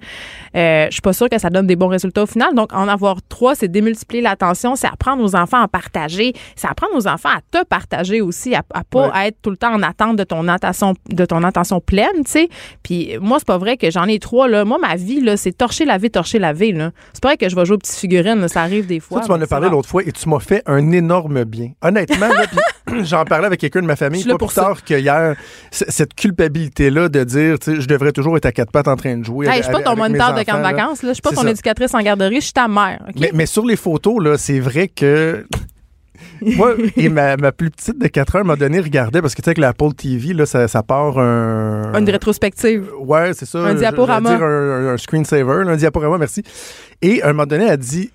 euh, 0.55 0.85
je 0.87 0.91
suis 0.93 1.01
pas 1.01 1.13
sûre 1.13 1.29
que 1.29 1.37
ça 1.37 1.49
donne 1.49 1.67
des 1.67 1.75
bons 1.75 1.87
résultats 1.87 2.23
au 2.23 2.25
final. 2.25 2.53
Donc, 2.55 2.73
en 2.73 2.87
avoir 2.87 3.17
trois, 3.27 3.55
c'est 3.55 3.67
démultiplier 3.67 4.21
l'attention, 4.21 4.75
c'est 4.75 4.87
apprendre 4.87 5.23
aux 5.23 5.35
enfants 5.35 5.61
à 5.61 5.67
partager, 5.67 6.33
c'est 6.55 6.67
apprendre 6.67 6.93
aux 6.95 7.07
enfants 7.07 7.29
à 7.29 7.41
te 7.59 7.65
partager 7.65 8.21
aussi, 8.21 8.55
à, 8.55 8.63
à 8.73 8.83
pas 8.83 9.09
Ouais. 9.09 9.27
être 9.29 9.37
tout 9.41 9.49
le 9.49 9.57
temps 9.57 9.73
en 9.73 9.81
attente 9.83 10.15
de 10.17 10.23
ton 10.23 10.47
attention, 10.47 10.93
de 11.09 11.25
ton 11.25 11.43
attention 11.43 11.79
pleine, 11.81 12.23
tu 12.25 12.31
sais. 12.31 12.49
Puis 12.83 13.17
moi, 13.21 13.37
c'est 13.39 13.47
pas 13.47 13.57
vrai 13.57 13.75
que 13.77 13.89
j'en 13.91 14.05
ai 14.05 14.19
trois, 14.19 14.47
là. 14.47 14.65
Moi, 14.65 14.77
ma 14.79 14.95
vie, 14.95 15.21
là, 15.21 15.35
c'est 15.37 15.51
torcher, 15.51 15.85
laver, 15.85 16.09
torcher, 16.09 16.39
laver, 16.39 16.71
là. 16.71 16.91
C'est 17.13 17.21
pas 17.21 17.29
vrai 17.29 17.37
que 17.37 17.49
je 17.49 17.55
vais 17.55 17.65
jouer 17.65 17.75
aux 17.75 17.79
petites 17.79 17.95
figurines, 17.97 18.39
là. 18.39 18.47
Ça 18.47 18.61
arrive 18.61 18.85
des 18.87 18.99
fois. 18.99 19.19
Toi, 19.19 19.25
tu 19.25 19.31
m'en 19.39 19.43
as 19.43 19.47
parlé 19.47 19.69
l'autre 19.69 19.89
fois 19.89 20.03
et 20.03 20.11
tu 20.11 20.27
m'as 20.29 20.39
fait 20.39 20.61
un 20.65 20.91
énorme 20.91 21.43
bien. 21.43 21.71
Honnêtement, 21.81 22.28
là, 22.33 23.03
j'en 23.03 23.25
parlais 23.25 23.47
avec 23.47 23.59
quelqu'un 23.59 23.81
de 23.81 23.85
ma 23.87 23.95
famille, 23.95 24.23
pas 24.23 24.37
pour 24.37 24.47
plus 24.49 24.55
tard 24.55 24.83
que 24.83 24.93
hier, 24.93 25.35
cette 25.71 26.13
culpabilité-là 26.13 27.09
de 27.09 27.23
dire, 27.23 27.55
je 27.65 27.85
devrais 27.87 28.11
toujours 28.11 28.35
être 28.37 28.45
à 28.45 28.51
quatre 28.51 28.71
pattes 28.71 28.87
en 28.87 28.95
train 28.95 29.17
de 29.17 29.23
jouer. 29.25 29.47
Hey, 29.47 29.57
je 29.59 29.63
suis 29.63 29.71
pas 29.73 29.81
ton 29.81 29.95
moniteur 29.95 30.33
de 30.33 30.43
camp 30.43 30.57
de 30.57 30.63
vacances, 30.63 31.03
là. 31.03 31.09
Je 31.09 31.13
suis 31.15 31.21
pas 31.21 31.31
ton 31.31 31.41
ça. 31.43 31.49
éducatrice 31.49 31.93
en 31.93 31.99
garderie, 32.01 32.35
je 32.37 32.45
suis 32.45 32.53
ta 32.53 32.67
mère. 32.67 33.01
Mais, 33.19 33.31
mais 33.33 33.45
sur 33.45 33.65
les 33.65 33.75
photos, 33.75 34.23
là, 34.23 34.37
c'est 34.37 34.59
vrai 34.59 34.87
que. 34.87 35.45
Moi 36.41 36.73
et 36.97 37.07
ma, 37.09 37.37
ma 37.37 37.51
plus 37.53 37.69
petite 37.69 37.97
de 37.97 38.07
4 38.07 38.35
heures 38.37 38.45
m'a 38.45 38.55
donné 38.57 38.79
regardait 38.81 39.21
parce 39.21 39.35
que 39.35 39.41
tu 39.41 39.45
sais 39.45 39.49
avec 39.51 39.57
l'Apple 39.57 39.93
TV 39.93 40.33
là 40.33 40.45
ça, 40.45 40.67
ça 40.67 40.83
part 40.83 41.17
un 41.17 41.93
Une 41.97 42.09
rétrospective. 42.09 42.87
ouais 42.99 43.31
c'est 43.33 43.45
ça 43.45 43.59
Un 43.59 43.73
diaporama. 43.73 44.29
dire 44.35 44.43
un, 44.43 44.87
un- 44.87 44.93
un 44.93 44.97
screensaver 44.97 45.63
là, 45.65 45.71
un 45.71 45.75
diaporama 45.77 46.17
merci 46.17 46.43
et 47.01 47.21
à 47.21 47.27
un 47.27 47.33
moment 47.33 47.45
donné 47.45 47.65
elle 47.65 47.71
a 47.71 47.77
dit 47.77 48.11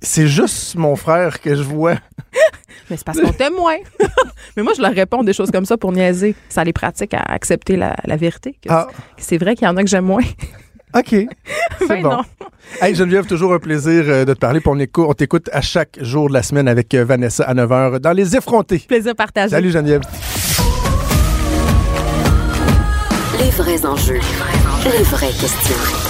c'est 0.00 0.28
juste 0.28 0.76
mon 0.76 0.94
frère 0.94 1.40
que 1.40 1.54
je 1.56 1.62
vois 1.62 1.94
Mais 2.90 2.96
c'est 2.96 3.04
parce 3.04 3.20
qu'on 3.20 3.32
t'aime 3.32 3.54
moins. 3.54 3.76
mais 4.56 4.62
moi, 4.62 4.72
je 4.76 4.82
leur 4.82 4.92
réponds 4.92 5.22
des 5.22 5.32
choses 5.32 5.50
comme 5.50 5.64
ça 5.64 5.76
pour 5.76 5.92
niaiser. 5.92 6.34
Ça 6.48 6.64
les 6.64 6.72
pratique 6.72 7.14
à 7.14 7.20
accepter 7.20 7.76
la, 7.76 7.96
la 8.04 8.16
vérité. 8.16 8.56
que 8.62 8.68
ah 8.70 8.88
C'est 9.16 9.38
vrai 9.38 9.54
qu'il 9.54 9.66
y 9.66 9.68
en 9.68 9.76
a 9.76 9.82
que 9.82 9.88
j'aime 9.88 10.04
moins. 10.04 10.22
ok 10.96 11.08
c'est 11.78 11.88
Ben 11.88 12.02
bon 12.02 12.10
non. 12.10 12.22
Hey 12.80 12.94
Geneviève, 12.94 13.26
toujours 13.26 13.52
un 13.52 13.58
plaisir 13.58 14.04
euh, 14.06 14.24
de 14.24 14.32
te 14.32 14.38
parler. 14.38 14.60
Puis 14.60 14.68
on, 14.72 14.78
écoute, 14.78 15.06
on 15.08 15.12
t'écoute 15.12 15.50
à 15.52 15.60
chaque 15.60 15.98
jour 16.00 16.28
de 16.28 16.34
la 16.34 16.42
semaine 16.42 16.68
avec 16.68 16.94
euh, 16.94 17.04
Vanessa 17.04 17.44
à 17.44 17.54
9h 17.54 17.98
dans 17.98 18.12
Les 18.12 18.36
Effrontés. 18.36 18.78
Plaisir 18.78 19.14
partagé. 19.14 19.50
Salut 19.50 19.70
Geneviève. 19.70 20.02
Les 23.40 23.50
vrais 23.50 23.84
enjeux. 23.84 24.20
Les 24.84 25.02
vraies 25.04 25.26
questions. 25.28 26.03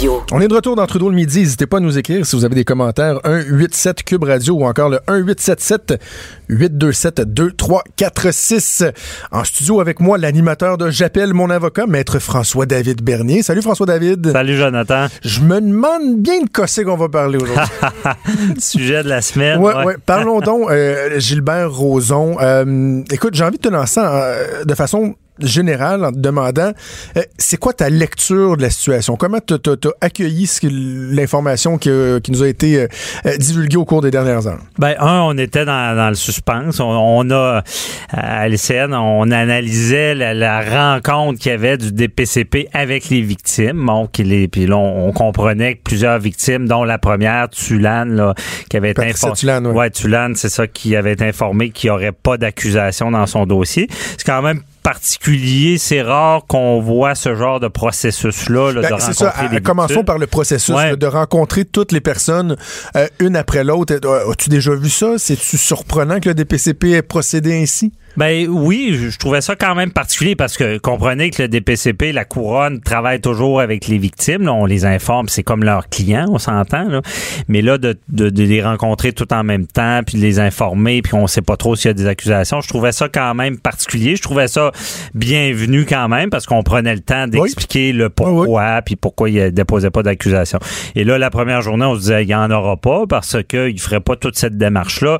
Radio. 0.00 0.22
On 0.32 0.40
est 0.40 0.48
de 0.48 0.54
retour 0.54 0.76
dans 0.76 0.86
Trudeau 0.86 1.10
le 1.10 1.14
midi. 1.14 1.40
N'hésitez 1.40 1.66
pas 1.66 1.76
à 1.76 1.80
nous 1.80 1.98
écrire 1.98 2.24
si 2.24 2.34
vous 2.34 2.46
avez 2.46 2.54
des 2.54 2.64
commentaires. 2.64 3.16
187 3.22 4.02
Cube 4.02 4.24
Radio 4.24 4.54
ou 4.54 4.64
encore 4.64 4.88
le 4.88 4.98
1877 5.06 6.00
827 6.48 7.20
2346. 7.20 8.84
En 9.30 9.44
studio 9.44 9.78
avec 9.78 10.00
moi, 10.00 10.16
l'animateur 10.16 10.78
de 10.78 10.88
J'appelle 10.88 11.34
mon 11.34 11.50
avocat, 11.50 11.86
maître 11.86 12.18
François-David 12.18 13.02
Bernier. 13.02 13.42
Salut 13.42 13.60
François-David. 13.60 14.32
Salut 14.32 14.56
Jonathan. 14.56 15.08
Je 15.22 15.40
me 15.40 15.60
demande 15.60 16.16
bien 16.16 16.44
de 16.44 16.48
casser 16.48 16.82
qu'on 16.82 16.96
va 16.96 17.10
parler 17.10 17.36
aujourd'hui. 17.36 17.74
Sujet 18.58 19.02
de 19.02 19.08
la 19.10 19.20
semaine. 19.20 19.60
Ouais, 19.60 19.74
ouais. 19.74 19.84
ouais. 19.84 19.96
Parlons 20.06 20.40
donc, 20.40 20.70
euh, 20.70 21.20
Gilbert 21.20 21.70
Rozon. 21.72 22.38
Euh, 22.40 23.02
écoute, 23.12 23.34
j'ai 23.34 23.44
envie 23.44 23.58
de 23.58 23.62
te 23.62 23.68
lancer 23.68 24.00
en- 24.00 24.64
de 24.64 24.74
façon 24.74 25.14
générale 25.46 26.04
en 26.04 26.12
te 26.12 26.18
demandant, 26.18 26.72
euh, 27.16 27.22
c'est 27.38 27.56
quoi 27.56 27.72
ta 27.72 27.88
lecture 27.90 28.56
de 28.56 28.62
la 28.62 28.70
situation? 28.70 29.16
Comment 29.16 29.38
tu 29.44 29.54
as 29.54 29.58
accueilli 30.00 30.48
l'information 30.62 31.78
qui, 31.78 31.90
nous 32.28 32.42
a 32.42 32.48
été 32.48 32.82
euh, 32.82 32.88
euh, 33.26 33.36
divulguée 33.36 33.76
au 33.76 33.84
cours 33.84 34.02
des 34.02 34.10
dernières 34.10 34.46
heures? 34.46 34.60
Ben, 34.78 34.94
un, 34.98 35.20
on 35.20 35.36
était 35.38 35.64
dans, 35.64 35.96
dans 35.96 36.08
le 36.08 36.14
suspense. 36.14 36.80
On, 36.80 36.84
on 36.84 37.30
a, 37.30 37.62
à 38.10 38.48
LCN, 38.48 38.94
on 38.94 39.30
analysait 39.30 40.14
la, 40.14 40.34
la 40.34 40.94
rencontre 40.94 41.38
qu'il 41.38 41.52
y 41.52 41.54
avait 41.54 41.76
du 41.76 41.92
DPCP 41.92 42.68
avec 42.72 43.08
les 43.08 43.20
victimes. 43.20 43.86
Bon, 43.86 44.06
puis 44.06 44.66
là, 44.66 44.76
on, 44.76 45.08
on 45.08 45.12
comprenait 45.12 45.74
que 45.76 45.82
plusieurs 45.82 46.18
victimes, 46.18 46.68
dont 46.68 46.84
la 46.84 46.98
première, 46.98 47.48
Tulane, 47.48 48.14
là, 48.14 48.34
qui 48.68 48.76
avait 48.76 48.90
été 48.90 49.04
informée. 49.04 49.36
Tulane, 49.36 49.66
ouais. 49.66 49.74
Ouais, 49.74 49.90
Tulane, 49.90 50.36
c'est 50.36 50.48
ça, 50.48 50.66
qui 50.66 50.94
avait 50.96 51.12
été 51.12 51.24
informé 51.24 51.70
qu'il 51.70 51.88
n'y 51.90 51.96
aurait 51.96 52.12
pas 52.12 52.36
d'accusation 52.36 53.10
dans 53.10 53.26
son 53.26 53.46
dossier. 53.46 53.88
C'est 53.90 54.24
quand 54.24 54.42
même 54.42 54.62
particulier, 54.82 55.78
c'est 55.78 56.02
rare 56.02 56.42
qu'on 56.48 56.80
voit 56.80 57.14
ce 57.14 57.34
genre 57.34 57.60
de 57.60 57.68
processus-là. 57.68 58.72
là, 58.72 58.82
Ben, 58.88 58.98
c'est 58.98 59.12
ça. 59.14 59.30
à- 59.30 59.48
des 59.48 59.60
commençons 59.60 60.04
par 60.04 60.18
le 60.18 60.26
processus 60.26 60.74
Ouais. 60.74 60.90
là, 60.90 60.96
de 60.96 61.06
rencontrer 61.06 61.64
toutes 61.64 61.92
les 61.92 62.00
personnes 62.00 62.56
euh, 62.96 63.06
une 63.18 63.36
après 63.36 63.64
l'autre. 63.64 63.94
Euh, 64.04 64.30
As-tu 64.30 64.48
déjà 64.50 64.74
vu 64.74 64.88
ça? 64.90 65.14
C'est-tu 65.18 65.58
surprenant 65.58 66.20
que 66.20 66.28
le 66.28 66.34
DPCP 66.34 66.92
ait 66.92 67.02
procédé 67.02 67.54
ainsi? 67.60 67.92
Ben 68.16 68.48
oui, 68.48 68.96
je 69.10 69.16
trouvais 69.18 69.40
ça 69.40 69.54
quand 69.56 69.74
même 69.74 69.92
particulier 69.92 70.34
parce 70.34 70.56
que 70.56 70.78
comprenez 70.78 71.30
que 71.30 71.42
le 71.42 71.48
DPCP, 71.48 72.12
la 72.12 72.24
couronne, 72.24 72.80
travaille 72.80 73.20
toujours 73.20 73.60
avec 73.60 73.86
les 73.86 73.98
victimes. 73.98 74.42
là. 74.42 74.52
on 74.52 74.66
les 74.66 74.84
informe, 74.84 75.28
c'est 75.28 75.42
comme 75.44 75.62
leurs 75.62 75.88
clients, 75.88 76.26
on 76.28 76.38
s'entend. 76.38 76.88
là. 76.88 77.02
Mais 77.48 77.62
là, 77.62 77.78
de, 77.78 77.96
de- 78.08 78.28
de 78.30 78.42
les 78.42 78.62
rencontrer 78.62 79.12
tout 79.12 79.32
en 79.32 79.44
même 79.44 79.66
temps, 79.66 80.00
puis 80.04 80.16
de 80.18 80.22
les 80.22 80.40
informer, 80.40 81.02
puis 81.02 81.14
on 81.14 81.26
sait 81.28 81.40
pas 81.40 81.56
trop 81.56 81.76
s'il 81.76 81.88
y 81.88 81.90
a 81.90 81.94
des 81.94 82.06
accusations, 82.06 82.60
je 82.60 82.68
trouvais 82.68 82.92
ça 82.92 83.08
quand 83.08 83.34
même 83.34 83.58
particulier. 83.58 84.16
Je 84.16 84.22
trouvais 84.22 84.48
ça 84.48 84.72
bienvenu 85.14 85.86
quand 85.86 86.08
même 86.08 86.30
parce 86.30 86.46
qu'on 86.46 86.62
prenait 86.62 86.94
le 86.94 87.00
temps 87.00 87.26
d'expliquer 87.28 87.92
le 87.92 88.10
pourquoi, 88.10 88.82
puis 88.84 88.96
pourquoi 88.96 89.30
il 89.30 89.36
ne 89.36 89.50
déposait 89.50 89.90
pas 89.90 90.02
d'accusation. 90.02 90.58
Et 90.96 91.04
là, 91.04 91.16
la 91.18 91.30
première 91.30 91.62
journée, 91.62 91.84
on 91.86 91.94
se 91.94 92.00
disait, 92.00 92.24
il 92.24 92.26
n'y 92.26 92.34
en 92.34 92.50
aura 92.50 92.76
pas 92.76 93.04
parce 93.08 93.36
qu'il 93.48 93.74
ne 93.74 93.78
ferait 93.80 94.00
pas 94.00 94.16
toute 94.16 94.36
cette 94.36 94.58
démarche-là 94.58 95.18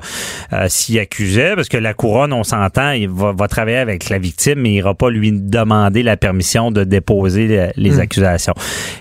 euh, 0.53 0.65
s'il 0.67 0.99
accusait, 0.99 1.55
parce 1.55 1.69
que 1.69 1.77
la 1.77 1.93
couronne, 1.93 2.33
on 2.33 2.43
s'entend, 2.43 2.80
il 2.91 3.09
va, 3.09 3.31
va 3.31 3.47
travailler 3.47 3.77
avec 3.77 4.09
la 4.09 4.17
victime, 4.17 4.59
mais 4.59 4.69
il 4.69 4.73
n'ira 4.73 4.93
pas 4.95 5.09
lui 5.09 5.31
demander 5.31 6.03
la 6.03 6.17
permission 6.17 6.71
de 6.71 6.83
déposer 6.83 7.47
les, 7.47 7.69
les 7.75 7.91
Mm. 7.97 7.99
accusations. 7.99 8.53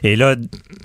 Et 0.03 0.17
là, 0.17 0.37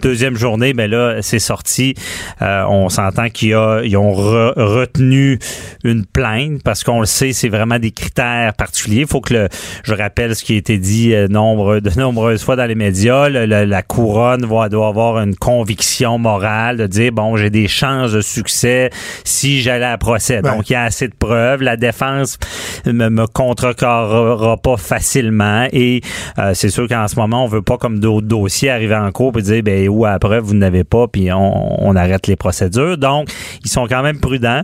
deuxième 0.01 0.35
journée, 0.35 0.73
ben 0.73 0.89
là, 0.89 1.17
c'est 1.21 1.39
sorti. 1.39 1.95
Euh, 2.41 2.63
on 2.69 2.89
s'entend 2.89 3.29
qu'ils 3.29 3.55
ont 3.55 4.13
re- 4.13 4.53
retenu 4.57 5.39
une 5.83 6.05
plainte 6.05 6.61
parce 6.63 6.83
qu'on 6.83 6.99
le 6.99 7.05
sait, 7.05 7.33
c'est 7.33 7.49
vraiment 7.49 7.79
des 7.79 7.91
critères 7.91 8.53
particuliers. 8.53 9.01
Il 9.01 9.07
faut 9.07 9.21
que 9.21 9.33
le, 9.33 9.49
je 9.83 9.93
rappelle 9.93 10.35
ce 10.35 10.43
qui 10.43 10.53
a 10.53 10.57
été 10.57 10.77
dit 10.77 11.13
euh, 11.13 11.27
nombre, 11.27 11.79
de 11.79 11.89
nombreuses 11.99 12.43
fois 12.43 12.55
dans 12.55 12.65
les 12.65 12.75
médias. 12.75 13.29
le- 13.29 13.45
le- 13.45 13.65
la 13.65 13.81
couronne 13.81 14.45
va, 14.45 14.69
doit 14.69 14.87
avoir 14.87 15.19
une 15.19 15.35
conviction 15.35 16.17
morale 16.17 16.77
de 16.77 16.87
dire 16.87 17.11
bon, 17.11 17.35
j'ai 17.37 17.49
des 17.49 17.67
chances 17.67 18.11
de 18.11 18.21
succès 18.21 18.89
si 19.23 19.61
j'allais 19.61 19.85
à 19.85 19.97
procès. 19.97 20.35
Ouais. 20.37 20.41
Donc 20.41 20.69
il 20.69 20.73
y 20.73 20.75
a 20.75 20.83
assez 20.83 21.07
de 21.07 21.15
preuves. 21.17 21.61
La 21.61 21.77
défense 21.77 22.37
me, 22.85 23.09
me 23.09 23.27
contrecarrera 23.27 24.57
pas 24.57 24.77
facilement 24.77 25.67
et 25.71 26.01
euh, 26.39 26.53
c'est 26.53 26.69
sûr 26.69 26.87
qu'en 26.87 27.07
ce 27.07 27.15
moment 27.15 27.43
on 27.43 27.47
veut 27.47 27.61
pas 27.61 27.77
comme 27.77 27.99
d'autres 27.99 28.27
dossiers 28.27 28.69
arriver 28.69 28.95
en 28.95 29.11
cours 29.11 29.33
et 29.37 29.41
dire 29.41 29.63
ben 29.63 29.87
où 29.89 30.05
après 30.05 30.39
vous 30.39 30.53
n'avez 30.53 30.83
pas 30.83 31.07
puis 31.07 31.31
on, 31.31 31.85
on 31.85 31.95
arrête 31.95 32.27
les 32.27 32.35
procédures. 32.35 32.97
Donc 32.97 33.29
ils 33.63 33.69
sont 33.69 33.87
quand 33.87 34.03
même 34.03 34.19
prudents. 34.19 34.61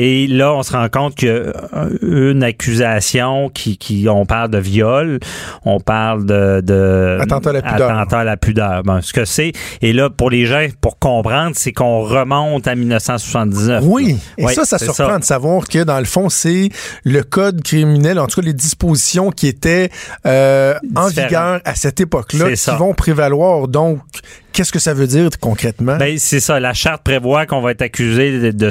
Et 0.00 0.28
là, 0.28 0.54
on 0.54 0.62
se 0.62 0.72
rend 0.72 0.88
compte 0.88 1.16
que 1.16 1.26
euh, 1.26 1.98
une 2.02 2.44
accusation 2.44 3.48
qui, 3.48 3.76
qui 3.78 4.06
on 4.08 4.26
parle 4.26 4.48
de 4.48 4.58
viol, 4.58 5.18
on 5.64 5.80
parle 5.80 6.24
de, 6.24 6.60
de 6.60 7.18
Attentat 7.20 7.50
à 7.50 7.52
la 7.52 7.62
pudeur. 7.62 7.90
attentat 7.90 8.18
à 8.20 8.24
la 8.24 8.36
pudeur. 8.36 8.82
Bon, 8.84 9.02
ce 9.02 9.12
que 9.12 9.24
c'est. 9.24 9.52
Et 9.82 9.92
là, 9.92 10.08
pour 10.08 10.30
les 10.30 10.46
gens, 10.46 10.64
pour 10.80 11.00
comprendre, 11.00 11.52
c'est 11.56 11.72
qu'on 11.72 12.02
remonte 12.02 12.68
à 12.68 12.76
1979. 12.76 13.82
Oui, 13.86 14.16
et 14.38 14.44
Oui, 14.44 14.54
ça, 14.54 14.64
ça 14.64 14.78
surprend 14.78 15.18
de 15.18 15.24
savoir 15.24 15.66
que 15.66 15.82
dans 15.82 15.98
le 15.98 16.04
fond, 16.04 16.28
c'est 16.28 16.68
le 17.04 17.22
code 17.24 17.57
criminel, 17.62 18.18
en 18.18 18.26
tout 18.26 18.40
cas 18.40 18.46
les 18.46 18.52
dispositions 18.52 19.30
qui 19.30 19.46
étaient 19.48 19.90
euh, 20.26 20.74
en 20.96 21.08
vigueur 21.08 21.60
à 21.64 21.74
cette 21.74 22.00
époque-là, 22.00 22.52
qui 22.52 22.70
vont 22.78 22.94
prévaloir. 22.94 23.68
Donc, 23.68 24.00
qu'est-ce 24.52 24.72
que 24.72 24.78
ça 24.78 24.94
veut 24.94 25.06
dire 25.06 25.28
concrètement? 25.40 25.96
Ben, 25.96 26.18
c'est 26.18 26.40
ça. 26.40 26.60
La 26.60 26.74
charte 26.74 27.02
prévoit 27.02 27.46
qu'on 27.46 27.60
va 27.60 27.70
être 27.72 27.82
accusé 27.82 28.52
de, 28.52 28.68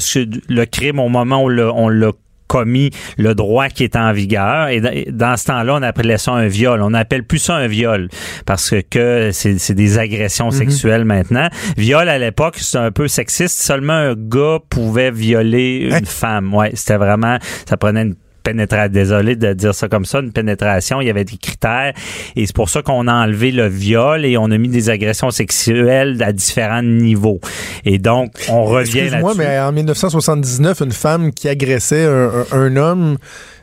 le 0.49 0.65
crime 0.65 0.99
au 0.99 1.09
moment 1.09 1.43
où 1.43 1.49
le- 1.49 1.71
on 1.71 1.89
l'a 1.89 2.11
commis 2.47 2.91
le 3.17 3.35
droit 3.35 3.67
qui 3.67 3.83
est 3.83 3.97
en 3.97 4.13
vigueur. 4.13 4.69
Et 4.69 4.79
dans 5.11 5.35
ce 5.35 5.43
temps-là, 5.47 5.75
on 5.75 5.81
appelait 5.81 6.17
ça 6.17 6.31
un 6.31 6.47
viol. 6.47 6.81
On 6.81 6.91
n'appelle 6.91 7.25
plus 7.25 7.39
ça 7.39 7.55
un 7.55 7.67
viol 7.67 8.07
parce 8.45 8.73
que 8.89 9.31
c'est 9.33 9.73
des 9.73 9.97
agressions 9.99 10.45
Mhm. 10.45 10.51
sexuelles 10.53 11.03
maintenant. 11.03 11.49
Viol 11.75 12.07
à 12.07 12.17
l'époque, 12.17 12.55
c'était 12.59 12.77
un 12.77 12.91
peu 12.91 13.09
sexiste. 13.09 13.59
Seulement 13.61 13.91
un 13.91 14.13
gars 14.15 14.59
pouvait 14.69 15.11
violer 15.11 15.87
une 15.89 15.93
Hein? 15.95 15.99
femme. 16.05 16.53
Ouais, 16.53 16.71
c'était 16.73 16.95
vraiment, 16.95 17.37
ça 17.67 17.75
prenait 17.75 18.03
une 18.03 18.15
pénétration, 18.47 18.91
désolé 18.91 19.35
de 19.35 19.53
dire 19.53 19.75
ça 19.75 19.87
comme 19.89 20.05
ça, 20.05 20.19
une 20.19 20.31
pénétration, 20.31 21.01
il 21.01 21.07
y 21.07 21.09
avait 21.09 21.25
des 21.25 21.37
critères 21.37 21.93
et 22.35 22.45
c'est 22.45 22.55
pour 22.55 22.69
ça 22.69 22.81
qu'on 22.81 23.07
a 23.07 23.13
enlevé 23.13 23.51
le 23.51 23.67
viol 23.67 24.25
et 24.25 24.37
on 24.37 24.45
a 24.51 24.57
mis 24.57 24.69
des 24.69 24.89
agressions 24.89 25.31
sexuelles 25.31 26.21
à 26.23 26.31
différents 26.31 26.83
niveaux. 26.83 27.39
Et 27.85 27.99
donc, 27.99 28.31
on 28.49 28.63
revient 28.63 29.09
là-dessus. 29.09 29.37
mais 29.37 29.59
en 29.59 29.71
1979, 29.71 30.81
une 30.81 30.91
femme 30.91 31.33
qui 31.33 31.49
agressait 31.49 32.07
un 32.51 32.75
homme, 32.77 33.17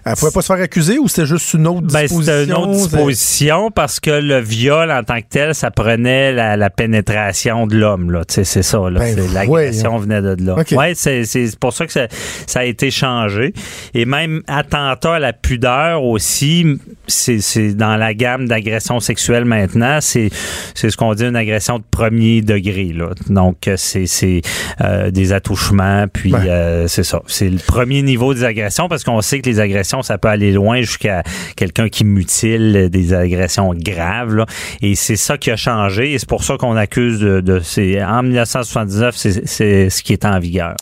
elle 0.05 0.15
pouvait 0.17 0.31
pas 0.33 0.43
se 0.43 0.47
faire 0.53 0.63
accuser 0.63 0.99
ou 0.99 1.09
c'était 1.09 1.27
juste 1.27 1.55
une 1.55 1.67
autre 1.67 1.83
Ben, 1.93 2.03
disposition? 2.03 2.21
c'était 2.23 2.45
une 2.45 2.53
autre 2.53 2.73
disposition? 2.73 3.71
parce 3.71 4.01
que 4.01 4.11
le 4.11 4.39
viol 4.41 4.91
en 4.91 5.03
tant 5.03 5.21
que 5.21 5.27
tel, 5.29 5.55
ça 5.55 5.71
prenait 5.71 6.33
la, 6.33 6.57
la 6.57 6.71
pénétration 6.71 7.67
de 7.67 7.77
l'homme. 7.77 8.11
Là. 8.11 8.23
C'est 8.29 8.45
ça. 8.45 8.79
là. 8.91 9.01
Ben, 9.01 9.15
C'est- 9.17 9.33
L'agression 9.35 9.97
venait 9.99 10.23
de 10.23 10.37
là. 10.45 10.57
Ouais, 10.73 10.93
c'est, 10.95 11.25
c'est 11.25 11.59
pour 11.59 11.73
ça 11.73 11.87
que 11.87 11.93
ça, 11.93 12.07
ça 12.47 12.61
a 12.61 12.65
été 12.65 12.91
changé. 12.91 13.53
Et 13.95 14.05
même 14.05 14.43
attentat 14.47 15.15
à 15.15 15.19
la 15.19 15.33
pudeur 15.33 16.03
aussi, 16.05 16.67
c'est, 17.07 17.41
c'est 17.41 17.75
dans 17.75 17.97
la 17.97 18.15
gamme 18.15 18.47
d'agressions 18.47 19.01
sexuelles 19.01 19.45
maintenant, 19.45 19.99
c'est, 20.01 20.31
c'est 20.75 20.91
ce 20.91 20.97
qu'on 20.97 21.15
dit 21.15 21.25
une 21.25 21.37
agression 21.37 21.79
de 21.79 21.85
premier 21.91 22.43
degré. 22.43 22.93
Là. 22.95 23.11
Donc, 23.29 23.69
c'est, 23.77 24.07
c'est 24.07 24.43
euh, 24.81 25.11
des 25.11 25.33
attouchements, 25.33 26.07
puis 26.13 26.31
Ben. 26.33 26.45
euh, 26.47 26.89
c'est 26.89 27.05
ça. 27.05 27.23
C'est 27.27 27.49
le 27.49 27.59
premier 27.59 28.03
niveau 28.03 28.35
des 28.35 28.45
agressions 28.45 28.89
parce 28.89 29.05
qu'on 29.05 29.21
sait 29.21 29.41
que 29.41 29.49
les 29.49 29.61
agressions, 29.61 29.94
ça 30.03 30.19
peut 30.19 30.29
aller 30.29 30.53
loin 30.53 30.81
jusqu'à 30.81 31.23
quelqu'un 31.57 31.89
qui 31.89 32.05
mutile, 32.05 32.75
euh, 32.77 32.89
des 32.89 33.15
agressions 33.15 33.73
graves. 33.75 34.45
Et 34.83 34.95
c'est 34.95 35.17
ça 35.17 35.39
qui 35.39 35.51
a 35.51 35.57
changé. 35.57 36.13
Et 36.13 36.19
c'est 36.19 36.29
pour 36.29 36.45
ça 36.45 36.57
qu'on 36.57 36.77
accuse 36.77 37.21
de, 37.21 37.41
de 37.41 37.61
c'est 37.61 38.03
en 38.03 38.23
1979, 38.23 39.17
c'est, 39.17 39.47
c'est 39.47 39.91
ce 39.91 40.03
qui 40.03 40.13
est 40.13 40.25
en 40.25 40.39
vigueur. 40.39 40.75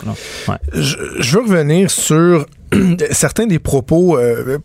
je 0.75 1.37
veux 1.37 1.42
revenir 1.42 1.90
sur 1.90 2.46
certains 3.11 3.46
des 3.46 3.58
propos 3.58 4.16
euh, 4.18 4.58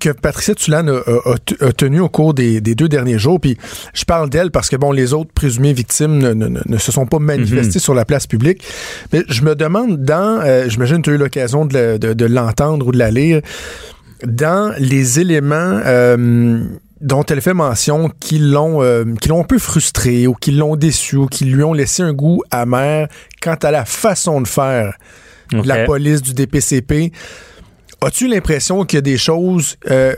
que 0.00 0.10
Patricia 0.10 0.54
Tulane 0.54 0.88
a, 0.88 0.92
a- 1.10 1.66
a- 1.68 1.72
tenus 1.72 2.00
au 2.00 2.08
cours 2.08 2.34
des, 2.34 2.60
des 2.60 2.74
deux 2.74 2.88
derniers 2.88 3.18
jours. 3.18 3.40
Puis 3.40 3.56
je 3.94 4.04
parle 4.04 4.30
d'elle 4.30 4.50
parce 4.50 4.68
que 4.68 4.76
bon, 4.76 4.92
les 4.92 5.12
autres 5.12 5.30
présumées 5.34 5.72
victimes 5.72 6.18
ne, 6.18 6.32
ne- 6.32 6.48
ne- 6.66 6.78
se 6.78 6.92
sont 6.92 7.06
pas 7.06 7.18
manifestées 7.18 7.78
sur 7.78 7.94
la 7.94 8.04
place 8.04 8.26
publique. 8.26 8.62
Mais 9.12 9.22
je 9.28 9.42
me 9.42 9.54
demande 9.54 10.02
dans, 10.04 10.40
euh, 10.44 10.68
j'imagine 10.68 10.98
que 10.98 11.02
tu 11.02 11.10
as 11.10 11.14
eu 11.14 11.18
l'occasion 11.18 11.64
de, 11.66 11.74
la- 11.74 11.98
de- 11.98 12.12
de 12.14 12.24
l'entendre 12.24 12.86
ou 12.88 12.92
de 12.92 12.98
la 12.98 13.10
lire, 13.10 13.40
dans 14.26 14.72
les 14.78 15.20
éléments 15.20 15.80
euh, 15.84 16.62
dont 17.00 17.24
elle 17.24 17.40
fait 17.40 17.54
mention 17.54 18.08
qui 18.20 18.38
l'ont 18.38 18.80
euh, 18.82 19.04
qui 19.20 19.28
l'ont 19.28 19.40
un 19.40 19.44
peu 19.44 19.58
frustré 19.58 20.28
ou 20.28 20.34
qui 20.34 20.52
l'ont 20.52 20.76
déçu 20.76 21.16
ou 21.16 21.26
qui 21.26 21.44
lui 21.44 21.64
ont 21.64 21.72
laissé 21.72 22.02
un 22.04 22.12
goût 22.12 22.42
amer 22.52 23.08
quant 23.42 23.56
à 23.60 23.72
la 23.72 23.84
façon 23.84 24.40
de 24.40 24.46
faire 24.46 24.96
de 25.60 25.68
la 25.68 25.84
police, 25.84 26.22
du 26.22 26.34
DPCP. 26.34 27.12
As-tu 28.00 28.26
l'impression 28.28 28.84
qu'il 28.84 28.96
y 28.96 28.98
a 28.98 29.02
des 29.02 29.18
choses 29.18 29.76
euh, 29.90 30.14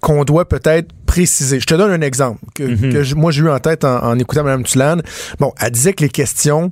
qu'on 0.00 0.24
doit 0.24 0.48
peut-être 0.48 0.88
préciser? 1.06 1.60
Je 1.60 1.66
te 1.66 1.74
donne 1.74 1.90
un 1.92 2.00
exemple 2.00 2.40
que, 2.54 2.62
Mhm. 2.64 2.92
que 2.92 3.14
moi 3.14 3.30
j'ai 3.30 3.42
eu 3.42 3.48
en 3.50 3.58
tête 3.60 3.84
en, 3.84 4.02
en 4.02 4.18
écoutant 4.18 4.42
Mme 4.44 4.64
Tulane. 4.64 5.02
Bon, 5.38 5.52
elle 5.60 5.70
disait 5.70 5.92
que 5.92 6.02
les 6.02 6.08
questions 6.10 6.70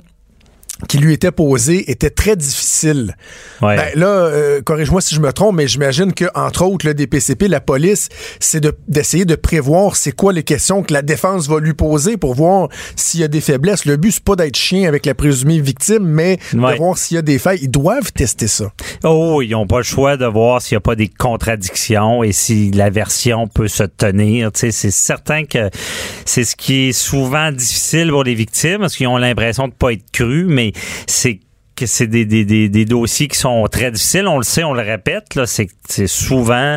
qui 0.89 0.99
lui 0.99 1.13
étaient 1.13 1.33
posées 1.33 1.91
étaient 1.91 2.11
très 2.11 2.37
difficiles. 2.37 3.17
Ouais. 3.63 3.77
Ben, 3.77 3.89
là, 3.97 4.07
euh, 4.07 4.63
corrige-moi 4.63 5.01
si 5.01 5.15
je 5.15 5.21
me 5.21 5.33
trompe, 5.33 5.57
mais 5.57 5.67
j'imagine 5.67 6.13
que 6.13 6.27
entre 6.35 6.65
autres, 6.65 6.87
le 6.87 6.95
DPCP, 6.95 7.49
la 7.49 7.61
police, 7.61 8.09
c'est 8.39 8.61
de- 8.61 8.77
d'essayer 8.87 9.25
de, 9.25 9.35
prévoir 9.35 9.97
c'est 9.97 10.13
quoi 10.13 10.33
les 10.33 10.43
questions 10.43 10.83
que 10.83 10.93
la 10.93 11.03
défense 11.03 11.49
va 11.49 11.59
lui 11.61 11.75
poser 11.75 12.17
pour 12.17 12.35
voir 12.35 12.69
s'il 12.97 13.21
y 13.21 13.25
a 13.25 13.29
des 13.29 13.41
faiblesses. 13.41 13.85
Le 13.87 13.97
but, 13.97 14.13
c'est 14.13 14.23
pas 14.25 14.37
d'être 14.37 14.57
chien 14.57 14.87
avec 14.87 15.07
la 15.07 15.15
présumée 15.15 15.61
victime, 15.61 16.05
mais 16.05 16.39
Ouais. 16.55 16.73
de 16.73 16.79
voir 16.79 16.99
s'il 16.99 17.15
y 17.17 17.19
a 17.19 17.23
des 17.23 17.39
failles. 17.39 17.59
Ils 17.63 17.71
doivent 17.71 18.13
tester 18.13 18.47
ça. 18.47 18.73
Oh, 19.05 19.41
ils 19.43 19.51
n'ont 19.51 19.67
pas 19.67 19.79
le 19.79 19.83
choix 19.85 20.17
de 20.17 20.27
voir 20.27 20.61
s'il 20.63 20.75
n'y 20.75 20.79
a 20.79 20.81
pas 20.81 20.95
des 20.97 21.09
contradictions 21.09 22.23
et 22.23 22.33
si 22.33 22.71
la 22.71 22.91
version 22.91 23.49
peut 23.49 23.69
se 23.69 23.85
tenir. 23.85 24.51
C'est 24.55 24.71
certain 24.73 25.45
que 25.45 25.71
c'est 26.25 26.45
ce 26.45 26.57
qui 26.57 26.89
est 26.89 26.93
souvent 26.93 27.51
difficile 27.53 28.11
pour 28.11 28.25
les 28.25 28.35
victimes 28.35 28.79
parce 28.81 28.97
qu'ils 28.97 29.07
ont 29.09 29.17
l'impression 29.17 29.69
de 29.69 29.73
pas 29.73 29.93
être 29.93 30.05
crus, 30.13 30.47
mais 30.49 30.68
c'est 31.07 31.41
que 31.77 31.87
c'est 31.87 32.09
des, 32.09 32.25
des, 32.25 32.45
des, 32.45 32.69
des 32.69 32.85
dossiers 32.85 33.29
qui 33.29 33.39
sont 33.39 33.69
très 33.71 33.93
difficiles. 33.93 34.27
On 34.27 34.39
le 34.39 34.43
sait, 34.43 34.65
on 34.65 34.73
le 34.73 34.83
répète, 34.83 35.37
là, 35.37 35.47
c'est 35.47 35.69
c'est 35.89 36.09
souvent 36.09 36.77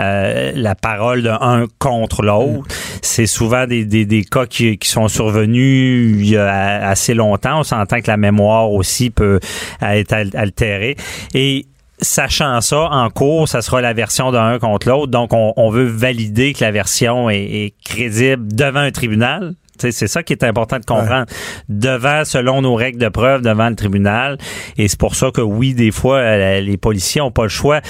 euh, 0.00 0.52
la 0.56 0.74
parole 0.74 1.22
d'un 1.22 1.66
contre 1.78 2.22
l'autre. 2.22 2.66
C'est 3.02 3.26
souvent 3.26 3.68
des, 3.68 3.84
des, 3.84 4.04
des 4.04 4.24
cas 4.24 4.46
qui, 4.46 4.78
qui 4.78 4.88
sont 4.88 5.06
survenus 5.06 6.16
il 6.18 6.28
y 6.28 6.36
a 6.36 6.88
assez 6.88 7.14
longtemps. 7.14 7.60
On 7.60 7.62
s'entend 7.62 8.00
que 8.00 8.08
la 8.10 8.16
mémoire 8.16 8.72
aussi 8.72 9.10
peut 9.10 9.38
être 9.80 10.12
al- 10.12 10.30
altérée. 10.34 10.96
Et 11.34 11.66
sachant 12.00 12.60
ça, 12.60 12.88
en 12.90 13.10
cours, 13.10 13.48
ça 13.48 13.62
sera 13.62 13.80
la 13.80 13.92
version 13.92 14.32
d'un 14.32 14.58
contre 14.58 14.88
l'autre. 14.88 15.12
Donc, 15.12 15.32
on, 15.32 15.52
on 15.56 15.70
veut 15.70 15.86
valider 15.86 16.52
que 16.52 16.64
la 16.64 16.72
version 16.72 17.30
est, 17.30 17.44
est 17.44 17.74
crédible 17.84 18.52
devant 18.52 18.80
un 18.80 18.90
tribunal. 18.90 19.54
C'est 19.90 20.08
ça 20.08 20.22
qui 20.22 20.32
est 20.32 20.44
important 20.44 20.78
de 20.78 20.84
comprendre. 20.84 21.26
Devant, 21.68 22.24
selon 22.24 22.62
nos 22.62 22.74
règles 22.74 22.98
de 22.98 23.08
preuve, 23.08 23.42
devant 23.42 23.68
le 23.68 23.76
tribunal. 23.76 24.38
Et 24.76 24.88
c'est 24.88 24.98
pour 24.98 25.14
ça 25.14 25.30
que 25.30 25.40
oui, 25.40 25.74
des 25.74 25.90
fois, 25.90 26.18
euh, 26.18 26.60
les 26.60 26.76
policiers 26.76 27.20
ont 27.20 27.30
pas 27.30 27.44
le 27.44 27.48
choix. 27.48 27.80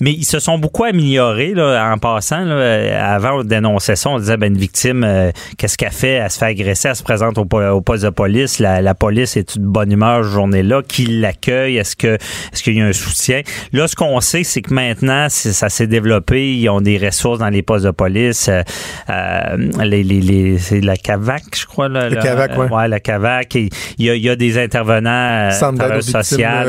Mais 0.00 0.12
ils 0.12 0.24
se 0.24 0.38
sont 0.38 0.58
beaucoup 0.58 0.84
améliorés 0.84 1.54
là, 1.54 1.90
en 1.92 1.98
passant. 1.98 2.44
Là, 2.44 3.14
avant, 3.14 3.40
on 3.40 3.44
dénonçait 3.44 3.96
ça. 3.96 4.10
On 4.10 4.18
disait 4.18 4.36
ben, 4.36 4.52
une 4.52 4.58
victime, 4.58 5.02
euh, 5.04 5.30
qu'est-ce 5.56 5.76
qu'elle 5.76 5.90
fait? 5.92 6.12
Elle 6.14 6.30
se 6.30 6.38
fait 6.38 6.46
agresser, 6.46 6.88
elle 6.88 6.96
se 6.96 7.02
présente 7.02 7.38
au, 7.38 7.44
po- 7.44 7.60
au 7.62 7.80
poste 7.80 8.04
de 8.04 8.10
police. 8.10 8.58
La, 8.58 8.80
la 8.80 8.94
police 8.94 9.36
est 9.36 9.58
de 9.58 9.64
bonne 9.64 9.90
humeur 9.92 10.22
cette 10.24 10.32
journée-là. 10.32 10.82
Qui 10.86 11.06
l'accueille? 11.06 11.76
Est-ce 11.78 11.96
que 11.96 12.14
est-ce 12.52 12.62
qu'il 12.62 12.76
y 12.76 12.80
a 12.80 12.84
un 12.86 12.92
soutien? 12.92 13.40
Là, 13.72 13.88
ce 13.88 13.96
qu'on 13.96 14.20
sait, 14.20 14.44
c'est 14.44 14.62
que 14.62 14.72
maintenant, 14.72 15.26
c'est- 15.28 15.52
ça 15.52 15.68
s'est 15.68 15.86
développé. 15.86 16.54
Ils 16.54 16.68
ont 16.68 16.80
des 16.80 16.98
ressources 16.98 17.38
dans 17.38 17.48
les 17.48 17.62
postes 17.62 17.84
de 17.86 17.90
police. 17.90 18.48
Euh, 18.48 18.62
euh, 19.10 19.56
les, 19.84 20.02
les, 20.02 20.20
les- 20.20 20.58
c'est 20.58 20.80
la 20.80 20.96
CAVAC, 20.96 21.42
je 21.56 21.66
crois. 21.66 21.88
Là, 21.88 22.08
là, 22.08 22.22
CAVAC, 22.22 22.58
ouais. 22.58 22.70
ouais, 22.70 22.88
la 22.88 23.00
CAVAC. 23.00 23.54
Il 23.54 23.70
y 23.98 24.10
a, 24.10 24.14
il 24.14 24.22
y 24.22 24.28
a 24.30 24.36
des 24.36 24.58
intervenants 24.58 25.48
euh, 25.48 25.50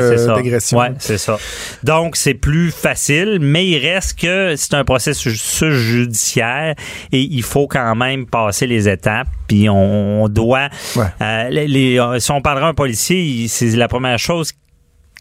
euh, 0.00 0.08
c'est 0.10 0.18
ça. 0.18 0.34
Ouais, 0.76 0.88
c'est 0.98 1.18
ça. 1.18 1.38
Donc, 1.84 2.16
c'est 2.16 2.34
plus 2.34 2.70
facile, 2.70 3.19
mais 3.40 3.66
il 3.66 3.78
reste 3.78 4.18
que 4.18 4.54
c'est 4.56 4.74
un 4.74 4.84
processus 4.84 5.64
judiciaire 5.64 6.74
et 7.12 7.20
il 7.20 7.42
faut 7.42 7.66
quand 7.66 7.94
même 7.94 8.26
passer 8.26 8.66
les 8.66 8.88
étapes. 8.88 9.28
Puis 9.48 9.68
on, 9.68 10.22
on 10.24 10.28
doit. 10.28 10.68
Ouais. 10.96 11.04
euh, 11.20 11.48
les, 11.50 11.66
les- 11.68 12.20
si 12.20 12.30
on 12.30 12.40
parlera 12.40 12.66
à 12.66 12.70
un 12.70 12.74
policier, 12.74 13.46
c'est 13.48 13.70
la 13.76 13.88
première 13.88 14.18
chose 14.18 14.52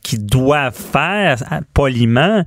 qu'ils 0.03 0.25
doivent 0.25 0.75
faire 0.75 1.43
euh, 1.51 1.59
poliment. 1.73 2.43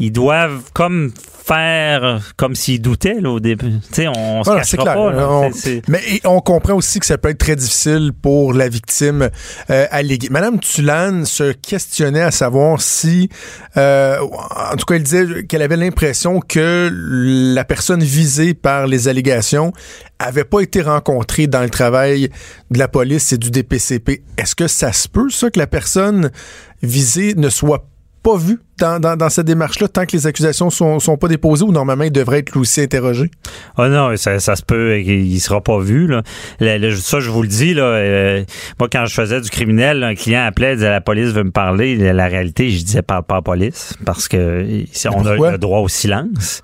Ils 0.00 0.10
doivent 0.12 0.62
comme 0.72 1.12
faire 1.44 2.20
comme 2.36 2.54
s'ils 2.54 2.80
doutaient 2.80 3.20
là, 3.20 3.30
au 3.30 3.40
début. 3.40 3.72
Tu 3.92 3.94
sais, 4.02 4.08
on 4.08 4.42
se 4.44 4.48
Voilà, 4.48 4.62
c'est 4.64 4.76
cachera 4.76 4.92
clair. 4.94 5.04
pas. 5.06 5.12
là. 5.12 5.28
On- 5.28 5.50
Mais 5.88 6.00
on 6.24 6.40
comprend 6.40 6.74
aussi 6.74 7.00
que 7.00 7.06
ça 7.06 7.18
peut 7.18 7.28
être 7.28 7.38
très 7.38 7.56
difficile 7.56 8.12
pour 8.22 8.52
la 8.54 8.68
victime 8.68 9.28
euh, 9.70 9.86
alléguée. 9.90 10.28
Madame 10.30 10.58
Tulane 10.60 11.26
se 11.26 11.52
questionnait 11.52 12.20
à 12.22 12.30
savoir 12.30 12.80
si, 12.80 13.28
euh, 13.76 14.18
en 14.20 14.76
tout 14.76 14.86
cas, 14.86 14.94
elle 14.94 15.02
disait 15.02 15.44
qu'elle 15.44 15.62
avait 15.62 15.76
l'impression 15.76 16.40
que 16.40 16.88
la 17.54 17.64
personne 17.64 18.02
visée 18.02 18.54
par 18.54 18.86
les 18.86 19.08
allégations 19.08 19.72
avait 20.18 20.44
pas 20.44 20.60
été 20.60 20.82
rencontrée 20.82 21.46
dans 21.46 21.62
le 21.62 21.70
travail 21.70 22.30
de 22.70 22.78
la 22.78 22.86
police 22.88 23.32
et 23.32 23.38
du 23.38 23.50
DPCP. 23.50 24.22
Est-ce 24.38 24.54
que 24.54 24.68
ça 24.68 24.92
se 24.92 25.08
peut, 25.08 25.28
ça, 25.30 25.50
que 25.50 25.58
la 25.58 25.66
personne 25.66 26.30
visée 26.82 27.34
ne 27.34 27.48
soit 27.48 27.88
pas 28.22 28.36
vue? 28.36 28.60
Dans, 28.80 28.98
dans, 28.98 29.16
dans 29.16 29.28
cette 29.28 29.46
démarche-là 29.46 29.86
tant 29.88 30.06
que 30.06 30.12
les 30.16 30.26
accusations 30.26 30.70
sont, 30.70 30.98
sont 30.98 31.16
pas 31.16 31.28
déposées 31.28 31.64
ou 31.64 31.70
normalement 31.72 32.04
il 32.04 32.10
devrait 32.12 32.38
être 32.40 32.50
lui 32.52 32.60
aussi 32.60 32.80
interrogé? 32.80 33.30
Ah 33.76 33.88
non, 33.88 34.16
ça, 34.16 34.40
ça 34.40 34.56
se 34.56 34.62
peut, 34.62 34.98
il 35.00 35.38
sera 35.40 35.60
pas 35.60 35.78
vu. 35.78 36.06
Là. 36.08 36.22
Le- 36.60 36.78
le- 36.78 36.96
ça, 36.96 37.20
je 37.20 37.30
vous 37.30 37.42
le 37.42 37.48
dis, 37.48 37.74
là, 37.74 37.82
euh, 37.84 38.44
moi, 38.78 38.88
quand 38.90 39.06
je 39.06 39.14
faisais 39.14 39.40
du 39.40 39.50
criminel, 39.50 40.02
un 40.02 40.14
client 40.14 40.44
appelait, 40.46 40.74
disait 40.74 40.88
la 40.90 41.00
police 41.00 41.28
veut 41.28 41.44
me 41.44 41.50
parler. 41.50 41.96
La, 42.12 42.26
réalité, 42.26 42.70
je 42.70 42.82
disais 42.84 43.02
parle 43.02 43.24
pas 43.24 43.34
à 43.34 43.38
la 43.38 43.42
police 43.42 43.94
parce 44.04 44.26
que 44.28 44.64
on 45.14 45.26
a 45.26 45.50
le 45.52 45.58
droit 45.58 45.80
au 45.80 45.88
silence. 45.88 46.62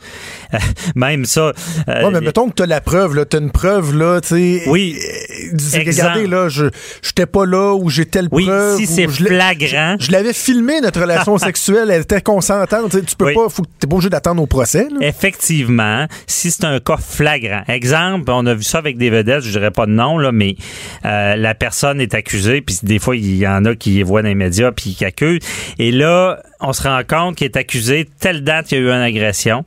Même 0.95 1.25
ça. 1.25 1.53
euh, 1.89 2.05
Ouais, 2.05 2.11
mais 2.13 2.21
mettons 2.21 2.49
que 2.49 2.55
tu 2.55 2.63
as 2.63 2.67
la 2.67 2.81
preuve. 2.81 3.27
Tu 3.29 3.37
as 3.37 3.41
une 3.41 3.51
preuve, 3.51 3.97
là, 3.97 4.21
tu 4.21 4.29
sais. 4.29 4.63
Oui. 4.69 4.97
euh, 4.97 5.49
dis- 5.53 5.77
Exemple. 5.77 6.11
Regardez, 6.19 6.27
là, 6.29 6.49
je 6.49 6.67
j'étais 7.03 7.27
pas 7.27 7.45
là 7.47 7.75
ou 7.75 7.91
j'ai 7.91 8.07
telle 8.07 8.29
oui, 8.31 8.45
preuve. 8.47 8.77
si 8.79 8.85
ou 8.85 8.87
c'est 8.87 9.03
je 9.09 9.25
flagrant. 9.25 9.97
Je 9.99 10.11
l'avais 10.13 10.33
filmé, 10.33 10.81
notre 10.81 11.01
relation 11.01 11.37
sexuelle, 11.47 11.91
elle 11.91 12.06
était 12.07 12.21
consentante. 12.23 12.91
tu 13.07 13.17
peux 13.17 13.27
Oui. 13.27 13.35
pas, 13.35 13.47
t'es 13.79 13.87
pas 13.87 13.95
obligé 13.97 14.09
d'attendre 14.11 14.43
au 14.43 14.47
procès, 14.47 14.89
là. 14.91 14.99
Effectivement, 15.07 16.07
si 16.27 16.51
c'est 16.51 16.65
un 16.65 16.81
cas 16.81 16.97
flagrant. 16.97 17.63
Exemple, 17.69 18.31
on 18.31 18.47
a 18.47 18.55
vu 18.55 18.63
ça 18.63 18.79
avec 18.79 18.97
des 18.97 19.11
vedettes, 19.11 19.43
je 19.43 19.51
dirais 19.51 19.71
pas 19.71 19.87
de 19.87 19.91
nom, 19.93 20.19
là, 20.19 20.33
mais 20.33 20.57
euh, 21.05 21.37
la 21.37 21.55
personne 21.55 22.01
est 22.01 22.15
accusée, 22.15 22.61
puis 22.63 22.79
des 22.83 22.99
fois, 22.99 23.17
il 23.17 23.37
y 23.37 23.47
en 23.47 23.65
a 23.65 23.75
qui 23.75 24.03
voient 24.03 24.23
dans 24.23 24.29
les 24.29 24.35
médias, 24.35 24.73
puis 24.73 24.95
qui 24.95 25.05
accusent. 25.05 25.41
Et 25.79 25.91
là, 25.93 26.43
on 26.61 26.73
se 26.73 26.83
rend 26.83 27.01
compte 27.07 27.37
qu'il 27.37 27.45
est 27.45 27.57
accusé 27.57 28.09
telle 28.21 28.43
date 28.45 28.67
qu'il 28.69 28.79
y 28.79 28.81
a 28.81 28.85
eu 28.85 28.89
une 28.89 29.03
agression 29.03 29.65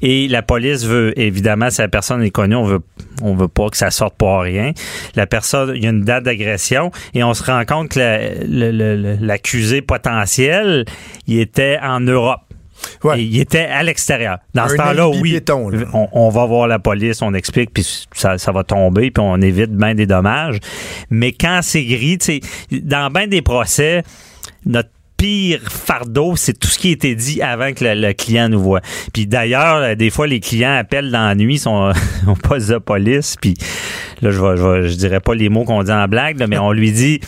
et 0.00 0.28
la 0.28 0.42
police 0.42 0.84
veut 0.84 1.18
évidemment 1.18 1.70
si 1.70 1.80
la 1.80 1.88
personne 1.88 2.22
est 2.22 2.30
connue 2.30 2.54
on 2.56 2.64
veut 2.64 2.80
on 3.22 3.34
veut 3.34 3.48
pas 3.48 3.68
que 3.68 3.76
ça 3.76 3.90
sorte 3.90 4.16
pour 4.16 4.40
rien 4.40 4.72
la 5.16 5.26
personne 5.26 5.72
il 5.74 5.82
y 5.82 5.86
a 5.86 5.90
une 5.90 6.04
date 6.04 6.24
d'agression 6.24 6.92
et 7.14 7.24
on 7.24 7.34
se 7.34 7.42
rend 7.42 7.64
compte 7.64 7.88
que 7.90 7.98
l'accusé 9.20 9.82
potentiel 9.82 10.84
il 11.26 11.40
était 11.40 11.78
en 11.82 12.00
Europe 12.00 12.40
Ouais. 13.02 13.20
il 13.24 13.40
était 13.40 13.64
à 13.64 13.82
l'extérieur. 13.82 14.38
Dans 14.54 14.62
Un 14.62 14.68
ce 14.68 14.76
temps-là, 14.76 15.08
oui, 15.08 15.32
béton, 15.32 15.68
là. 15.68 15.80
on, 15.92 16.08
on 16.12 16.28
va 16.28 16.46
voir 16.46 16.68
la 16.68 16.78
police, 16.78 17.22
on 17.22 17.34
explique, 17.34 17.74
puis 17.74 17.84
ça, 18.12 18.38
ça 18.38 18.52
va 18.52 18.62
tomber, 18.62 19.10
puis 19.10 19.20
on 19.20 19.40
évite 19.40 19.72
bien 19.72 19.96
des 19.96 20.06
dommages. 20.06 20.58
Mais 21.10 21.32
quand 21.32 21.58
c'est 21.62 21.84
gris, 21.84 22.18
tu 22.18 22.40
sais, 22.70 22.80
dans 22.82 23.10
bien 23.10 23.26
des 23.26 23.42
procès, 23.42 24.04
notre 24.64 24.90
pire 25.18 25.60
fardeau, 25.68 26.36
c'est 26.36 26.58
tout 26.58 26.68
ce 26.68 26.78
qui 26.78 26.88
a 26.88 26.92
été 26.92 27.14
dit 27.14 27.42
avant 27.42 27.72
que 27.74 27.84
le, 27.84 27.94
le 28.00 28.12
client 28.14 28.48
nous 28.48 28.60
voit. 28.62 28.80
Puis 29.12 29.26
d'ailleurs, 29.26 29.76
euh, 29.76 29.94
des 29.96 30.08
fois, 30.10 30.26
les 30.26 30.40
clients 30.40 30.76
appellent 30.76 31.10
dans 31.10 31.26
la 31.26 31.34
nuit, 31.34 31.58
sont 31.58 31.92
au 32.26 32.34
poste 32.34 32.70
de 32.70 32.78
police, 32.78 33.36
puis 33.40 33.54
là, 34.22 34.30
je, 34.30 34.40
vais, 34.40 34.56
je, 34.56 34.62
vais- 34.62 34.88
je 34.88 34.94
dirais 34.96 35.20
pas 35.20 35.34
les 35.34 35.48
mots 35.50 35.64
qu'on 35.64 35.82
dit 35.82 35.92
en 35.92 36.06
blague, 36.08 36.38
là, 36.38 36.46
mais 36.46 36.56
on 36.58 36.72
lui 36.72 36.92
dit 36.92 37.20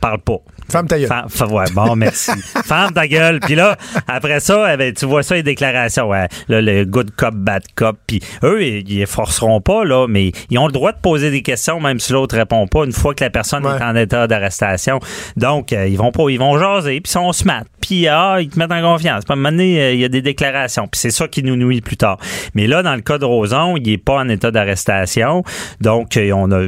parle 0.00 0.18
pas. 0.20 0.38
Femme 0.70 0.86
ta 0.88 0.98
gueule. 0.98 1.08
Ouais, 1.50 1.64
bon, 1.72 1.94
merci. 1.96 2.30
Ferme 2.64 2.92
ta 2.92 3.06
gueule. 3.06 3.40
Puis 3.40 3.54
là, 3.54 3.76
après 4.08 4.40
ça, 4.40 4.72
eh 4.72 4.76
ben, 4.76 4.92
tu 4.92 5.06
vois 5.06 5.22
ça, 5.22 5.34
les 5.34 5.42
déclarations. 5.42 6.08
Ouais, 6.08 6.28
là, 6.48 6.60
le 6.60 6.84
good 6.84 7.10
cop, 7.16 7.34
bad 7.34 7.62
cop. 7.74 7.96
Puis 8.06 8.20
eux, 8.42 8.62
ils, 8.64 8.90
ils 8.90 9.06
forceront 9.06 9.60
pas, 9.60 9.84
là, 9.84 10.06
mais 10.08 10.32
ils 10.50 10.58
ont 10.58 10.66
le 10.66 10.72
droit 10.72 10.92
de 10.92 10.98
poser 10.98 11.30
des 11.30 11.42
questions, 11.42 11.80
même 11.80 12.00
si 12.00 12.12
l'autre 12.12 12.36
répond 12.36 12.66
pas, 12.66 12.84
une 12.84 12.92
fois 12.92 13.14
que 13.14 13.22
la 13.24 13.30
personne 13.30 13.64
Ouais. 13.66 13.76
est 13.78 13.82
en 13.82 13.94
état 13.96 14.26
d'arrestation. 14.26 15.00
Donc, 15.36 15.72
euh, 15.72 15.86
ils 15.86 15.96
vont 15.96 16.12
pas, 16.12 16.24
ils 16.28 16.38
vont 16.38 16.58
jaser, 16.58 17.00
puis 17.00 17.10
ils 17.10 17.12
sont 17.12 17.32
smart. 17.32 17.64
Puis, 17.84 18.08
ah, 18.08 18.38
ils 18.40 18.48
te 18.48 18.58
mettent 18.58 18.72
en 18.72 18.80
confiance. 18.80 19.24
Puis, 19.26 19.32
à 19.32 19.34
un 19.34 19.36
moment 19.36 19.50
donné, 19.50 19.78
euh, 19.78 19.92
il 19.92 20.00
y 20.00 20.06
a 20.06 20.08
des 20.08 20.22
déclarations. 20.22 20.88
Puis 20.90 20.98
c'est 20.98 21.10
ça 21.10 21.28
qui 21.28 21.42
nous 21.42 21.54
nuit 21.54 21.82
plus 21.82 21.98
tard. 21.98 22.16
Mais 22.54 22.66
là, 22.66 22.82
dans 22.82 22.94
le 22.94 23.02
cas 23.02 23.18
de 23.18 23.26
Roson, 23.26 23.76
il 23.76 23.86
est 23.90 23.98
pas 23.98 24.14
en 24.14 24.28
état 24.30 24.50
d'arrestation. 24.50 25.42
Donc, 25.82 26.16
euh, 26.16 26.32
on 26.32 26.50
a, 26.50 26.64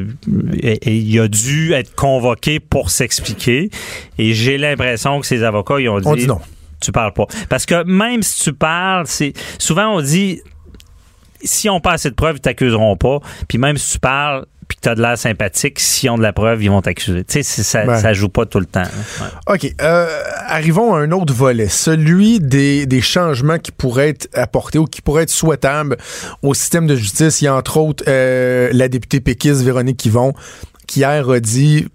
il 0.84 1.18
a 1.18 1.26
dû 1.26 1.72
être 1.72 1.94
convoqué 1.94 2.60
pour 2.60 2.90
s'expliquer. 2.90 3.70
Et 4.18 4.34
j'ai 4.34 4.58
l'impression 4.58 5.18
que 5.20 5.26
ses 5.26 5.42
avocats, 5.42 5.80
ils 5.80 5.88
ont 5.88 6.00
dit, 6.00 6.06
On 6.06 6.16
dit 6.16 6.26
non. 6.26 6.40
tu 6.82 6.92
parles 6.92 7.14
pas. 7.14 7.24
Parce 7.48 7.64
que 7.64 7.82
même 7.84 8.22
si 8.22 8.42
tu 8.44 8.52
parles, 8.52 9.06
c'est 9.06 9.32
souvent 9.58 9.96
on 9.96 10.02
dit 10.02 10.42
si 11.42 11.68
on 11.68 11.80
pas 11.80 11.92
assez 11.92 12.10
de 12.10 12.14
preuves, 12.14 12.36
ils 12.36 12.40
t'accuseront 12.40 12.96
pas. 12.96 13.20
Puis 13.48 13.58
même 13.58 13.76
si 13.76 13.92
tu 13.92 13.98
parles 13.98 14.46
puis 14.68 14.76
que 14.78 14.82
tu 14.82 14.88
as 14.88 14.94
de 14.96 15.00
l'air 15.02 15.16
sympathique, 15.16 15.78
s'ils 15.78 16.10
ont 16.10 16.18
de 16.18 16.22
la 16.24 16.32
preuve, 16.32 16.60
ils 16.64 16.68
vont 16.70 16.82
t'accuser. 16.82 17.22
Tu 17.22 17.40
sais, 17.44 17.62
ça, 17.62 17.84
Ouais. 17.86 18.00
ça 18.00 18.12
joue 18.12 18.28
pas 18.28 18.46
tout 18.46 18.58
le 18.58 18.66
temps. 18.66 18.80
hein. 18.82 19.24
Ouais. 19.48 19.54
OK. 19.54 19.74
euh, 19.80 20.08
arrivons 20.48 20.92
à 20.94 20.98
un 20.98 21.12
autre 21.12 21.32
volet, 21.32 21.68
celui 21.68 22.40
des, 22.40 22.84
des 22.86 23.00
changements 23.00 23.58
qui 23.58 23.70
pourraient 23.70 24.08
être 24.08 24.28
apportés 24.34 24.78
ou 24.80 24.86
qui 24.86 25.02
pourraient 25.02 25.22
être 25.22 25.30
souhaitables 25.30 25.96
au 26.42 26.52
système 26.52 26.88
de 26.88 26.96
justice. 26.96 27.40
Il 27.42 27.44
y 27.44 27.48
a 27.48 27.54
entre 27.54 27.76
autres 27.76 28.02
euh, 28.08 28.68
la 28.72 28.88
députée 28.88 29.20
péquiste 29.20 29.60
Véronique 29.62 30.04
Yvon 30.04 30.32
qui 30.88 31.00
hier 31.00 31.28
a 31.30 31.38
dit 31.40 31.86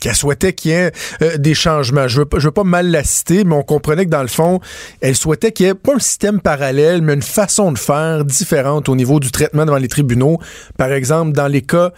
qu'elle 0.00 0.14
souhaitait 0.14 0.52
qu'il 0.54 0.70
y 0.70 0.74
ait 0.74 0.92
euh, 1.22 1.36
des 1.36 1.54
changements. 1.54 2.08
Je 2.08 2.20
veux, 2.20 2.26
je 2.38 2.46
veux 2.46 2.50
pas 2.52 2.64
mal 2.64 2.90
la 2.90 3.04
citer, 3.04 3.44
mais 3.44 3.54
on 3.54 3.62
comprenait 3.62 4.06
que 4.06 4.10
dans 4.10 4.22
le 4.22 4.28
fond, 4.28 4.60
elle 5.00 5.14
souhaitait 5.14 5.52
qu'il 5.52 5.66
y 5.66 5.68
ait 5.68 5.74
pas 5.74 5.94
un 5.96 5.98
système 5.98 6.40
parallèle, 6.40 7.02
mais 7.02 7.14
une 7.14 7.22
façon 7.22 7.70
de 7.72 7.78
faire 7.78 8.24
différente 8.24 8.88
au 8.88 8.96
niveau 8.96 9.20
du 9.20 9.30
traitement 9.30 9.66
devant 9.66 9.76
les 9.78 9.88
tribunaux. 9.88 10.38
Par 10.78 10.92
exemple, 10.92 11.32
dans 11.32 11.46
les 11.48 11.62
cas 11.62 11.92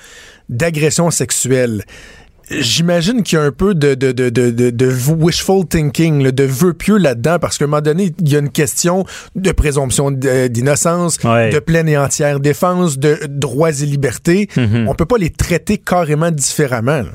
d'agression 0.48 1.10
sexuelle. 1.10 1.84
J'imagine 2.50 3.22
qu'il 3.22 3.38
y 3.38 3.40
a 3.40 3.44
un 3.44 3.52
peu 3.52 3.74
de, 3.74 3.94
de, 3.94 4.12
de, 4.12 4.28
de, 4.28 4.50
de, 4.50 4.68
de 4.70 4.92
wishful 5.18 5.64
thinking, 5.66 6.30
de 6.32 6.44
vœux 6.44 6.74
pieux 6.74 6.98
là-dedans, 6.98 7.38
parce 7.40 7.56
qu'à 7.56 7.64
un 7.64 7.68
moment 7.68 7.80
donné, 7.80 8.12
il 8.20 8.28
y 8.28 8.36
a 8.36 8.40
une 8.40 8.50
question 8.50 9.06
de 9.36 9.52
présomption 9.52 10.10
d- 10.10 10.48
d'innocence, 10.50 11.18
Ouais. 11.24 11.48
de 11.50 11.60
pleine 11.60 11.88
et 11.88 11.96
entière 11.96 12.40
défense, 12.40 12.98
de 12.98 13.16
droits 13.28 13.70
et 13.70 13.86
libertés. 13.86 14.48
Mhm. 14.56 14.86
On 14.88 14.94
peut 14.94 15.06
pas 15.06 15.16
les 15.18 15.30
traiter 15.30 15.78
carrément 15.78 16.30
différemment. 16.30 17.02
là. 17.02 17.10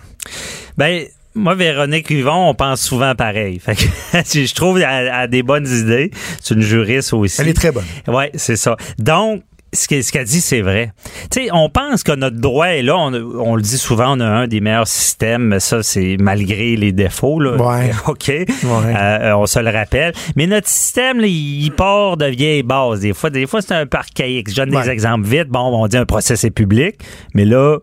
Ben, 0.77 1.03
moi, 1.35 1.55
Véronique 1.55 2.09
Yvon, 2.09 2.49
on 2.49 2.53
pense 2.55 2.81
souvent 2.81 3.13
pareil. 3.15 3.59
Fait 3.63 3.75
que, 3.75 3.81
je 4.23 4.53
trouve 4.53 4.77
elle 4.79 5.09
a 5.09 5.27
des 5.27 5.43
bonnes 5.43 5.67
idées. 5.67 6.11
C'est 6.41 6.53
une 6.55 6.61
juriste 6.61 7.13
aussi. 7.13 7.41
Elle 7.41 7.49
est 7.49 7.53
très 7.53 7.71
bonne. 7.71 7.85
Oui, 8.07 8.25
c'est 8.35 8.55
ça. 8.55 8.75
Donc, 8.97 9.43
ce 9.73 9.85
qu'elle 9.87 10.25
dit, 10.25 10.39
c'est 10.41 10.61
vrai. 10.61 10.93
Tu 11.29 11.43
sais, 11.43 11.49
on 11.51 11.69
pense 11.69 12.01
que 12.01 12.13
notre 12.13 12.37
droit 12.37 12.67
est 12.67 12.81
là. 12.81 12.95
On, 12.97 13.13
on 13.13 13.55
le 13.55 13.61
dit 13.61 13.77
souvent, 13.77 14.17
on 14.17 14.19
a 14.21 14.25
un 14.25 14.47
des 14.47 14.61
meilleurs 14.61 14.87
systèmes. 14.87 15.43
mais 15.43 15.59
Ça, 15.59 15.83
c'est 15.83 16.15
malgré 16.19 16.75
les 16.77 16.93
défauts. 16.93 17.39
Là. 17.39 17.57
Ouais. 17.57 17.91
OK? 18.07 18.29
Euh, 18.29 19.33
on 19.35 19.45
se 19.45 19.59
le 19.59 19.69
rappelle. 19.69 20.13
Mais 20.37 20.47
notre 20.47 20.69
système, 20.69 21.19
là, 21.19 21.27
il 21.27 21.65
il 21.65 21.71
part 21.71 22.15
de 22.17 22.25
vieilles 22.27 22.63
bases. 22.63 23.01
Des 23.01 23.13
fois, 23.13 23.29
des 23.29 23.45
fois 23.45 23.61
c'est 23.61 23.73
un 23.75 23.85
peu 23.85 23.97
archaïque. 23.97 24.49
Je 24.49 24.55
donne 24.55 24.73
Ouais. 24.75 24.83
des 24.83 24.89
exemples 24.89 25.27
vite. 25.27 25.49
Bon, 25.49 25.59
on 25.59 25.85
dit 25.87 25.97
un 25.97 26.05
procès 26.05 26.37
c'est 26.37 26.49
public. 26.49 26.95
Mais 27.35 27.43
là, 27.45 27.77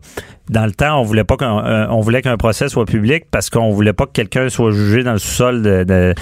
dans 0.51 0.67
le 0.67 0.73
temps, 0.73 1.01
on 1.01 1.05
voulait 1.05 1.25
pas 1.25 1.37
qu'un 1.37 1.65
euh, 1.65 1.87
on 1.91 2.01
voulait 2.01 2.21
qu'un 2.23 2.37
procès 2.37 2.69
soit 2.69 2.85
public 2.85 3.25
parce 3.31 3.49
qu'on 3.51 3.71
voulait 3.71 3.93
pas 3.95 4.07
que 4.07 4.13
quelqu'un 4.13 4.49
soit 4.51 4.73
jugé 4.73 5.03
dans 5.03 5.13
le 5.13 5.19
sous-sol 5.19 5.63
de, 5.63 5.85
de, 5.85 6.15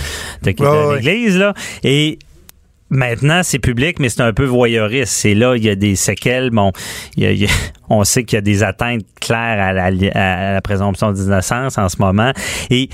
de- 0.42 0.94
l'église. 0.96 1.38
Là. 1.38 1.54
Et 1.82 2.18
Maintenant, 2.94 3.40
c'est 3.42 3.58
public, 3.58 3.98
mais 4.00 4.10
c'est 4.10 4.20
un 4.20 4.34
peu 4.34 4.44
voyeuriste. 4.44 5.14
C'est 5.14 5.32
là, 5.34 5.56
il 5.56 5.64
y 5.64 5.70
a 5.70 5.74
des 5.74 5.96
séquelles. 5.96 6.50
Bon, 6.50 6.72
il 7.16 7.22
y 7.22 7.26
a- 7.26 7.32
il 7.32 7.38
y 7.40 7.46
a- 7.46 7.50
on 7.88 8.04
sait 8.04 8.24
qu'il 8.24 8.36
y 8.36 8.38
a 8.38 8.42
des 8.42 8.62
atteintes 8.62 9.00
claires 9.18 9.38
à 9.64 9.72
la, 9.72 9.84
à 10.14 10.52
la 10.52 10.60
présomption 10.60 11.10
d'innocence 11.10 11.78
en 11.78 11.88
ce 11.88 11.96
moment. 11.98 12.32
Et 12.68 12.90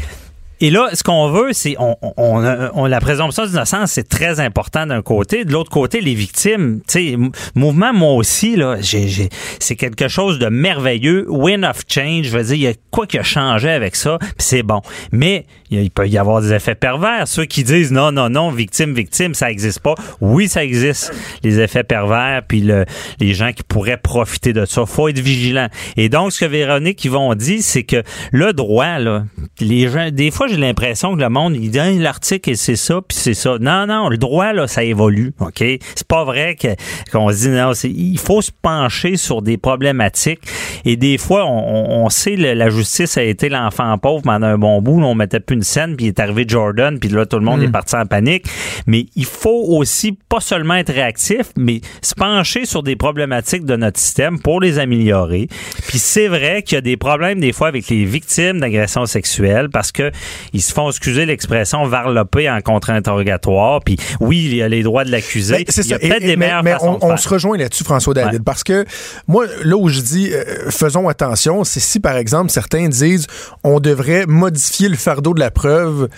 et 0.61 0.71
là, 0.71 0.89
ce 0.93 1.03
qu'on 1.03 1.29
veut, 1.31 1.53
c'est 1.53 1.77
on, 1.79 1.97
on, 2.03 2.71
on- 2.75 2.87
la 2.87 3.01
présomption 3.01 3.47
d'innocence, 3.47 3.93
c'est 3.93 4.09
très 4.09 4.41
important 4.41 4.87
d'un 4.87 5.03
côté. 5.03 5.45
De 5.45 5.53
l'autre 5.53 5.71
côté, 5.71 6.01
les 6.01 6.15
victimes, 6.15 6.81
tu 6.89 7.13
sais, 7.13 7.17
mouvement, 7.55 7.93
moi 7.93 8.13
aussi, 8.15 8.57
là, 8.57 8.77
j'ai, 8.81 9.29
c'est 9.59 9.77
quelque 9.77 10.09
chose 10.09 10.39
de 10.39 10.47
merveilleux. 10.47 11.27
Win 11.29 11.65
of 11.65 11.83
change, 11.89 12.27
je 12.27 12.37
veux 12.37 12.45
dire, 12.45 12.55
il 12.55 12.61
y 12.63 12.67
a 12.67 12.73
quoi 12.91 13.07
qui 13.07 13.19
a 13.19 13.23
changé 13.23 13.71
avec 13.71 13.95
ça, 13.97 14.19
puis 14.21 14.29
c'est 14.39 14.63
bon. 14.63 14.81
Mais 15.13 15.47
il 15.71 15.91
peut 15.91 16.09
y 16.09 16.17
avoir 16.19 16.41
des 16.41 16.53
effets 16.53 16.75
pervers. 16.75 17.29
Ceux 17.29 17.45
qui 17.45 17.63
disent 17.65 17.93
non, 17.93 18.11
non, 18.13 18.31
non, 18.31 18.51
victime, 18.51 18.95
victime, 18.95 19.35
ça 19.35 19.51
existe 19.51 19.81
pas. 19.81 19.95
Oui, 20.21 20.49
ça 20.49 20.65
existe, 20.65 21.13
les 21.43 21.61
effets 21.61 21.85
pervers, 21.85 22.43
puis 22.49 22.61
le, 22.61 22.85
les 23.21 23.35
gens 23.35 23.53
qui 23.53 23.63
pourraient 23.63 23.99
profiter 23.99 24.53
de 24.53 24.65
ça. 24.65 24.87
Faut 24.87 25.09
être 25.09 25.19
vigilant. 25.21 25.69
Et 25.97 26.09
donc, 26.09 26.33
ce 26.33 26.41
que 26.41 26.47
Véronique, 26.47 27.07
vont 27.09 27.35
dire, 27.35 27.61
c'est 27.63 27.85
que 27.85 28.03
le 28.33 28.53
droit, 28.53 28.99
là, 28.99 29.25
les 29.61 29.89
gens, 29.89 30.11
des 30.11 30.31
fois, 30.31 30.48
j'ai 30.49 30.57
l'impression 30.57 31.15
que 31.15 31.21
le 31.21 31.29
monde, 31.29 31.57
il 31.57 31.71
dit, 31.71 31.99
l'article, 31.99 32.57
c'est 32.57 32.77
ça, 32.77 33.01
puis 33.07 33.17
c'est 33.17 33.35
ça. 33.35 33.57
Non, 33.61 33.87
non, 33.87 34.09
le 34.09 34.17
droit, 34.19 34.53
là, 34.53 34.67
ça 34.67 34.83
évolue, 34.83 35.33
OK? 35.41 35.59
C'est 35.59 36.07
pas 36.09 36.25
vrai 36.25 36.57
que, 36.57 36.69
qu'on 37.13 37.31
se 37.31 37.37
dit, 37.37 37.49
non, 37.49 37.73
c'est, 37.75 37.91
il 37.91 38.19
faut 38.19 38.43
se 38.43 38.51
pencher 38.63 39.17
sur 39.17 39.43
des 39.43 39.57
problématiques. 39.59 40.41
Et 40.85 40.97
des 40.97 41.19
fois, 41.19 41.45
on, 41.47 41.59
on- 41.59 42.05
on 42.05 42.09
sait, 42.11 42.37
le- 42.37 42.55
la 42.55 42.71
justice 42.71 43.17
a 43.19 43.23
été 43.23 43.49
l'enfant 43.49 43.97
pauvre 43.99 44.23
pendant 44.23 44.47
un 44.47 44.59
bon 44.59 44.81
bout. 44.83 45.01
Là, 45.01 45.07
on 45.07 45.15
mettait 45.15 45.41
plus 45.41 45.57
une 45.57 45.63
scène, 45.63 45.97
puis 45.97 46.07
il 46.07 46.09
est 46.09 46.21
arrivé 46.21 46.45
Jordan, 46.47 46.99
puis 46.99 47.09
là, 47.09 47.27
tout 47.27 47.39
le 47.39 47.45
monde 47.45 47.63
est 47.63 47.69
parti 47.71 47.97
en 47.97 48.07
panique. 48.07 48.45
Mais 48.87 49.07
il 49.17 49.25
faut 49.25 49.65
aussi 49.69 50.17
pas 50.29 50.41
seulement 50.41 50.75
être 50.75 50.93
réactif, 50.93 51.47
mais 51.57 51.81
se 52.03 52.15
pencher 52.15 52.65
sur 52.65 52.83
des 52.83 52.97
problématiques 52.97 53.65
de 53.65 53.77
notre 53.77 53.99
système 53.99 54.39
pour 54.41 54.61
les 54.61 54.79
améliorer. 54.79 55.49
Puis 55.89 55.99
c'est 55.99 56.29
vrai 56.29 56.63
qu'il 56.63 56.77
y 56.77 56.79
a 56.79 56.83
des 56.83 56.97
problèmes 56.97 57.41
des 57.41 57.53
fois 57.53 57.69
avec 57.69 57.89
les 57.89 58.05
victimes 58.05 58.61
d'agressions 58.61 59.07
sexuelles 59.07 59.69
parce 59.71 59.93
que 59.93 60.11
ils 60.53 60.63
se 60.63 60.73
font 60.73 60.89
excuser 60.91 61.27
l'expression 61.27 61.85
varloper 61.87 62.49
en 62.51 62.61
contre-interrogatoire. 62.61 63.81
Puis 63.85 63.97
oui, 64.21 64.45
il 64.47 64.57
y 64.57 64.63
a 64.63 64.69
les 64.69 64.83
droits 64.83 65.05
de 65.05 65.11
l'accusé. 65.11 65.65
Ben, 65.65 65.65
il 65.85 65.87
y 65.87 65.95
a 65.95 65.99
peut-être 65.99 66.21
des 66.23 66.37
mais, 66.37 66.51
mais 66.63 66.75
on, 66.81 66.95
de 66.95 66.99
on 67.03 67.09
faire. 67.09 67.19
se 67.19 67.29
rejoint 67.29 67.57
là-dessus, 67.59 67.85
François 67.85 68.15
David, 68.15 68.33
Ouais. 68.35 68.39
parce 68.45 68.63
que 68.65 68.85
moi, 69.27 69.47
là 69.65 69.77
où 69.77 69.89
je 69.89 70.01
dis 70.01 70.31
euh, 70.33 70.71
faisons 70.71 71.09
attention, 71.09 71.65
c'est 71.65 71.81
si 71.81 72.01
par 72.01 72.17
exemple 72.17 72.51
certains 72.51 72.89
disent 72.89 73.27
on 73.65 73.81
devrait 73.81 74.27
modifier 74.27 74.89
le 74.89 74.97
fardeau 74.97 75.35
de 75.35 75.41
la 75.41 75.51
preuve 75.51 76.09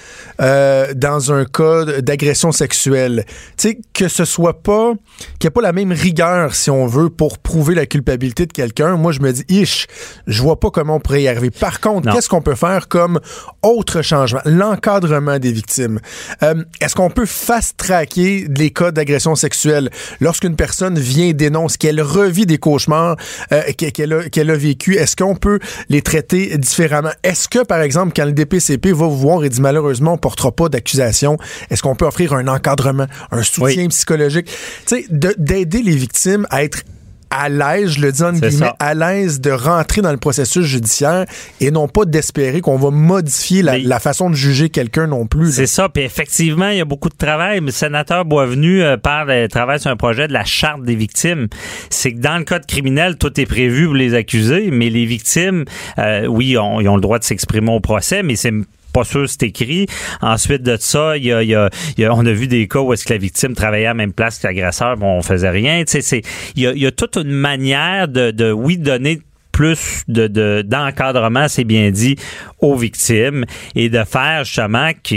euh, 0.40 0.92
dans 0.94 1.32
un 1.32 1.44
cas 1.44 1.84
d'agression 2.00 2.52
sexuelle. 2.52 3.24
Tu 3.56 3.68
sais, 3.68 3.78
que 3.92 4.08
ce 4.08 4.24
soit 4.24 4.62
pas, 4.62 4.92
qu'il 5.38 5.46
n'y 5.46 5.48
ait 5.48 5.50
pas 5.50 5.60
la 5.62 5.72
même 5.72 5.92
rigueur, 5.92 6.54
si 6.54 6.70
on 6.70 6.86
veut, 6.86 7.10
pour 7.10 7.38
prouver 7.38 7.74
la 7.74 7.86
culpabilité 7.86 8.46
de 8.46 8.52
quelqu'un. 8.52 8.96
Moi, 8.96 9.12
je 9.12 9.20
me 9.20 9.32
dis, 9.32 9.44
ish, 9.48 9.86
je 10.26 10.42
vois 10.42 10.58
pas 10.58 10.70
comment 10.70 10.96
on 10.96 11.00
pourrait 11.00 11.22
y 11.22 11.28
arriver. 11.28 11.50
Par 11.50 11.80
contre, 11.80 12.12
qu'est-ce 12.12 12.28
qu'on 12.28 12.42
peut 12.42 12.54
faire 12.54 12.88
comme 12.88 13.20
autre 13.62 14.02
changement? 14.11 14.40
L'encadrement 14.44 15.38
des 15.38 15.52
victimes. 15.52 16.00
Euh, 16.42 16.62
Est-ce 16.80 16.94
qu'on 16.94 17.11
peut 17.11 17.26
fast-tracker 17.26 18.46
les 18.48 18.70
cas 18.70 18.90
d'agression 18.90 19.34
sexuelle 19.34 19.90
lorsqu'une 20.20 20.56
personne 20.56 20.98
vient 20.98 21.32
dénonce 21.32 21.76
qu'elle 21.76 22.00
revit 22.00 22.46
des 22.46 22.58
cauchemars 22.58 23.16
euh, 23.52 23.62
qu'elle 23.72 24.50
a, 24.50 24.56
vécu? 24.56 24.96
Est-ce 24.96 25.16
qu'on 25.16 25.36
peut 25.36 25.58
les 25.88 26.02
traiter 26.02 26.56
différemment? 26.58 27.12
Est-ce 27.22 27.48
que, 27.48 27.64
par 27.64 27.80
exemple, 27.80 28.12
quand 28.14 28.24
le 28.24 28.32
DPCP 28.32 28.92
va 28.92 29.06
vous 29.06 29.16
voir 29.16 29.44
et 29.44 29.48
dit 29.48 29.61
malheureusement, 29.61 30.14
on 30.14 30.18
portera 30.18 30.52
pas 30.52 30.68
d'accusation, 30.68 31.36
est-ce 31.70 31.82
qu'on 31.82 31.94
peut 31.94 32.06
offrir 32.06 32.32
un 32.34 32.48
encadrement, 32.48 33.06
un 33.30 33.42
soutien 33.42 33.88
psychologique? 33.88 34.46
Tu 34.86 34.96
sais, 34.96 35.06
d'aider 35.11 35.82
les 35.82 35.96
victimes 35.96 36.46
à 36.50 36.64
être 36.64 36.82
à 37.30 37.48
l'aise, 37.48 37.90
je 37.92 38.00
le 38.00 38.12
dis 38.12 38.22
en 38.22 38.32
guillemets, 38.32 38.50
ça. 38.50 38.76
à 38.78 38.94
l'aise 38.94 39.40
de 39.40 39.50
rentrer 39.50 40.02
dans 40.02 40.10
le 40.10 40.16
processus 40.18 40.64
judiciaire 40.64 41.26
et 41.60 41.70
non 41.70 41.86
pas 41.88 42.04
d'espérer 42.04 42.60
qu'on 42.60 42.76
va 42.76 42.90
modifier 42.90 43.62
la, 43.62 43.72
Mais- 43.72 43.80
la 43.80 44.00
façon 44.00 44.30
de 44.30 44.34
juger 44.34 44.68
quelqu'un 44.68 45.06
non 45.06 45.26
plus. 45.26 45.52
C'est 45.52 45.66
ça. 45.66 45.88
Puis 45.88 46.02
effectivement, 46.02 46.68
il 46.68 46.78
y 46.78 46.80
a 46.80 46.84
beaucoup 46.84 47.08
de 47.08 47.16
travail. 47.16 47.60
Le 47.60 47.70
sénateur 47.70 48.24
Boisvenu 48.24 48.82
euh, 48.82 48.96
parle, 48.96 49.30
euh, 49.30 49.48
travaille 49.48 49.78
sur 49.80 49.90
un 49.90 49.96
projet 49.96 50.26
de 50.28 50.32
la 50.32 50.44
charte 50.44 50.82
des 50.82 50.94
victimes. 50.96 51.46
C'est 51.88 52.12
que 52.12 52.18
dans 52.20 52.38
le 52.38 52.44
code 52.44 52.66
criminel, 52.66 53.16
tout 53.16 53.40
est 53.40 53.46
prévu 53.46 53.86
pour 53.86 53.94
les 53.94 54.14
accusés, 54.14 54.70
mais 54.72 54.90
les 54.90 55.04
victimes, 55.06 55.64
euh, 55.98 56.26
oui, 56.26 56.58
ont- 56.58 56.80
ils 56.80 56.88
ont 56.88 56.96
le 56.96 57.02
droit 57.02 57.18
de 57.18 57.24
s'exprimer 57.24 57.70
au 57.70 57.80
procès, 57.80 58.22
mais 58.22 58.36
c'est 58.36 58.52
pas 58.93 59.05
sûr 59.05 59.28
c'est 59.28 59.43
écrit. 59.45 59.86
Ensuite 60.20 60.62
de 60.62 60.76
ça, 60.78 61.16
il 61.16 61.24
y 61.24 61.32
a, 61.32 61.43
y 61.43 61.55
a- 61.55 61.70
on 61.99 62.26
a 62.26 62.32
vu 62.32 62.47
des 62.47 62.66
cas 62.68 62.80
où 62.80 62.93
est-ce 62.93 63.05
que 63.05 63.12
la 63.12 63.18
victime 63.18 63.55
travaillait 63.55 63.86
à 63.86 63.91
la 63.91 63.95
même 63.95 64.12
place 64.12 64.38
que 64.38 64.47
l'agresseur, 64.47 64.97
bon, 64.97 65.18
on 65.18 65.22
faisait 65.22 65.51
rien. 65.51 65.82
Tu 65.84 66.01
sais, 66.03 66.22
il 66.57 66.62
y 66.62 66.66
a, 66.66 66.72
y 66.72 66.86
a 66.86 66.91
toute 66.93 67.16
une 67.16 67.30
manière 67.32 68.09
de, 68.09 68.30
de 68.30 68.51
oui, 68.53 68.78
donner 68.78 69.20
plus 69.53 70.05
de, 70.09 70.26
de- 70.26 70.62
d'encadrement, 70.66 71.49
c'est 71.49 71.64
bien 71.64 71.91
dit, 71.91 72.16
aux 72.61 72.76
victimes 72.76 73.45
et 73.74 73.88
de 73.88 74.03
faire 74.05 74.45
justement 74.45 74.91
que 75.05 75.16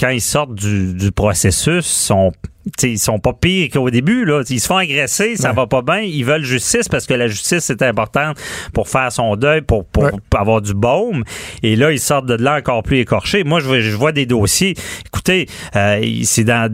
quand 0.00 0.08
ils 0.08 0.20
sortent 0.20 0.54
du, 0.54 0.94
du 0.94 1.12
processus, 1.12 1.84
sont 1.86 2.32
T'sais, 2.76 2.92
ils 2.92 2.98
sont 2.98 3.18
pas 3.18 3.32
pires 3.34 3.68
qu'au 3.70 3.90
début. 3.90 4.24
Là. 4.24 4.42
Ils 4.48 4.60
se 4.60 4.66
font 4.66 4.76
agresser, 4.78 5.36
ça 5.36 5.50
Ouais. 5.50 5.56
va 5.56 5.66
pas 5.66 5.82
bien. 5.82 5.98
Ils 6.00 6.24
veulent 6.24 6.44
justice 6.44 6.88
parce 6.88 7.06
que 7.06 7.12
la 7.14 7.28
justice 7.28 7.68
est 7.70 7.82
importante 7.82 8.38
pour 8.72 8.88
faire 8.88 9.12
son 9.12 9.36
deuil, 9.36 9.60
pour, 9.60 9.84
pour 9.84 10.04
Ouais. 10.04 10.10
avoir 10.34 10.62
du 10.62 10.72
baume. 10.74 11.24
Et 11.62 11.76
là, 11.76 11.92
ils 11.92 12.00
sortent 12.00 12.26
de 12.26 12.34
là 12.42 12.56
encore 12.56 12.82
plus 12.82 12.98
écorchés. 13.00 13.44
Moi, 13.44 13.60
je 13.60 13.66
vois, 13.66 13.80
je 13.80 13.94
vois 13.96 14.12
des 14.12 14.24
dossiers. 14.26 14.74
Écoutez, 15.06 15.46
euh, 15.76 16.02
c'est 16.24 16.44
dans, 16.44 16.72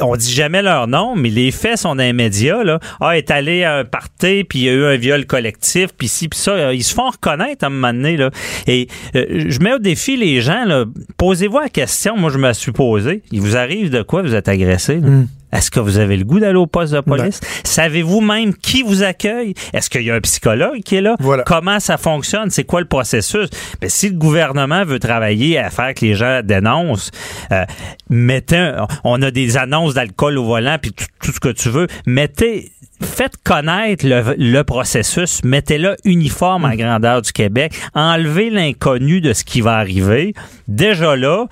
on 0.00 0.16
dit 0.16 0.32
jamais 0.32 0.62
leur 0.62 0.88
nom, 0.88 1.14
mais 1.16 1.28
les 1.30 1.50
faits 1.52 1.78
sont 1.78 1.94
dans 1.94 2.02
les 2.02 2.12
médias. 2.12 2.64
Là. 2.64 2.80
Ah, 3.00 3.16
est 3.16 3.30
allé 3.30 3.62
à 3.64 3.76
un 3.76 3.84
party, 3.84 4.44
puis 4.44 4.58
il 4.60 4.64
y 4.64 4.68
a 4.68 4.72
eu 4.72 4.84
un 4.84 4.96
viol 4.96 5.24
collectif, 5.26 5.88
puis 5.96 6.08
ci, 6.08 6.28
puis 6.28 6.38
ça. 6.38 6.50
Euh, 6.52 6.74
Ils 6.74 6.82
se 6.84 6.94
font 6.94 7.10
reconnaître 7.10 7.64
à 7.64 7.68
un 7.68 7.70
moment 7.70 7.92
donné. 7.92 8.16
Là. 8.16 8.30
Et 8.66 8.88
euh, 9.14 9.44
je 9.48 9.58
mets 9.60 9.72
au 9.74 9.78
défi 9.78 10.16
les 10.16 10.40
gens. 10.40 10.64
Là, 10.64 10.84
posez-vous 11.16 11.60
la 11.60 11.68
question. 11.68 12.16
Moi, 12.16 12.30
je 12.30 12.38
me 12.38 12.52
suis 12.52 12.72
posé. 12.72 13.22
Il 13.32 13.40
vous 13.40 13.56
arrive 13.56 13.90
de 13.90 14.02
quoi 14.02 14.22
vous 14.22 14.34
êtes 14.34 14.48
agressé? 14.48 14.96
là? 14.96 15.08
Est-ce 15.52 15.70
que 15.70 15.80
vous 15.80 15.98
avez 15.98 16.16
le 16.16 16.24
goût 16.24 16.40
d'aller 16.40 16.58
au 16.58 16.66
poste 16.66 16.92
de 16.92 17.00
police? 17.00 17.40
Savez-vous 17.64 18.20
même 18.20 18.54
qui 18.54 18.82
vous 18.82 19.02
accueille? 19.02 19.54
Est-ce 19.72 19.88
qu'il 19.88 20.02
y 20.02 20.10
a 20.10 20.14
un 20.14 20.20
psychologue 20.20 20.80
qui 20.80 20.96
est 20.96 21.00
là? 21.00 21.16
Voilà. 21.20 21.42
Comment 21.44 21.80
ça 21.80 21.96
fonctionne? 21.96 22.50
C'est 22.50 22.64
quoi 22.64 22.80
le 22.80 22.86
processus? 22.86 23.48
Ben, 23.80 23.88
si 23.88 24.08
le 24.08 24.16
gouvernement 24.16 24.84
veut 24.84 24.98
travailler 24.98 25.58
à 25.58 25.70
faire 25.70 25.94
que 25.94 26.04
les 26.04 26.14
gens 26.14 26.40
dénoncent, 26.44 27.10
euh, 27.52 27.64
mettez 28.10 28.72
on 29.04 29.20
a 29.22 29.30
des 29.30 29.56
annonces 29.56 29.94
d'alcool 29.94 30.38
au 30.38 30.44
volant 30.44 30.76
puis 30.80 30.92
tout, 30.92 31.06
tout 31.22 31.32
ce 31.32 31.40
que 31.40 31.48
tu 31.48 31.70
veux. 31.70 31.86
Mettez 32.06 32.72
Faites 33.00 33.36
connaître 33.44 34.04
le, 34.04 34.34
le 34.36 34.62
processus, 34.64 35.44
mettez-le 35.44 35.94
uniforme 36.04 36.64
à 36.64 36.74
grandeur 36.74 37.22
du 37.22 37.30
Québec, 37.30 37.72
enlevez 37.94 38.50
l'inconnu 38.50 39.20
de 39.20 39.32
ce 39.32 39.44
qui 39.44 39.60
va 39.60 39.76
arriver. 39.76 40.34
Déjà 40.66 41.14
là, 41.14 41.46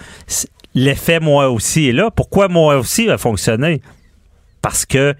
l'effet 0.76 1.18
moi 1.18 1.48
aussi 1.48 1.88
est 1.88 1.92
là. 1.92 2.12
Pourquoi 2.12 2.46
moi 2.46 2.76
aussi 2.76 3.10
a 3.10 3.18
fonctionné? 3.18 3.80
Parce 4.62 4.86
que 4.86 5.14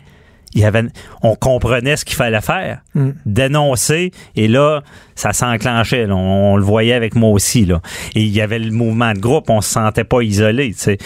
il 0.55 0.65
avait, 0.65 0.85
on 1.23 1.35
comprenait 1.37 1.97
ce 1.97 2.05
qu'il 2.05 2.17
fallait 2.17 2.41
faire. 2.41 2.81
Mm. 2.95 3.11
Dénoncer, 3.27 4.11
et 4.37 4.49
là, 4.49 4.83
ça 5.15 5.33
s'enclenchait. 5.33 6.07
là. 6.07 6.15
On, 6.15 6.55
on 6.55 6.57
le 6.57 6.65
voyait 6.65 6.95
avec 6.95 7.15
moi 7.15 7.31
aussi. 7.31 7.65
Là. 7.67 7.81
Et 8.15 8.23
il 8.23 8.29
y 8.35 8.41
avait 8.41 8.59
le 8.59 8.71
mouvement 8.71 9.13
de 9.13 9.19
groupe, 9.19 9.49
on 9.51 9.61
se 9.61 9.71
sentait 9.71 10.05
pas 10.05 10.23
isolé. 10.23 10.73
tu 10.73 10.79
sais. 10.79 10.99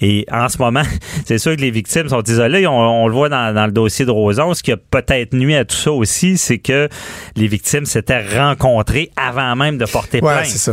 Et 0.00 0.26
en 0.30 0.48
ce 0.48 0.58
moment, 0.58 0.82
c'est 1.24 1.38
sûr 1.38 1.56
que 1.56 1.60
les 1.60 1.70
victimes 1.70 2.08
sont 2.08 2.22
isolées. 2.22 2.66
On, 2.66 2.72
on 3.04 3.06
le 3.08 3.12
voit 3.14 3.28
dans, 3.28 3.54
dans 3.54 3.66
le 3.66 3.72
dossier 3.72 4.04
de 4.04 4.10
Roson. 4.10 4.54
Ce 4.54 4.62
qui 4.62 4.72
a 4.72 4.76
peut-être 4.76 5.32
nuit 5.34 5.54
à 5.56 5.64
tout 5.64 5.76
ça 5.76 5.92
aussi, 5.92 6.36
c'est 6.38 6.58
que 6.58 6.88
les 7.36 7.46
victimes 7.46 7.86
s'étaient 7.86 8.24
rencontrées 8.38 9.10
avant 9.16 9.54
même 9.56 9.78
de 9.78 9.84
porter 9.84 10.20
Ouais, 10.20 10.32
plainte. 10.32 10.46
c'est 10.46 10.58
ça. 10.58 10.72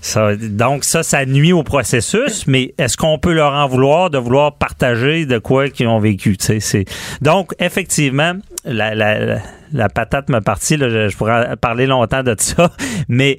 Ça, 0.00 0.34
donc 0.36 0.82
ça, 0.84 1.02
ça 1.04 1.24
nuit 1.26 1.52
au 1.52 1.62
processus, 1.62 2.46
mais 2.48 2.74
est-ce 2.76 2.96
qu'on 2.96 3.18
peut 3.18 3.32
leur 3.32 3.52
en 3.52 3.68
vouloir 3.68 4.10
de 4.10 4.18
vouloir 4.18 4.56
partager 4.56 5.26
de 5.26 5.38
quoi 5.38 5.68
qu'ils 5.68 5.86
ont 5.86 6.00
vécu? 6.00 6.36
tu 6.36 6.44
sais, 6.46 6.60
C'est... 6.60 6.84
Donc, 7.20 7.52
effectivement, 7.62 8.34
la, 8.64 8.94
la, 8.94 9.38
la, 9.72 9.88
patate 9.88 10.28
me 10.28 10.40
partie, 10.40 10.76
là, 10.76 11.08
je, 11.08 11.16
pourrais 11.16 11.56
parler 11.56 11.86
longtemps 11.86 12.22
de 12.22 12.34
ça, 12.38 12.72
mais 13.08 13.38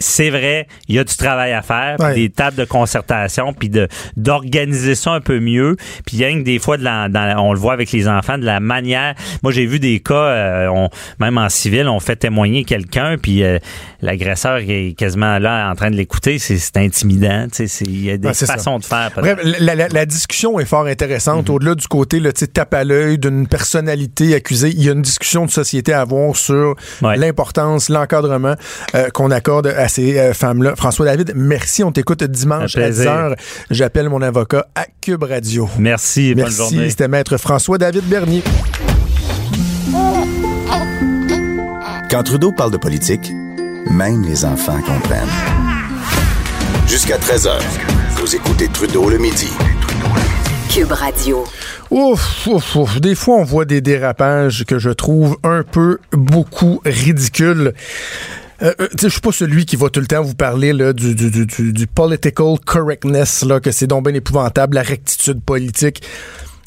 c'est 0.00 0.30
vrai, 0.30 0.66
il 0.88 0.96
y 0.96 0.98
a 0.98 1.04
du 1.04 1.14
travail 1.16 1.52
à 1.52 1.62
faire, 1.62 1.96
Ouais. 2.00 2.14
des 2.14 2.30
tables 2.30 2.56
de 2.56 2.64
concertation, 2.64 3.52
puis 3.52 3.68
de 3.68 3.86
d'organiser 4.16 4.94
ça 4.94 5.12
un 5.12 5.20
peu 5.20 5.40
mieux. 5.40 5.76
Puis 6.06 6.16
il 6.16 6.18
y 6.20 6.24
a 6.24 6.32
que 6.32 6.42
des 6.42 6.58
fois, 6.58 6.76
de 6.76 6.84
la, 6.84 7.08
dans- 7.08 7.38
on 7.44 7.52
le 7.52 7.58
voit 7.58 7.72
avec 7.74 7.92
les 7.92 8.08
enfants, 8.08 8.38
de 8.38 8.44
la 8.44 8.60
manière. 8.60 9.14
Moi, 9.42 9.52
j'ai 9.52 9.66
vu 9.66 9.78
des 9.78 10.00
cas, 10.00 10.14
euh, 10.14 10.68
on, 10.68 10.88
même 11.20 11.38
en 11.38 11.48
civil, 11.48 11.86
on 11.88 12.00
fait 12.00 12.16
témoigner 12.16 12.64
quelqu'un, 12.64 13.16
puis 13.20 13.42
euh, 13.44 13.58
l'agresseur 14.02 14.58
est 14.58 14.94
quasiment 14.96 15.38
là 15.38 15.70
en 15.70 15.74
train 15.74 15.90
de 15.90 15.96
l'écouter. 15.96 16.38
C'est, 16.38 16.58
intimidant. 16.76 17.46
tu 17.50 17.56
sais, 17.56 17.66
c'est- 17.66 17.84
Il 17.84 18.04
y 18.04 18.10
a 18.10 18.16
des 18.16 18.28
Ouais, 18.28 18.34
ça. 18.34 18.46
façons 18.46 18.78
de 18.78 18.84
faire. 18.84 19.10
Bref, 19.16 19.38
la, 19.60 19.74
la- 19.74 19.88
la 19.88 20.06
discussion 20.06 20.58
est 20.60 20.64
fort 20.64 20.86
intéressante. 20.86 21.50
Au-delà 21.50 21.74
du 21.74 21.86
côté, 21.88 22.20
le 22.20 22.32
tape 22.32 22.72
à 22.74 22.84
l'œil 22.84 23.18
d'une 23.18 23.46
personnalité 23.46 24.34
accusée, 24.34 24.70
il 24.70 24.82
y 24.82 24.88
a 24.88 24.92
une 24.92 25.02
discussion 25.02 25.44
de 25.44 25.50
société 25.50 25.92
à 25.92 26.00
avoir 26.02 26.34
sur 26.36 26.74
Ouais. 27.02 27.16
l'importance, 27.16 27.88
l'encadrement 27.88 28.54
euh, 28.94 29.08
qu'on 29.10 29.30
accorde 29.30 29.66
à 29.66 29.88
ces 29.90 30.18
euh, 30.18 30.32
femmes-là. 30.32 30.74
François 30.76 31.06
David, 31.06 31.32
merci. 31.34 31.84
On 31.84 31.92
t'écoute 31.92 32.22
dimanche 32.24 32.76
à 32.76 32.80
plaisir. 32.80 33.10
10h. 33.10 33.34
J'appelle 33.70 34.08
mon 34.08 34.22
avocat 34.22 34.66
à 34.74 34.86
Cube 35.00 35.22
Radio. 35.24 35.68
Merci, 35.78 36.34
bonne 36.34 36.44
Merci. 36.44 36.56
journée. 36.56 36.90
C'était 36.90 37.08
Maître 37.08 37.36
François 37.36 37.78
David 37.78 38.04
Bernier. 38.04 38.42
Quand 42.10 42.22
Trudeau 42.22 42.52
parle 42.52 42.72
de 42.72 42.76
politique, 42.76 43.30
même 43.90 44.24
les 44.24 44.44
enfants 44.44 44.80
comprennent. 44.80 45.28
Jusqu'à 46.88 47.18
13h, 47.18 47.52
vous 48.16 48.34
écoutez 48.34 48.68
Trudeau 48.68 49.08
le 49.08 49.18
midi. 49.18 49.48
Cube 50.72 50.92
Radio. 50.92 51.44
Ouf, 51.90 52.46
ouf, 52.46 52.76
ouf. 52.76 53.00
Des 53.00 53.16
fois, 53.16 53.36
on 53.36 53.44
voit 53.44 53.64
des 53.64 53.80
dérapages 53.80 54.64
que 54.64 54.78
je 54.78 54.90
trouve 54.90 55.36
un 55.42 55.64
peu 55.64 55.98
beaucoup 56.12 56.80
ridicules. 56.84 57.74
Euh, 58.62 58.72
euh, 58.80 58.88
je 59.00 59.08
suis 59.08 59.20
pas 59.20 59.32
celui 59.32 59.64
qui 59.64 59.76
va 59.76 59.88
tout 59.88 60.00
le 60.00 60.06
temps 60.06 60.22
vous 60.22 60.34
parler 60.34 60.72
là, 60.72 60.92
du, 60.92 61.14
du, 61.14 61.30
du, 61.30 61.72
du- 61.72 61.86
political 61.86 62.56
correctness, 62.64 63.42
là, 63.44 63.58
que 63.60 63.70
c'est 63.70 63.86
donc 63.86 64.04
bien 64.04 64.14
épouvantable, 64.14 64.74
la 64.74 64.82
rectitude 64.82 65.40
politique. 65.42 66.02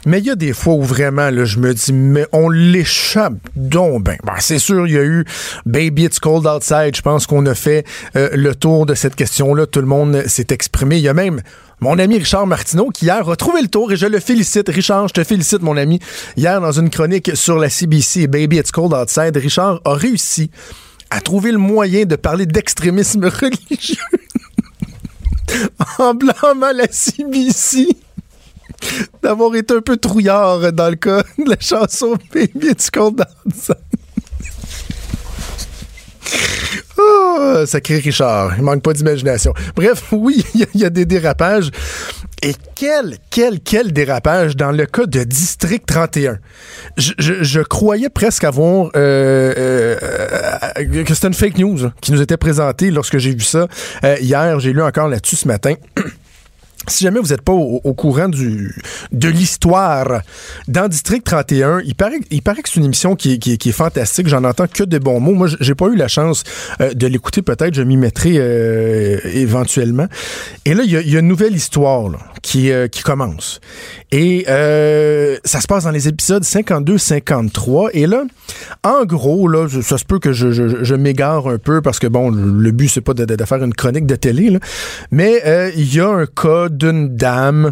Mais 0.05 0.19
il 0.19 0.25
y 0.25 0.29
a 0.31 0.35
des 0.35 0.51
fois 0.51 0.73
où 0.73 0.81
vraiment, 0.83 1.29
là, 1.29 1.45
je 1.45 1.59
me 1.59 1.73
dis, 1.73 1.93
mais 1.93 2.25
on 2.33 2.49
l'échappe 2.49 3.35
donc. 3.55 4.03
Ben, 4.03 4.17
c'est 4.39 4.59
sûr, 4.59 4.85
il 4.85 4.93
y 4.93 4.97
a 4.97 5.03
eu 5.03 5.23
Baby 5.65 6.03
It's 6.05 6.19
Cold 6.19 6.45
Outside. 6.45 6.93
Je 6.95 7.01
pense 7.01 7.25
qu'on 7.25 7.45
a 7.45 7.55
fait 7.55 7.85
euh, 8.17 8.29
le 8.33 8.53
tour 8.53 8.85
de 8.85 8.95
cette 8.95 9.15
question-là. 9.15 9.65
Tout 9.65 9.79
le 9.79 9.85
monde 9.87 10.23
s'est 10.27 10.47
exprimé. 10.49 10.97
Il 10.97 11.03
y 11.03 11.07
a 11.07 11.13
même 11.13 11.41
mon 11.79 11.97
ami 11.99 12.17
Richard 12.17 12.47
Martineau 12.47 12.89
qui 12.89 13.05
hier 13.05 13.29
a 13.29 13.35
trouvé 13.37 13.61
le 13.61 13.69
tour 13.69 13.93
et 13.93 13.95
je 13.95 14.05
le 14.07 14.19
félicite. 14.19 14.67
Richard, 14.67 15.07
je 15.07 15.13
te 15.13 15.23
félicite, 15.23 15.61
mon 15.61 15.77
ami. 15.77 15.99
Hier, 16.35 16.59
dans 16.59 16.71
une 16.73 16.89
chronique 16.89 17.31
sur 17.35 17.57
la 17.57 17.69
CBC, 17.69 18.27
Baby 18.27 18.57
It's 18.57 18.71
Cold 18.71 18.93
Outside, 18.93 19.37
Richard 19.37 19.79
a 19.85 19.93
réussi 19.93 20.51
à 21.13 21.21
trouver 21.21 21.51
le 21.51 21.59
moyen 21.59 22.05
de 22.05 22.15
parler 22.15 22.47
d'extrémisme 22.47 23.25
religieux 23.41 23.97
en 25.99 26.15
blâmant 26.15 26.71
la 26.73 26.87
CBC 26.89 27.87
d'avoir 29.21 29.55
été 29.55 29.75
un 29.75 29.81
peu 29.81 29.95
trouillard 29.97 30.73
dans 30.73 30.89
le 30.89 30.95
cas 30.95 31.23
de 31.37 31.49
la 31.49 31.59
chanson 31.59 32.17
Baby 32.33 32.75
Cold 32.91 33.23
Outside. 33.45 33.75
Oh, 36.97 37.63
sacré 37.67 37.99
Richard, 37.99 38.55
il 38.57 38.63
manque 38.63 38.81
pas 38.81 38.93
d'imagination. 38.93 39.53
Bref, 39.75 40.05
oui, 40.11 40.43
il 40.55 40.81
y, 40.81 40.85
a 40.85 40.89
des 40.89 41.05
dérapages. 41.05 41.69
Et 42.45 42.53
quel, 42.75 43.17
quel, 43.29 43.61
quel 43.61 43.93
dérapage 43.93 44.57
dans 44.57 44.71
le 44.71 44.85
cas 44.85 45.05
de 45.05 45.23
District 45.23 45.85
31. 45.85 46.39
Je, 46.97 47.13
je- 47.17 47.59
croyais 47.61 48.09
presque 48.09 48.43
avoir 48.43 48.89
euh, 48.97 49.95
euh, 49.97 51.03
que 51.05 51.13
c'était 51.13 51.27
une 51.27 51.33
fake 51.33 51.57
news 51.57 51.85
hein, 51.85 51.93
qui 52.01 52.11
nous 52.11 52.21
était 52.21 52.35
présentée 52.37 52.91
lorsque 52.91 53.17
j'ai 53.17 53.33
vu 53.33 53.43
ça. 53.45 53.67
Euh, 54.03 54.17
hier, 54.19 54.59
j'ai 54.59 54.73
lu 54.73 54.81
encore 54.81 55.07
là-dessus 55.07 55.37
ce 55.37 55.47
matin. 55.47 55.75
Si 56.89 57.05
jamais 57.05 57.21
vous 57.21 57.29
n'êtes 57.29 57.43
pas 57.43 57.53
au, 57.53 57.93
courant 57.93 58.27
du, 58.27 58.75
de 59.13 59.29
l'histoire, 59.29 60.19
dans 60.67 60.89
District 60.89 61.23
31, 61.23 61.79
il 61.85 61.95
paraît, 61.95 62.19
il 62.29 62.41
paraît 62.41 62.61
que 62.61 62.67
c'est 62.67 62.81
une 62.81 62.85
émission 62.87 63.15
qui 63.15 63.35
est, 63.35 63.37
qui 63.37 63.69
est- 63.69 63.71
fantastique. 63.71 64.27
J'en 64.27 64.43
entends 64.43 64.67
que 64.67 64.83
des 64.83 64.99
bons 64.99 65.21
mots. 65.21 65.31
Moi, 65.33 65.47
j'ai 65.61 65.75
pas 65.75 65.85
eu 65.87 65.95
la 65.95 66.09
chance 66.09 66.43
de 66.81 67.07
l'écouter. 67.07 67.41
Peut-être, 67.41 67.73
je 67.73 67.83
m'y 67.83 67.95
mettrai 67.95 68.33
éventuellement. 69.33 70.07
Et 70.65 70.73
là, 70.73 70.83
il 70.83 70.91
y, 70.91 70.97
a- 70.97 71.01
il 71.01 71.09
y 71.09 71.15
a 71.15 71.19
une 71.21 71.27
nouvelle 71.29 71.55
histoire 71.55 72.09
là, 72.09 72.17
qui, 72.43 72.71
euh, 72.71 72.87
qui 72.87 73.01
commence. 73.01 73.59
Et 74.11 74.45
euh, 74.47 75.37
ça 75.43 75.61
se 75.61 75.65
passe 75.65 75.85
dans 75.85 75.91
les 75.91 76.07
épisodes 76.07 76.43
52-53. 76.43 77.89
Et 77.93 78.05
là, 78.05 78.25
en 78.83 79.05
gros, 79.05 79.47
là, 79.47 79.67
ça 79.81 79.97
se 79.97 80.05
peut 80.05 80.19
que 80.19 80.31
je, 80.33 80.93
m'égare 80.93 81.47
un 81.47 81.57
peu 81.57 81.81
parce 81.81 81.97
que, 81.97 82.05
bon, 82.05 82.29
le 82.29 82.71
but, 82.71 82.89
c'est 82.89 83.01
pas 83.01 83.15
de, 83.15 83.45
faire 83.45 83.63
une 83.63 83.73
chronique 83.73 84.05
de 84.05 84.15
télé, 84.15 84.55
mais 85.09 85.41
euh, 85.45 85.71
il 85.75 85.95
y 85.95 85.99
a 85.99 86.09
un 86.09 86.25
cas 86.27 86.69
d'une 86.69 87.15
dame 87.15 87.71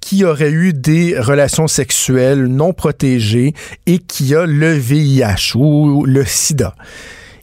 qui 0.00 0.24
aurait 0.24 0.50
eu 0.50 0.72
des 0.72 1.18
relations 1.18 1.68
sexuelles 1.68 2.46
non 2.46 2.72
protégées 2.72 3.52
et 3.86 3.98
qui 3.98 4.34
a 4.34 4.46
le 4.46 4.72
VIH 4.72 5.54
ou 5.54 6.04
le 6.06 6.24
sida. 6.24 6.74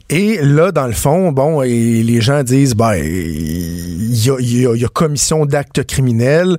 Et 0.08 0.38
là, 0.40 0.70
dans 0.70 0.86
le 0.86 0.92
fond, 0.92 1.32
bon, 1.32 1.60
les 1.62 2.20
gens 2.20 2.42
disent, 2.42 2.74
ben, 2.74 2.94
il 2.94 4.24
y 4.24 4.30
a, 4.30 4.74
y 4.74 4.84
a 4.84 4.88
commission 4.88 5.46
d'actes 5.46 5.84
criminels. 5.84 6.58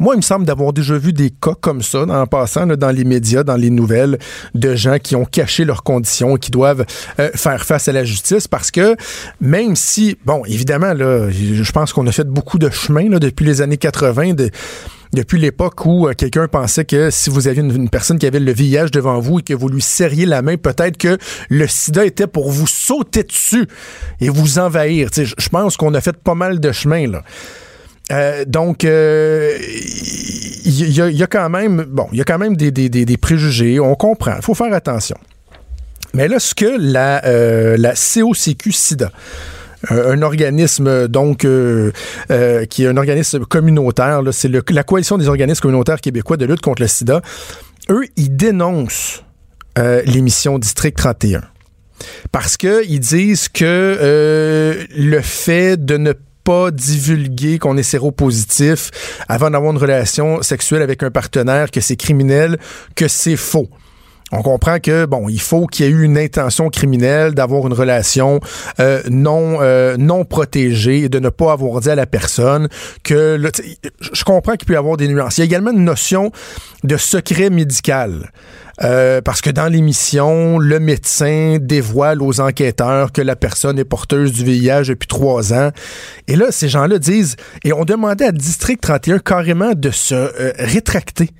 Moi, 0.00 0.14
il 0.14 0.16
me 0.16 0.22
semble 0.22 0.46
d'avoir 0.46 0.72
déjà 0.72 0.96
vu 0.96 1.12
des 1.12 1.30
cas 1.30 1.54
comme 1.60 1.82
ça, 1.82 2.02
en 2.02 2.26
passant 2.26 2.66
dans 2.66 2.90
les 2.90 3.04
médias, 3.04 3.44
dans 3.44 3.56
les 3.56 3.70
nouvelles, 3.70 4.18
de 4.54 4.74
gens 4.74 4.98
qui 4.98 5.14
ont 5.14 5.24
caché 5.24 5.64
leurs 5.64 5.84
conditions 5.84 6.36
et 6.36 6.40
qui 6.40 6.50
doivent 6.50 6.84
euh, 7.20 7.30
faire 7.34 7.64
face 7.64 7.86
à 7.86 7.92
la 7.92 8.02
justice 8.02 8.48
parce 8.48 8.70
que 8.72 8.96
même 9.40 9.76
si, 9.76 10.16
bon, 10.24 10.44
évidemment, 10.46 10.94
là, 10.94 11.28
je 11.30 11.72
pense 11.72 11.92
qu'on 11.92 12.06
a 12.06 12.12
fait 12.12 12.26
beaucoup 12.26 12.58
de 12.58 12.70
chemin 12.70 13.08
là, 13.10 13.20
depuis 13.20 13.44
les 13.44 13.60
années 13.60 13.76
80, 13.76 14.32
de, 14.32 14.50
depuis 15.12 15.38
l'époque 15.38 15.84
où 15.84 16.08
euh, 16.08 16.14
quelqu'un 16.14 16.48
pensait 16.48 16.84
que 16.84 17.10
si 17.10 17.30
vous 17.30 17.48
aviez 17.48 17.62
une, 17.62 17.88
personne 17.90 18.18
qui 18.18 18.26
avait 18.26 18.40
le 18.40 18.52
VIH 18.52 18.90
devant 18.92 19.20
vous 19.20 19.40
et 19.40 19.42
que 19.42 19.54
vous 19.54 19.68
lui 19.68 19.82
serriez 19.82 20.26
la 20.26 20.42
main, 20.42 20.56
peut-être 20.56 20.96
que 20.96 21.18
le 21.50 21.66
sida 21.66 22.04
était 22.04 22.26
pour 22.26 22.50
vous 22.50 22.66
sauter 22.66 23.22
dessus 23.22 23.66
et 24.20 24.28
vous 24.28 24.58
envahir. 24.58 25.10
Je 25.14 25.48
pense 25.48 25.76
qu'on 25.76 25.94
a 25.94 26.00
fait 26.00 26.16
pas 26.16 26.34
mal 26.34 26.60
de 26.60 26.72
chemin, 26.72 27.06
là. 27.06 27.22
Euh, 28.10 28.44
donc, 28.46 28.82
il 28.82 28.90
euh, 28.90 29.58
y, 30.64 31.22
a 31.22 31.26
quand 31.26 31.48
même, 31.48 31.84
bon, 31.88 32.08
il 32.12 32.18
y 32.18 32.20
a 32.20 32.24
quand 32.24 32.38
même 32.38 32.56
des, 32.56 33.16
préjugés. 33.16 33.80
On 33.80 33.94
comprend. 33.94 34.34
Il 34.36 34.42
faut 34.42 34.54
faire 34.54 34.72
attention. 34.72 35.16
Mais 36.12 36.28
là, 36.28 36.38
ce 36.38 36.54
que 36.54 36.76
la, 36.78 37.22
la 37.76 37.94
COCQ-SIDA, 37.94 39.10
un 39.90 40.22
organisme 40.22 41.08
donc 41.08 41.40
qui 41.40 42.84
est 42.84 42.86
un 42.86 42.96
organisme 42.96 43.44
communautaire, 43.44 44.20
c'est 44.30 44.48
la 44.48 44.82
coalition 44.82 45.18
des 45.18 45.28
organismes 45.28 45.60
communautaires 45.60 46.00
québécois 46.00 46.36
de 46.36 46.44
lutte 46.46 46.60
contre 46.60 46.82
le 46.82 46.88
sida. 46.88 47.22
Eux, 47.90 48.04
ils 48.16 48.36
dénoncent 48.36 49.24
l'émission 49.76 50.58
District 50.58 50.96
31 50.96 51.42
parce 52.30 52.56
qu'ils 52.56 53.00
disent 53.00 53.48
que 53.48 54.86
le 54.94 55.20
fait 55.20 55.84
de 55.84 55.96
ne 55.96 56.12
pas 56.44 56.72
divulguer 56.72 57.60
qu'on 57.60 57.76
est 57.76 57.84
séropositif 57.84 58.90
avant 59.28 59.50
d'avoir 59.50 59.72
une 59.72 59.78
relation 59.78 60.42
sexuelle 60.42 60.82
avec 60.82 61.04
un 61.04 61.10
partenaire, 61.12 61.70
que 61.70 61.80
c'est 61.80 61.94
criminel, 61.94 62.58
que 62.96 63.06
c'est 63.06 63.36
faux. 63.36 63.68
On 64.34 64.40
comprend 64.40 64.80
que 64.80 65.04
bon, 65.04 65.28
il 65.28 65.40
faut 65.40 65.66
qu'il 65.66 65.84
y 65.84 65.88
ait 65.88 65.92
eu 65.92 66.04
une 66.04 66.16
intention 66.16 66.70
criminelle 66.70 67.34
d'avoir 67.34 67.66
une 67.66 67.74
relation 67.74 68.40
euh, 68.80 69.02
non 69.10 69.58
euh, 69.60 69.98
non 69.98 70.24
protégée 70.24 71.00
et 71.00 71.08
de 71.10 71.18
ne 71.18 71.28
pas 71.28 71.52
avoir 71.52 71.80
dit 71.82 71.90
à 71.90 71.94
la 71.94 72.06
personne 72.06 72.68
que 73.04 73.38
je 74.00 74.24
comprends 74.24 74.54
qu'il 74.54 74.66
peut 74.66 74.72
y 74.72 74.76
avoir 74.76 74.96
des 74.96 75.06
nuances. 75.06 75.36
Il 75.36 75.40
y 75.40 75.42
a 75.42 75.44
également 75.44 75.70
une 75.70 75.84
notion 75.84 76.32
de 76.82 76.96
secret 76.96 77.50
médical. 77.50 78.32
Euh, 78.82 79.20
parce 79.20 79.42
que 79.42 79.50
dans 79.50 79.66
l'émission, 79.70 80.58
le 80.58 80.80
médecin 80.80 81.58
dévoile 81.60 82.22
aux 82.22 82.40
enquêteurs 82.40 83.12
que 83.12 83.20
la 83.20 83.36
personne 83.36 83.78
est 83.78 83.84
porteuse 83.84 84.32
du 84.32 84.44
VIH 84.44 84.88
depuis 84.88 85.06
trois 85.06 85.52
ans. 85.52 85.70
Et 86.26 86.36
là, 86.36 86.46
ces 86.50 86.70
gens-là 86.70 86.98
disent, 86.98 87.36
et 87.64 87.74
on 87.74 87.84
demandait 87.84 88.24
à 88.24 88.32
District 88.32 88.80
31 88.80 89.18
carrément 89.18 89.72
de 89.74 89.90
se 89.90 90.32
rétracter. 90.58 91.30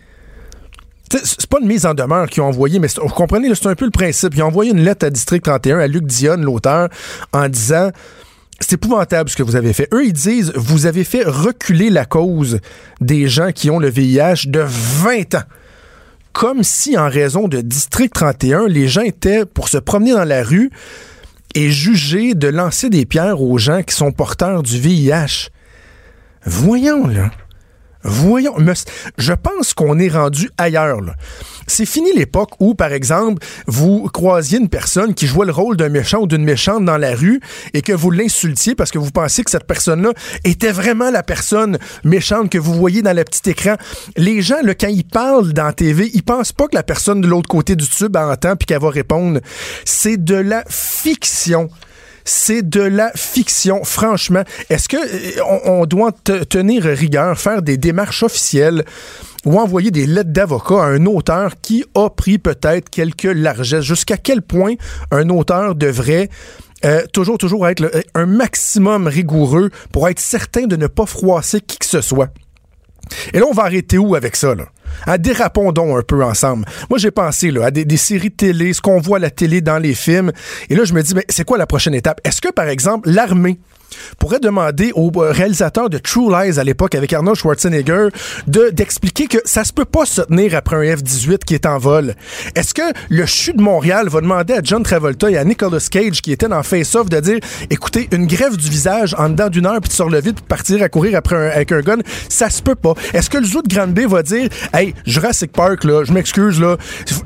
C'est 1.24 1.46
pas 1.46 1.58
une 1.60 1.66
mise 1.66 1.86
en 1.86 1.94
demeure 1.94 2.28
qu'ils 2.28 2.42
ont 2.42 2.46
envoyé, 2.46 2.78
mais 2.78 2.88
vous 3.00 3.08
comprenez, 3.08 3.54
c'est 3.54 3.66
un 3.66 3.74
peu 3.74 3.84
le 3.84 3.90
principe. 3.90 4.34
Ils 4.34 4.42
ont 4.42 4.46
envoyé 4.46 4.72
une 4.72 4.82
lettre 4.82 5.06
à 5.06 5.10
District 5.10 5.42
31, 5.42 5.78
à 5.78 5.86
Luc 5.86 6.04
Dionne, 6.04 6.42
l'auteur, 6.42 6.88
en 7.32 7.48
disant 7.48 7.90
c'est 8.60 8.74
épouvantable 8.74 9.28
ce 9.28 9.36
que 9.36 9.42
vous 9.42 9.56
avez 9.56 9.72
fait. 9.72 9.88
Eux, 9.92 10.04
ils 10.04 10.12
disent, 10.12 10.52
vous 10.54 10.86
avez 10.86 11.02
fait 11.02 11.24
reculer 11.24 11.90
la 11.90 12.04
cause 12.04 12.60
des 13.00 13.26
gens 13.26 13.50
qui 13.50 13.70
ont 13.70 13.80
le 13.80 13.90
VIH 13.90 14.46
de 14.46 14.60
20 14.60 15.34
ans 15.34 15.42
comme 16.32 16.62
si, 16.62 16.96
en 16.96 17.08
raison 17.08 17.46
de 17.46 17.60
District 17.60 18.12
31, 18.12 18.66
les 18.66 18.88
gens 18.88 19.02
étaient 19.02 19.44
pour 19.44 19.68
se 19.68 19.78
promener 19.78 20.12
dans 20.12 20.24
la 20.24 20.42
rue 20.42 20.70
et 21.54 21.70
juger 21.70 22.34
de 22.34 22.48
lancer 22.48 22.88
des 22.88 23.04
pierres 23.04 23.42
aux 23.42 23.58
gens 23.58 23.82
qui 23.82 23.94
sont 23.94 24.12
porteurs 24.12 24.62
du 24.62 24.78
VIH. 24.78 25.50
Voyons, 26.44 27.06
là. 27.06 27.30
Voyons, 28.04 28.56
je 29.16 29.32
pense 29.32 29.74
qu'on 29.74 29.98
est 29.98 30.08
rendu 30.08 30.50
ailleurs. 30.58 31.00
C'est 31.66 31.86
fini 31.86 32.12
l'époque 32.14 32.50
où, 32.58 32.74
par 32.74 32.92
exemple, 32.92 33.44
vous 33.66 34.08
croisiez 34.12 34.58
une 34.58 34.68
personne 34.68 35.14
qui 35.14 35.26
jouait 35.26 35.46
le 35.46 35.52
rôle 35.52 35.76
d'un 35.76 35.88
méchant 35.88 36.20
ou 36.20 36.26
d'une 36.26 36.44
méchante 36.44 36.84
dans 36.84 36.96
la 36.96 37.14
rue 37.14 37.40
et 37.74 37.82
que 37.82 37.92
vous 37.92 38.10
l'insultiez 38.10 38.74
parce 38.74 38.90
que 38.90 38.98
vous 38.98 39.10
pensiez 39.10 39.44
que 39.44 39.50
cette 39.50 39.66
personne-là 39.66 40.10
était 40.44 40.72
vraiment 40.72 41.10
la 41.10 41.22
personne 41.22 41.78
méchante 42.04 42.50
que 42.50 42.58
vous 42.58 42.74
voyez 42.74 43.02
dans 43.02 43.16
le 43.16 43.24
petit 43.24 43.50
écran. 43.50 43.76
Les 44.16 44.42
gens, 44.42 44.60
là, 44.62 44.74
quand 44.74 44.88
ils 44.88 45.04
parlent 45.04 45.52
dans 45.52 45.72
TV, 45.72 46.10
ils 46.12 46.24
pensent 46.24 46.52
pas 46.52 46.66
que 46.66 46.74
la 46.74 46.82
personne 46.82 47.20
de 47.20 47.28
l'autre 47.28 47.48
côté 47.48 47.76
du 47.76 47.88
tube 47.88 48.16
entend 48.16 48.56
puis 48.56 48.66
qu'elle 48.66 48.80
va 48.82 48.90
répondre. 48.90 49.40
C'est 49.84 50.22
de 50.22 50.34
la 50.34 50.64
fiction 50.68 51.68
c'est 52.24 52.68
de 52.68 52.80
la 52.80 53.10
fiction. 53.14 53.84
Franchement, 53.84 54.42
est-ce 54.70 54.88
que 54.88 54.96
euh, 54.96 55.60
on, 55.64 55.86
doit 55.86 56.12
tenir 56.48 56.84
rigueur, 56.84 57.38
faire 57.38 57.62
des 57.62 57.76
démarches 57.76 58.22
officielles 58.22 58.84
ou 59.44 59.58
envoyer 59.58 59.90
des 59.90 60.06
lettres 60.06 60.30
d'avocat 60.30 60.82
à 60.82 60.86
un 60.86 61.06
auteur 61.06 61.54
qui 61.60 61.84
a 61.94 62.08
pris 62.10 62.38
peut-être 62.38 62.88
quelques 62.90 63.24
largesses? 63.24 63.84
Jusqu'à 63.84 64.16
quel 64.16 64.42
point 64.42 64.74
un 65.10 65.28
auteur 65.28 65.74
devrait 65.74 66.28
euh, 66.84 67.02
toujours, 67.12 67.38
toujours 67.38 67.68
être 67.68 67.90
un 68.14 68.26
maximum 68.26 69.06
rigoureux 69.06 69.70
pour 69.92 70.08
être 70.08 70.20
certain 70.20 70.66
de 70.66 70.76
ne 70.76 70.86
pas 70.86 71.06
froisser 71.06 71.60
qui 71.60 71.78
que 71.78 71.86
ce 71.86 72.00
soit? 72.00 72.32
Et 73.32 73.38
là, 73.38 73.46
on 73.48 73.52
va 73.52 73.64
arrêter 73.64 73.98
où 73.98 74.14
avec 74.14 74.36
ça, 74.36 74.54
là? 74.54 74.66
À 75.06 75.18
dérapons 75.18 75.72
donc 75.72 75.98
un 75.98 76.02
peu 76.02 76.22
ensemble. 76.22 76.66
Moi, 76.90 76.98
j'ai 76.98 77.10
pensé 77.10 77.50
là, 77.50 77.66
à 77.66 77.70
des, 77.70 77.84
des, 77.84 77.96
séries 77.96 78.30
télé, 78.30 78.72
ce 78.72 78.80
qu'on 78.80 79.00
voit 79.00 79.16
à 79.16 79.20
la 79.20 79.30
télé 79.30 79.60
dans 79.60 79.78
les 79.78 79.94
films. 79.94 80.32
Et 80.68 80.74
là, 80.74 80.84
je 80.84 80.92
me 80.92 81.02
dis, 81.02 81.14
mais 81.14 81.24
c'est 81.28 81.44
quoi 81.44 81.56
la 81.56 81.66
prochaine 81.66 81.94
étape? 81.94 82.20
Est-ce 82.24 82.40
que, 82.40 82.50
par 82.50 82.68
exemple, 82.68 83.10
l'armée 83.10 83.58
pourrait 84.18 84.40
demander 84.40 84.92
au 84.94 85.10
euh, 85.16 85.32
réalisateur 85.32 85.90
de 85.90 85.98
True 85.98 86.30
Lies 86.30 86.58
à 86.58 86.64
l'époque 86.64 86.94
avec 86.94 87.12
Arnold 87.12 87.36
Schwarzenegger 87.36 88.08
de 88.46 88.70
d'expliquer 88.70 89.26
que 89.26 89.38
ça 89.44 89.64
se 89.64 89.72
peut 89.72 89.84
pas 89.84 90.06
se 90.06 90.22
tenir 90.22 90.54
après 90.54 90.76
un 90.76 90.96
F-18 90.96 91.38
qui 91.44 91.54
est 91.54 91.66
en 91.66 91.78
vol. 91.78 92.14
Est-ce 92.54 92.74
que 92.74 92.82
le 93.08 93.26
CHU 93.26 93.52
de 93.54 93.62
Montréal 93.62 94.08
va 94.08 94.20
demander 94.20 94.54
à 94.54 94.60
John 94.62 94.82
Travolta 94.82 95.30
et 95.30 95.36
à 95.36 95.44
Nicolas 95.44 95.86
Cage 95.90 96.22
qui 96.22 96.32
étaient 96.32 96.48
dans 96.48 96.62
Face 96.62 96.94
Off 96.94 97.08
de 97.08 97.20
dire 97.20 97.38
écoutez 97.70 98.08
une 98.12 98.26
grève 98.26 98.56
du 98.56 98.68
visage 98.68 99.14
en 99.18 99.28
dedans 99.28 99.48
d'une 99.48 99.66
heure 99.66 99.80
puis 99.80 99.90
tu 99.90 99.96
sors 99.96 100.08
le 100.08 100.20
vide 100.20 100.40
partir 100.40 100.82
à 100.82 100.88
courir 100.88 101.16
après 101.16 101.36
un, 101.36 101.50
avec 101.50 101.72
un 101.72 101.80
gun, 101.80 101.98
ça 102.28 102.50
se 102.50 102.62
peut 102.62 102.74
pas. 102.74 102.94
Est-ce 103.12 103.30
que 103.30 103.38
le 103.38 103.44
zoo 103.44 103.62
de 103.62 103.68
Grande 103.68 103.92
Bay 103.92 104.06
va 104.06 104.22
dire 104.22 104.48
hey 104.72 104.94
Jurassic 105.06 105.52
Park 105.52 105.84
là, 105.84 106.04
je 106.04 106.12
m'excuse 106.12 106.60
là, 106.60 106.76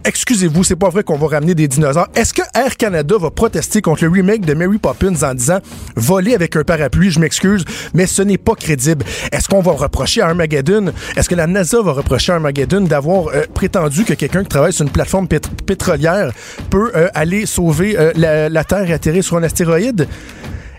excusez-vous, 0.04 0.64
c'est 0.64 0.76
pas 0.76 0.88
vrai 0.88 1.02
qu'on 1.02 1.18
va 1.18 1.28
ramener 1.28 1.54
des 1.54 1.68
dinosaures. 1.68 2.08
Est-ce 2.14 2.32
que 2.32 2.42
Air 2.54 2.76
Canada 2.76 3.16
va 3.18 3.30
protester 3.30 3.82
contre 3.82 4.04
le 4.04 4.10
remake 4.10 4.44
de 4.44 4.54
Mary 4.54 4.78
Poppins 4.78 5.22
en 5.22 5.34
disant 5.34 5.58
voler 5.94 6.34
avec 6.34 6.55
un 6.56 6.64
parapluie, 6.64 7.10
je 7.10 7.20
m'excuse, 7.20 7.64
mais 7.94 8.06
ce 8.06 8.22
n'est 8.22 8.38
pas 8.38 8.54
crédible. 8.54 9.04
Est-ce 9.32 9.48
qu'on 9.48 9.60
va 9.60 9.72
reprocher 9.72 10.22
à 10.22 10.26
Armageddon, 10.26 10.92
est-ce 11.16 11.28
que 11.28 11.34
la 11.34 11.46
NASA 11.46 11.80
va 11.82 11.92
reprocher 11.92 12.32
à 12.32 12.36
Armageddon 12.36 12.82
d'avoir 12.82 13.28
euh, 13.28 13.44
prétendu 13.52 14.04
que 14.04 14.14
quelqu'un 14.14 14.42
qui 14.42 14.48
travaille 14.48 14.72
sur 14.72 14.84
une 14.84 14.92
plateforme 14.92 15.28
pétrolière 15.28 16.32
peut 16.70 16.90
euh, 16.94 17.08
aller 17.14 17.46
sauver 17.46 17.96
euh, 17.98 18.12
la, 18.16 18.64
Terre 18.64 18.90
et 18.90 18.92
atterrir 18.92 19.22
sur 19.22 19.36
un 19.36 19.42
astéroïde? 19.42 20.08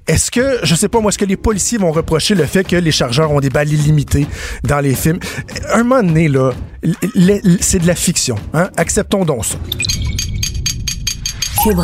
Est-ce 0.07 0.31
que, 0.31 0.59
je 0.63 0.73
sais 0.73 0.87
pas 0.87 1.01
moi, 1.01 1.09
est-ce 1.09 1.17
que 1.17 1.25
les 1.25 1.35
policiers 1.35 1.77
vont 1.77 1.91
reprocher 1.91 2.33
le 2.33 2.45
fait 2.45 2.63
que 2.63 2.77
les 2.77 2.91
chargeurs 2.91 3.31
ont 3.31 3.41
des 3.41 3.49
balles 3.49 3.71
illimitées 3.71 4.25
dans 4.63 4.79
les 4.79 4.95
films? 4.95 5.19
Un 5.73 5.83
moment 5.83 6.01
donné, 6.01 6.29
là, 6.29 6.51
c'est 7.59 7.79
de 7.79 7.87
la 7.87 7.95
fiction. 7.95 8.35
Hein? 8.53 8.69
Acceptons 8.77 9.25
donc 9.25 9.45
ça. 9.45 9.57
Cube. 11.63 11.79